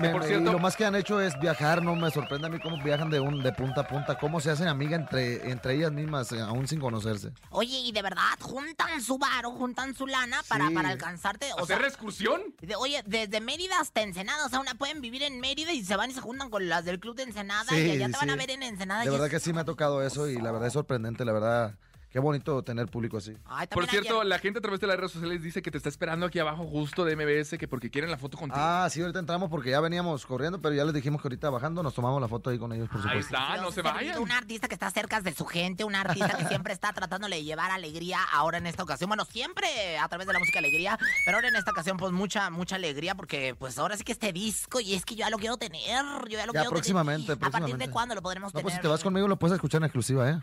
Me- 0.00 0.10
por 0.10 0.24
cierto- 0.24 0.50
y 0.50 0.52
lo 0.52 0.58
más 0.58 0.76
que 0.76 0.84
han 0.84 0.94
hecho 0.94 1.20
es 1.20 1.38
viajar, 1.38 1.82
no 1.82 1.94
me 1.94 2.10
sorprende 2.10 2.46
a 2.46 2.50
mí 2.50 2.58
cómo 2.60 2.82
viajan 2.82 3.10
de 3.10 3.20
un 3.20 3.42
de 3.42 3.52
punta 3.52 3.82
a 3.82 3.86
punta, 3.88 4.18
cómo 4.18 4.40
se 4.40 4.50
hacen 4.50 4.68
amigas 4.68 5.00
entre, 5.00 5.50
entre 5.50 5.74
ellas 5.74 5.92
mismas, 5.92 6.30
eh, 6.32 6.40
aún 6.40 6.66
sin 6.68 6.80
conocerse. 6.80 7.32
Oye, 7.50 7.78
y 7.78 7.92
de 7.92 8.02
verdad, 8.02 8.22
juntan 8.40 9.00
su 9.02 9.18
varo, 9.18 9.50
juntan 9.52 9.94
su 9.94 10.06
lana 10.06 10.42
para, 10.48 10.68
Sí. 10.68 10.74
para 10.74 10.88
alcanzarte. 10.90 11.52
O 11.58 11.64
¿Hacer 11.64 11.78
sea, 11.78 11.86
excursión? 11.88 12.42
de- 12.60 12.76
oye, 12.76 13.02
desde 13.06 13.40
Mérida 13.40 13.80
hasta 13.80 14.02
Ensenada, 14.02 14.46
o 14.46 14.48
sea, 14.48 14.60
una 14.60 14.74
pueden 14.74 15.00
vivir 15.00 15.22
en 15.22 15.40
Mérida 15.40 15.72
y 15.72 15.84
se 15.84 15.96
van 15.96 16.10
y 16.10 16.14
se 16.14 16.20
juntan 16.20 16.50
con 16.50 16.68
las 16.68 16.84
del 16.84 17.00
club 17.00 17.16
de 17.16 17.24
Ensenada 17.24 17.64
Sí, 17.70 17.76
y 17.76 17.90
allá 17.92 18.06
te 18.06 18.16
van 18.18 18.30
a 18.30 18.36
ver 18.36 18.50
en 18.50 18.62
Ensenada. 18.62 19.00
De 19.00 19.06
y 19.06 19.10
verdad 19.10 19.26
es- 19.26 19.32
que 19.32 19.40
sí 19.40 19.52
me 19.52 19.60
ha 19.60 19.64
tocado 19.64 20.02
eso 20.02 20.28
y 20.28 20.36
la 20.40 20.52
verdad 20.52 20.68
es 20.68 20.72
sorprendente, 20.74 21.24
la 21.24 21.32
verdad. 21.32 21.74
Qué 22.16 22.20
bonito 22.20 22.62
tener 22.64 22.86
público 22.88 23.18
así. 23.18 23.36
Por 23.70 23.86
cierto, 23.88 24.24
la 24.24 24.38
gente 24.38 24.60
a 24.60 24.62
través 24.62 24.80
de 24.80 24.86
las 24.86 24.96
redes 24.96 25.12
sociales 25.12 25.42
dice 25.42 25.60
que 25.60 25.70
te 25.70 25.76
está 25.76 25.90
esperando 25.90 26.24
aquí 26.24 26.38
abajo 26.38 26.64
justo 26.66 27.04
de 27.04 27.14
MBS, 27.14 27.58
que 27.58 27.68
porque 27.68 27.90
quieren 27.90 28.10
la 28.10 28.16
foto 28.16 28.38
contigo. 28.38 28.58
Ah, 28.58 28.88
sí, 28.90 29.02
ahorita 29.02 29.18
entramos 29.18 29.50
porque 29.50 29.68
ya 29.68 29.80
veníamos 29.82 30.24
corriendo, 30.24 30.58
pero 30.62 30.74
ya 30.74 30.86
les 30.86 30.94
dijimos 30.94 31.20
que 31.20 31.28
ahorita 31.28 31.50
bajando 31.50 31.82
nos 31.82 31.92
tomamos 31.92 32.18
la 32.22 32.26
foto 32.26 32.48
ahí 32.48 32.58
con 32.58 32.72
ellos, 32.72 32.88
por 32.88 33.00
Ahí 33.00 33.22
supuesto. 33.22 33.34
está, 33.36 33.56
no 33.58 33.70
se 33.70 33.82
vayan. 33.82 34.18
Un 34.18 34.32
artista 34.32 34.66
que 34.66 34.72
está 34.72 34.90
cerca 34.90 35.20
de 35.20 35.34
su 35.34 35.44
gente, 35.44 35.84
un 35.84 35.94
artista 35.94 36.38
que 36.38 36.46
siempre 36.46 36.72
está 36.72 36.90
tratándole 36.94 37.36
de 37.36 37.44
llevar 37.44 37.70
alegría 37.70 38.20
ahora 38.32 38.56
en 38.56 38.66
esta 38.66 38.82
ocasión. 38.82 39.08
Bueno, 39.08 39.26
siempre 39.26 39.98
a 39.98 40.08
través 40.08 40.26
de 40.26 40.32
la 40.32 40.38
música 40.38 40.58
alegría, 40.58 40.98
pero 41.26 41.36
ahora 41.36 41.48
en 41.48 41.56
esta 41.56 41.72
ocasión 41.72 41.98
pues 41.98 42.12
mucha, 42.12 42.48
mucha 42.48 42.76
alegría 42.76 43.14
porque 43.14 43.54
pues 43.58 43.76
ahora 43.76 43.94
sí 43.98 44.04
que 44.04 44.12
este 44.12 44.32
disco 44.32 44.80
y 44.80 44.94
es 44.94 45.04
que 45.04 45.16
yo 45.16 45.18
ya 45.26 45.28
lo 45.28 45.36
quiero 45.36 45.58
tener, 45.58 46.02
yo 46.30 46.38
ya 46.38 46.46
lo 46.46 46.54
Ya 46.54 46.60
quiero 46.60 46.70
próximamente, 46.70 47.34
tener. 47.36 47.44
¿A 47.44 47.50
partir 47.50 47.52
de 47.52 47.58
próximamente. 47.60 47.90
cuándo 47.92 48.14
lo 48.14 48.22
podremos 48.22 48.54
No, 48.54 48.60
tener? 48.60 48.62
pues 48.62 48.74
si 48.76 48.80
te 48.80 48.88
vas 48.88 49.02
conmigo 49.02 49.28
lo 49.28 49.36
puedes 49.38 49.54
escuchar 49.56 49.82
en 49.82 49.84
exclusiva, 49.84 50.30
¿eh? 50.30 50.38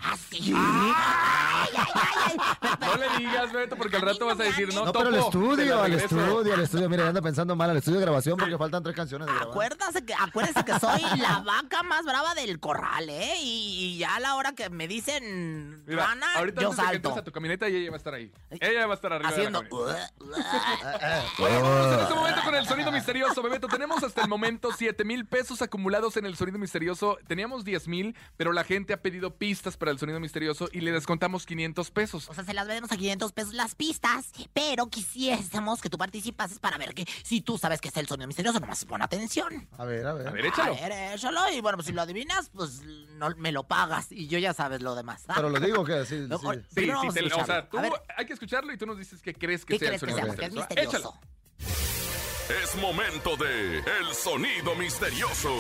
No 2.80 2.95
le 2.95 3.10
digas, 3.17 3.52
Beto, 3.52 3.76
porque 3.76 3.95
al 3.95 4.02
rato 4.02 4.26
vas 4.26 4.39
a 4.39 4.43
decir, 4.43 4.74
no, 4.74 4.86
No, 4.86 4.93
pero 4.93 5.07
al 5.07 5.16
estudio, 5.16 5.82
al 5.82 5.93
estudio, 5.93 6.53
al 6.53 6.61
estudio. 6.61 6.89
Mira, 6.89 7.07
anda 7.07 7.22
pensando 7.22 7.55
mal, 7.55 7.70
al 7.70 7.78
estudio 7.78 7.99
de 7.99 8.05
grabación 8.05 8.38
porque 8.38 8.57
faltan 8.57 8.84
tres 8.84 8.95
canciones 8.95 9.28
de. 9.28 9.34
Acuérdase 9.34 10.05
que, 10.05 10.14
acuérdese 10.14 10.64
que 10.64 10.80
soy 10.80 11.01
la 11.20 11.39
vaca 11.39 11.84
más 11.84 12.05
brava 12.05 12.34
del 12.36 12.59
corral, 12.59 13.09
¿eh? 13.09 13.36
Y, 13.41 13.97
ya 13.97 14.16
a 14.16 14.20
la 14.20 14.36
hora 14.36 14.53
que 14.53 14.70
me 14.70 14.88
dicen 14.88 15.84
Mira, 15.86 16.16
ahorita 16.36 16.61
yo 16.61 16.74
salto. 16.74 17.16
a 17.16 17.24
tu 17.24 17.32
camioneta 17.32 17.70
y 17.70 17.76
ella 17.76 17.89
va 17.89 17.95
a 17.95 17.97
estar 17.97 18.14
ahí. 18.14 18.32
Ella 18.49 18.88
va 18.88 18.93
a 18.93 18.95
estar 18.95 19.14
arriba 19.14 19.30
Haciendo... 19.30 19.59
Oye, 19.59 21.59
vamos 21.59 21.93
en 21.93 21.99
este 21.99 22.14
momento 22.14 22.41
con 22.43 22.55
el 22.55 22.66
sonido 22.66 22.91
misterioso, 22.91 23.41
Bebeto. 23.41 23.68
Tenemos 23.68 24.03
hasta 24.03 24.22
el 24.22 24.28
momento 24.28 24.70
7 24.76 25.03
mil 25.03 25.26
pesos 25.26 25.61
acumulados 25.61 26.18
en 26.18 26.26
el 26.26 26.36
sonido 26.36 26.57
misterioso. 26.57 27.18
Teníamos 27.28 27.64
10 27.64 27.88
mil, 27.88 28.16
pero 28.38 28.53
la 28.53 28.64
gente 28.64 28.93
ha 28.93 29.01
pedido 29.01 29.36
pistas 29.36 29.78
para 29.78 29.91
el 29.91 29.99
sonido 29.99 30.20
misterioso 30.20 30.70
y 30.72 30.82
le 30.82 30.91
descontamos 30.91 31.45
500 31.54 31.91
pesos. 31.91 32.30
O 32.30 32.34
sea, 32.34 32.43
se 32.43 32.54
las 32.54 32.66
vendemos 32.68 32.91
a 32.91 32.97
500 32.97 33.32
pesos 33.32 33.54
las 33.54 33.76
pistas, 33.76 34.26
pero 34.54 34.88
quisiésemos 34.88 35.82
que 35.82 35.89
tú 35.89 35.97
participases 35.97 36.58
para 36.60 36.78
ver 36.78 36.93
que 36.95 37.06
si 37.24 37.41
tú 37.41 37.58
sabes 37.58 37.80
que 37.80 37.89
es 37.89 37.97
el 37.97 38.08
sonido 38.08 38.28
misterioso, 38.28 38.60
nomás 38.60 38.84
pon 38.86 39.01
atención. 39.01 39.68
A 39.78 39.86
ver, 39.86 40.06
a 40.08 40.14
ver. 40.14 40.28
A 40.28 40.32
ver, 40.32 40.45
échalo. 40.47 40.74
A 40.76 40.88
ver, 40.88 41.14
échalo. 41.14 41.49
Y 41.51 41.62
bueno, 41.62 41.78
pues 41.78 41.88
si 41.88 41.93
lo 41.93 42.01
adivinas, 42.01 42.49
pues 42.54 42.82
no, 43.18 43.30
me 43.38 43.51
lo 43.51 43.64
pagas 43.66 44.12
y 44.12 44.28
yo 44.28 44.39
ya 44.39 44.54
sabes 44.54 44.82
lo 44.82 44.95
demás. 44.95 45.24
¿ah? 45.28 45.34
Pero 45.36 45.49
lo 45.49 45.60
digo 45.60 45.84
que 45.86 46.06
sí, 46.06 46.26
No, 46.28 46.39
sí. 46.39 46.45
Sí, 46.76 46.86
sí, 46.86 46.89
a 46.89 47.12
te- 47.14 47.34
o 47.34 47.45
sea, 47.45 47.70
tú 47.70 47.78
hay 48.18 48.26
que 48.26 48.34
escucharlo 48.34 48.74
y 48.74 48.78
tú 48.78 48.86
nos 48.86 48.97
dices 48.97 49.22
qué 49.22 49.34
crees 49.34 49.64
que 49.66 49.74
¿qué 49.74 49.80
sea 49.80 49.89
el 49.93 49.99
que 49.99 49.99
sonido? 50.12 50.28
Porque 50.28 50.45
es 50.45 50.54
misterioso. 50.54 50.97
misterioso. 50.97 51.20
Échalo. 51.60 52.64
Es 52.64 52.76
momento 52.76 53.38
de 53.38 53.80
El 53.80 54.14
Sonido 54.14 54.76
Misterioso. 54.76 55.56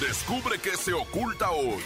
Descubre 0.00 0.58
qué 0.58 0.76
se 0.76 0.92
oculta 0.94 1.50
hoy. 1.50 1.82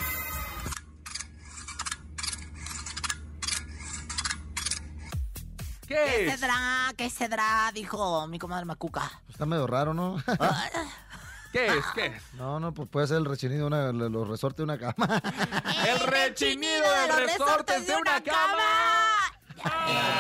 ¿Qué 5.89 5.95
¿Qué 5.95 6.27
es? 6.29 6.41
cedrá? 6.41 6.93
¿Qué 6.97 7.11
cedrá? 7.11 7.71
Dijo 7.73 8.27
mi 8.29 8.39
comadre 8.39 8.67
Macuca. 8.67 9.11
Está 9.29 9.47
medio 9.47 9.67
raro, 9.67 9.95
¿no? 9.95 10.17
¿Qué 11.53 11.67
es? 11.67 11.85
¿Qué 11.95 12.07
es? 12.07 12.23
No, 12.35 12.61
no, 12.61 12.75
pues 12.75 12.89
puede 12.91 13.07
ser 13.07 13.17
el 13.17 13.25
rechinido, 13.25 13.67
una, 13.67 13.91
los 13.91 14.29
resortes 14.29 14.59
de 14.59 14.65
una 14.65 14.79
cama. 14.79 15.23
El 15.89 16.01
rechinido 16.01 16.85
de 16.93 17.09
los 17.09 17.17
resortes 17.17 17.87
de 17.87 17.97
una 17.97 18.23
cama. 18.23 18.59
Le 19.57 19.63
olvida. 19.63 20.18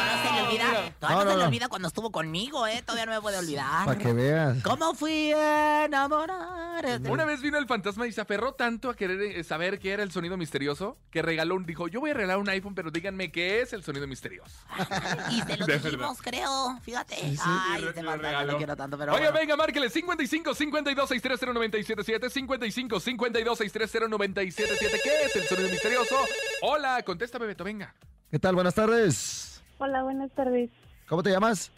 Todavía 1.08 1.24
No, 1.24 1.24
no, 1.24 1.24
no, 1.24 1.30
se 1.32 1.38
le 1.38 1.44
olvida 1.46 1.68
cuando 1.68 1.88
estuvo 1.88 2.10
conmigo, 2.12 2.66
¿eh? 2.66 2.82
Todavía 2.84 3.06
no 3.06 3.12
me 3.12 3.20
puede 3.20 3.38
olvidar. 3.38 3.86
Para 3.86 3.98
que 3.98 4.12
veas. 4.12 4.62
¿Cómo 4.62 4.94
fui 4.94 5.32
a 5.32 5.84
enamorar? 5.86 7.00
Una 7.08 7.24
vez 7.24 7.40
vino 7.42 7.58
el 7.58 7.66
fantasma 7.66 8.06
y 8.06 8.12
se 8.12 8.20
aferró 8.20 8.52
tanto 8.52 8.88
a 8.90 8.94
querer 8.94 9.20
eh, 9.20 9.42
saber 9.44 9.78
qué 9.78 9.92
era 9.92 10.02
el 10.02 10.12
sonido 10.12 10.36
misterioso 10.36 10.96
que 11.10 11.22
regaló 11.22 11.56
un, 11.56 11.66
dijo, 11.66 11.88
yo 11.88 12.00
voy 12.00 12.10
a 12.10 12.14
regalar 12.14 12.38
un 12.38 12.48
iPhone, 12.48 12.74
pero 12.74 12.90
díganme 12.90 13.32
qué 13.32 13.60
es 13.62 13.72
el 13.72 13.82
sonido 13.82 14.06
misterioso. 14.06 14.56
Y 15.30 15.40
se 15.42 15.56
lo 15.56 15.66
De 15.66 15.78
dijimos, 15.78 16.18
creo. 16.22 16.78
Fíjate. 16.82 17.16
sí. 17.16 17.38
Ay, 17.42 17.82
este 17.84 17.94
fantasma 17.94 18.16
regaló. 18.16 18.52
lo 18.52 18.58
quiero 18.58 18.76
tanto, 18.76 18.96
pero 18.98 19.12
Oiga, 19.14 19.26
bueno. 19.30 19.38
venga, 19.40 19.56
márquele 19.56 19.90
55 19.90 20.54
52 20.54 21.08
630 21.08 21.52
977 21.54 22.30
55 22.30 23.00
52 23.00 23.58
630 23.58 24.08
977 24.08 25.00
¿Qué 25.02 25.24
es 25.24 25.36
el 25.36 25.44
sonido 25.44 25.68
misterioso? 25.68 26.16
Hola, 26.62 27.02
contesta, 27.02 27.38
Bebeto, 27.38 27.64
venga. 27.64 27.94
¿Qué 28.30 28.38
tal? 28.38 28.54
Buenas 28.54 28.74
tardes. 28.74 29.60
Hola, 29.78 30.02
buenas 30.02 30.30
tardes. 30.32 30.70
¿Cómo 31.08 31.22
te 31.22 31.30
llamas? 31.30 31.70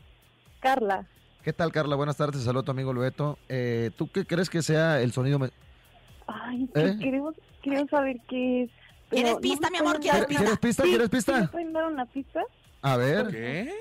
Carla. 0.60 1.06
¿Qué 1.42 1.52
tal, 1.52 1.72
Carla? 1.72 1.96
Buenas 1.96 2.16
tardes. 2.16 2.42
Saludo 2.42 2.60
a 2.60 2.64
tu 2.64 2.70
amigo 2.70 2.92
Lueto. 2.92 3.38
Eh, 3.48 3.90
¿Tú 3.96 4.10
qué 4.10 4.26
crees 4.26 4.50
que 4.50 4.62
sea 4.62 5.00
el 5.00 5.12
sonido? 5.12 5.38
me- 5.38 5.50
Ay, 6.26 6.64
¿Eh? 6.74 6.94
que 6.98 6.98
queremos, 7.04 7.34
queremos 7.62 7.90
saber 7.90 8.16
qué 8.28 8.64
es. 8.64 8.70
¿Quieres 9.08 9.36
pista, 9.38 9.70
mi 9.70 9.78
amor? 9.78 9.98
¿Quieres 9.98 10.26
pista? 10.26 10.42
¿Quieres 10.42 10.58
pista? 10.58 10.82
Sí, 10.84 10.88
¿Quieres 10.90 11.06
¿sí 11.06 11.10
pista? 11.10 11.40
¿Me 11.40 11.48
pueden 11.48 11.72
dar 11.72 11.86
una 11.86 12.06
pista? 12.06 12.42
A 12.82 12.96
ver. 12.96 13.28
¿Qué? 13.28 13.74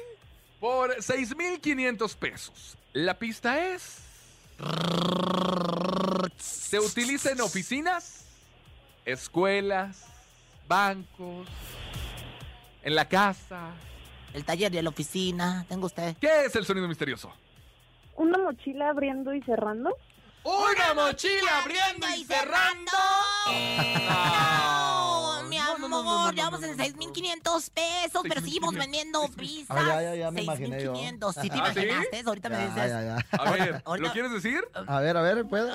Por 0.59 0.95
6.500 0.97 2.15
pesos. 2.15 2.77
La 2.93 3.17
pista 3.19 3.67
es... 3.73 3.99
Se 6.37 6.79
utiliza 6.79 7.31
en 7.31 7.41
oficinas, 7.41 8.25
escuelas, 9.05 10.05
bancos, 10.67 11.47
en 12.83 12.95
la 12.95 13.07
casa. 13.07 13.71
El 14.33 14.45
taller 14.45 14.73
y 14.73 14.81
la 14.81 14.89
oficina. 14.89 15.65
Tengo 15.67 15.87
usted. 15.87 16.15
¿Qué 16.19 16.45
es 16.45 16.55
el 16.55 16.65
sonido 16.65 16.87
misterioso? 16.87 17.31
¿Una 18.15 18.37
mochila 18.37 18.89
abriendo 18.89 19.33
y 19.33 19.41
cerrando? 19.41 19.95
¡Una 20.43 20.93
mochila 20.93 21.59
abriendo 21.63 22.07
y 22.17 22.23
cerrando! 22.25 22.91
No, 24.09 25.43
mi 25.49 25.57
amor, 25.57 26.33
llevamos 26.33 26.63
en 26.63 26.77
6.500 26.77 27.71
pesos, 27.71 28.21
pero 28.27 28.41
seguimos 28.41 28.73
vendiendo 28.73 29.27
pizzas. 29.35 29.77
Ah, 29.77 29.85
ya, 29.87 30.01
ya, 30.01 30.15
ya 30.15 30.31
me 30.31 30.43
imaginé 30.43 30.83
yo. 30.83 30.93
6.500. 30.93 31.41
¿Sí 31.41 31.49
te 31.49 31.55
¿Ah, 31.61 31.73
sí? 31.73 31.79
imaginaste? 31.79 32.23
Ahorita 32.25 32.49
me 32.49 32.57
dices. 32.57 32.75
ya, 32.75 33.01
ya. 33.03 33.25
A 33.31 33.51
ver, 33.51 33.83
¿lo 33.99 34.11
quieres 34.11 34.31
decir? 34.31 34.61
A 34.87 34.99
ver, 34.99 35.17
a 35.17 35.21
ver, 35.21 35.45
¿puedo? 35.45 35.69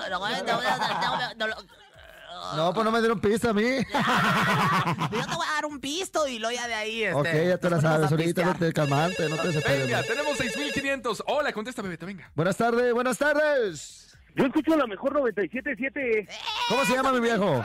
No, 2.57 2.73
pues 2.73 2.85
no 2.85 2.91
me 2.93 2.99
dieron 3.01 3.21
pista 3.21 3.51
a 3.51 3.53
mí. 3.53 3.63
Yo 5.13 5.27
te 5.27 5.35
voy 5.35 5.47
a 5.49 5.55
dar 5.55 5.67
un 5.67 5.81
pisto 5.81 6.27
y 6.29 6.39
luego 6.39 6.55
ya 6.55 6.69
de 6.69 6.75
ahí. 6.75 7.05
Este, 7.05 7.15
ok, 7.19 7.49
ya 7.49 7.59
te 7.59 7.71
la 7.71 7.81
sabes. 7.81 8.11
Ahorita 8.11 8.45
no 8.45 8.53
pistear. 8.53 8.59
te 8.59 8.73
calmante, 8.73 9.29
no 9.29 9.37
te 9.37 9.49
desesperes. 9.49 9.87
Venga, 9.87 10.03
tenemos 10.03 10.39
6.500. 10.39 11.25
Hola, 11.27 11.53
contesta, 11.53 11.83
Bebeto, 11.83 12.07
venga. 12.07 12.31
Buenas 12.35 12.57
tardes, 12.57 12.93
buenas 12.93 13.19
tardes. 13.19 14.17
Yo 14.37 14.47
escucho 14.47 14.77
la 14.77 14.87
mejor 14.87 15.15
97.7. 15.15 16.29
¿Cómo 16.69 16.85
se 16.85 16.95
llama 16.95 17.13
mi 17.13 17.21
viejo? 17.21 17.65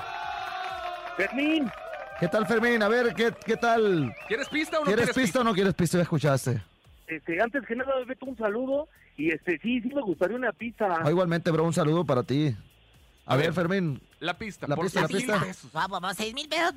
Fermín, 1.17 1.69
¿Qué 2.19 2.27
tal, 2.27 2.45
Fermín? 2.45 2.83
A 2.83 2.89
ver, 2.89 3.13
¿qué, 3.13 3.33
qué 3.45 3.55
tal? 3.55 4.13
¿Quieres 4.27 4.49
pista 4.49 4.77
o 4.77 4.81
no 4.81 4.85
¿Quieres 4.87 5.05
quieres 5.05 5.23
pista 5.23 5.39
o 5.39 5.43
no 5.43 5.53
quieres 5.53 5.73
pista? 5.73 5.97
Ya 5.97 6.03
escuchaste. 6.03 6.61
este, 7.07 7.41
antes 7.41 7.65
que 7.65 7.75
nada, 7.75 7.93
Beto, 8.05 8.25
un 8.25 8.37
saludo. 8.37 8.89
Y 9.15 9.31
este, 9.31 9.57
sí, 9.59 9.81
sí 9.81 9.89
me 9.93 10.01
gustaría 10.01 10.35
una 10.35 10.51
pizza. 10.51 10.85
Ah, 11.01 11.09
igualmente, 11.09 11.49
bro, 11.51 11.63
un 11.63 11.73
saludo 11.73 12.05
para 12.05 12.23
ti. 12.23 12.55
A, 13.29 13.35
ver. 13.37 13.53
Fermín. 13.53 14.01
La 14.19 14.37
pista, 14.37 14.67
La 14.67 14.75
por 14.75 14.85
pista, 14.85 15.01
la 15.01 15.07
6,000 15.07 15.27
pista. 15.27 15.45
pesos. 15.45 15.71
Vamos, 15.71 16.01
vamos, 16.01 16.17
6 16.17 16.33
mil 16.33 16.49
pesos. 16.49 16.73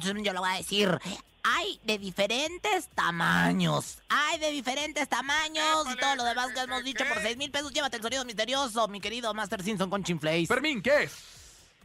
Yo 0.00 0.32
lo 0.32 0.40
voy 0.40 0.50
a 0.50 0.56
decir. 0.56 0.98
Hay 1.44 1.78
de 1.84 1.98
diferentes 1.98 2.88
tamaños. 2.88 3.98
Hay 4.08 4.40
de 4.40 4.50
diferentes 4.50 5.08
tamaños 5.08 5.86
y 5.92 5.96
todo 5.96 6.16
lo 6.16 6.24
demás 6.24 6.50
que 6.52 6.60
hemos 6.60 6.82
dicho 6.82 7.04
por 7.06 7.20
6 7.22 7.36
mil 7.36 7.50
pesos. 7.52 7.72
Llévate 7.72 7.98
el 7.98 8.02
sonido 8.02 8.24
misterioso, 8.24 8.88
mi 8.88 9.00
querido 9.00 9.32
Master 9.32 9.62
Simpson 9.62 9.88
con 9.88 10.02
Chinflays. 10.02 10.48
Fermín, 10.48 10.82
¿qué 10.82 11.04
es? 11.04 11.12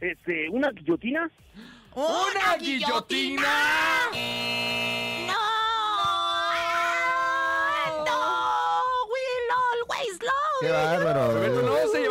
Este, 0.00 0.48
una 0.48 0.70
guillotina. 0.70 1.30
¡Una 1.94 2.56
guillotina! 2.58 3.42
¡No! 5.26 5.38
¡No! 8.04 8.82
¡We'll 9.12 9.50
always 9.60 10.18
love 10.22 10.60
Qué 10.60 10.70
bárbaro. 10.70 12.01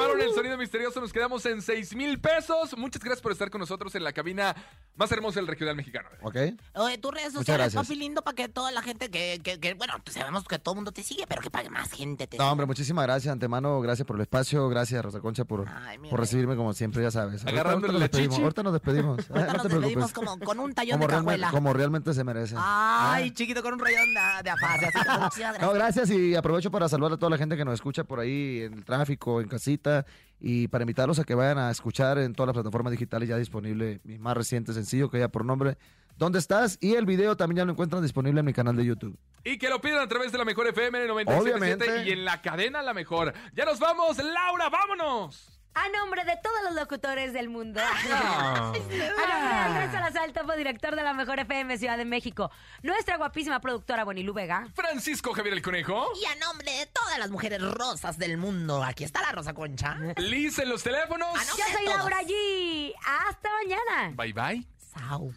Sonido 0.51 0.57
misterioso, 0.57 0.99
nos 0.99 1.13
quedamos 1.13 1.45
en 1.45 1.61
6 1.61 1.95
mil 1.95 2.19
pesos. 2.19 2.75
Muchas 2.77 3.01
gracias 3.01 3.21
por 3.21 3.31
estar 3.31 3.49
con 3.49 3.59
nosotros 3.59 3.95
en 3.95 4.03
la 4.03 4.11
cabina 4.11 4.53
más 4.95 5.09
hermosa 5.11 5.39
del 5.39 5.47
regional 5.47 5.75
mexicano. 5.75 6.09
¿Ok? 6.21 6.35
Oye, 6.75 6.97
tus 6.97 7.11
redes 7.11 7.27
Muchas 7.33 7.45
sociales, 7.45 7.73
gracias. 7.73 7.87
papi 7.87 7.95
lindo, 7.97 8.21
para 8.21 8.35
que 8.35 8.49
toda 8.49 8.71
la 8.71 8.81
gente 8.81 9.09
que, 9.09 9.39
que, 9.41 9.59
que, 9.59 9.73
bueno, 9.75 9.93
pues 10.03 10.15
sabemos 10.15 10.43
que 10.45 10.59
todo 10.59 10.73
el 10.73 10.77
mundo 10.77 10.91
te 10.91 11.03
sigue, 11.03 11.25
pero 11.27 11.41
que 11.41 11.49
para 11.49 11.63
que 11.63 11.69
más 11.69 11.89
gente 11.91 12.27
te 12.27 12.37
No, 12.37 12.51
hombre, 12.51 12.65
muchísimas 12.65 13.05
gracias 13.05 13.31
antemano. 13.31 13.79
Gracias 13.81 14.05
por 14.05 14.17
el 14.17 14.23
espacio. 14.23 14.67
Gracias, 14.67 15.03
Rosa 15.03 15.21
Concha, 15.21 15.45
por, 15.45 15.67
Ay, 15.69 15.97
por 16.09 16.19
recibirme 16.19 16.55
como 16.57 16.73
siempre, 16.73 17.01
ya 17.01 17.11
sabes. 17.11 17.41
Ahorita- 17.45 17.51
Agarrándole 17.51 17.93
ahorita 17.93 17.93
nos 17.93 17.99
la 18.01 18.07
despedimos. 18.07 18.35
chichi. 18.35 18.43
Ahorita 18.43 18.63
nos 18.63 18.73
despedimos. 18.73 19.17
Ahorita 19.31 19.53
no 19.53 19.63
nos 19.63 19.71
despedimos 19.71 20.11
como 20.13 20.39
con 20.39 20.59
un 20.59 20.73
tallón 20.73 20.91
Como 20.99 21.03
de 21.07 21.11
realmente, 21.11 21.41
cajuela. 21.41 21.51
como 21.51 21.73
realmente 21.73 22.13
se 22.13 22.23
merece. 22.25 22.55
Ay, 22.57 23.31
chiquito, 23.31 23.63
con 23.63 23.73
un 23.75 23.79
rayón 23.79 24.13
de, 24.13 24.43
de 24.43 24.49
afasia. 24.49 25.53
No, 25.61 25.71
gracias 25.71 26.09
y 26.09 26.35
aprovecho 26.35 26.69
para 26.71 26.89
saludar 26.89 27.13
a 27.13 27.17
toda 27.17 27.29
la 27.29 27.37
gente 27.37 27.55
que 27.55 27.63
nos 27.63 27.75
escucha 27.75 28.03
por 28.03 28.19
ahí 28.19 28.61
en 28.63 28.73
el 28.73 28.83
tráfico, 28.85 29.39
en 29.41 29.47
casita 29.47 30.05
y 30.41 30.67
para 30.67 30.83
invitarlos 30.83 31.19
a 31.19 31.23
que 31.23 31.35
vayan 31.35 31.59
a 31.59 31.69
escuchar 31.71 32.17
en 32.17 32.33
todas 32.33 32.47
las 32.47 32.55
plataformas 32.55 32.91
digitales 32.91 33.29
ya 33.29 33.37
disponible 33.37 34.01
mi 34.03 34.17
más 34.17 34.35
reciente 34.35 34.73
sencillo 34.73 35.09
que 35.09 35.19
ya 35.19 35.27
por 35.29 35.45
nombre 35.45 35.77
¿Dónde 36.17 36.39
estás? 36.39 36.77
Y 36.81 36.93
el 36.95 37.05
video 37.05 37.35
también 37.35 37.57
ya 37.57 37.65
lo 37.65 37.71
encuentran 37.71 38.03
disponible 38.03 38.41
en 38.41 38.45
mi 38.45 38.53
canal 38.53 38.75
de 38.75 38.85
YouTube. 38.85 39.17
Y 39.43 39.57
que 39.57 39.69
lo 39.69 39.81
pidan 39.81 40.01
a 40.01 40.07
través 40.07 40.31
de 40.31 40.37
la 40.37 40.45
mejor 40.45 40.67
FM 40.67 41.07
97.7 41.07 41.41
Obviamente. 41.41 42.03
y 42.05 42.11
en 42.11 42.25
la 42.25 42.41
cadena 42.41 42.83
La 42.83 42.93
Mejor. 42.93 43.33
Ya 43.55 43.65
nos 43.65 43.79
vamos, 43.79 44.17
Laura, 44.17 44.69
vámonos. 44.69 45.60
A 45.73 45.87
nombre 45.89 46.25
de 46.25 46.37
todos 46.43 46.63
los 46.65 46.75
locutores 46.75 47.31
del 47.31 47.47
mundo. 47.49 47.79
A 47.81 48.03
nombre 48.03 48.81
de 48.89 49.07
Andrés 49.07 49.91
Salazar, 49.91 50.31
topo 50.33 50.53
director 50.53 50.95
de 50.95 51.03
la 51.03 51.13
Mejor 51.13 51.39
FM 51.39 51.77
Ciudad 51.77 51.97
de 51.97 52.03
México. 52.03 52.51
Nuestra 52.83 53.15
guapísima 53.17 53.61
productora 53.61 54.03
Bonilú 54.03 54.33
Vega. 54.33 54.67
Francisco 54.75 55.33
Javier 55.33 55.53
el 55.53 55.61
Conejo. 55.61 56.11
Y 56.21 56.25
a 56.25 56.35
nombre 56.35 56.71
de 56.71 56.85
todas 56.87 57.17
las 57.19 57.29
mujeres 57.29 57.61
rosas 57.61 58.17
del 58.17 58.37
mundo, 58.37 58.83
aquí 58.83 59.05
está 59.05 59.21
la 59.21 59.31
Rosa 59.31 59.53
Concha. 59.53 59.97
Liz 60.17 60.59
en 60.59 60.69
los 60.69 60.83
teléfonos. 60.83 61.29
Ah. 61.35 61.43
Yo 61.57 61.63
soy. 61.73 61.85
Laura 61.85 62.21
G. 62.21 62.93
Hasta 63.27 63.49
mañana. 63.63 64.15
Bye 64.15 64.33
bye. 64.33 64.67
Sau. 64.93 65.33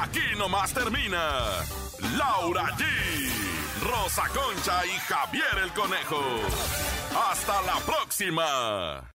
Aquí 0.00 0.22
nomás 0.38 0.72
termina 0.72 1.42
Laura 2.16 2.64
G, 2.78 2.84
Rosa 3.82 4.26
Concha 4.28 4.86
y 4.86 4.98
Javier 5.00 5.58
el 5.62 5.72
Conejo. 5.74 6.22
Hasta 7.30 7.60
la 7.62 7.76
próxima. 7.84 9.13